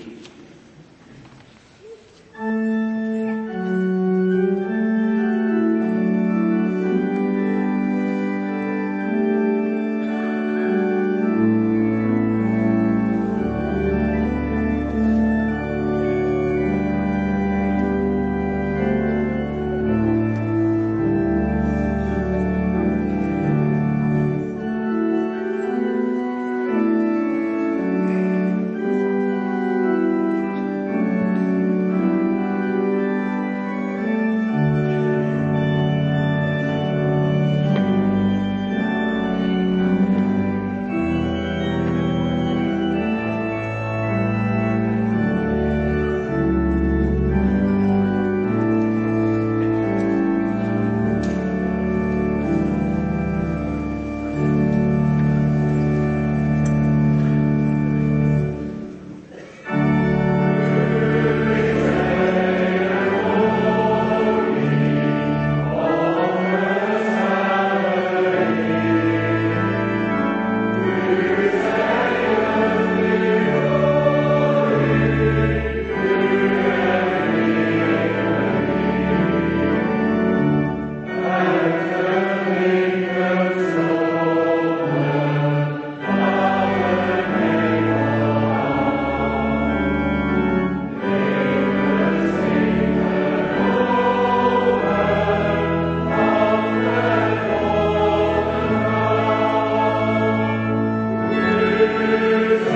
Jesus. 102.07 102.66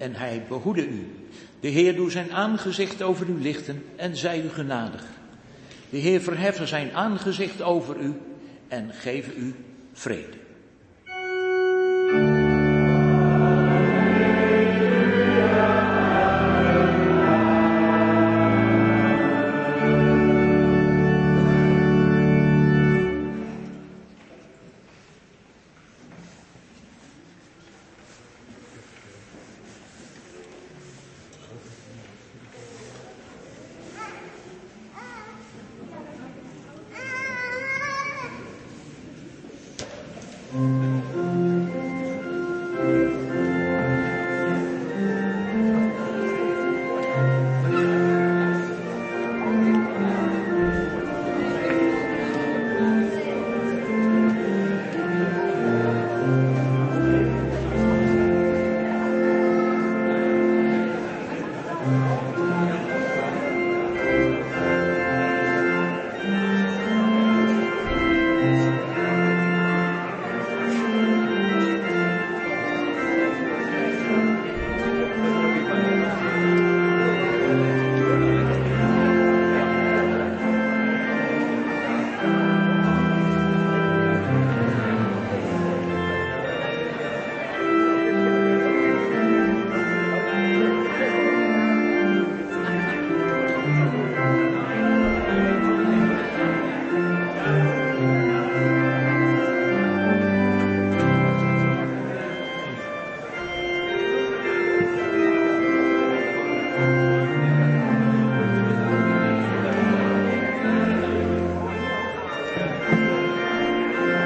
En 0.00 0.14
hij 0.14 0.42
behoede 0.48 0.88
u. 0.88 1.06
De 1.60 1.68
Heer 1.68 1.96
doe 1.96 2.10
zijn 2.10 2.32
aangezicht 2.32 3.02
over 3.02 3.28
u 3.28 3.40
lichten 3.40 3.84
en 3.96 4.16
zij 4.16 4.42
u 4.42 4.48
genadig. 4.48 5.04
De 5.90 5.96
Heer 5.96 6.20
verheffen 6.20 6.68
zijn 6.68 6.92
aangezicht 6.92 7.62
over 7.62 7.96
u 8.00 8.12
en 8.68 8.90
geven 8.92 9.32
u 9.36 9.54
vrede. 9.92 10.39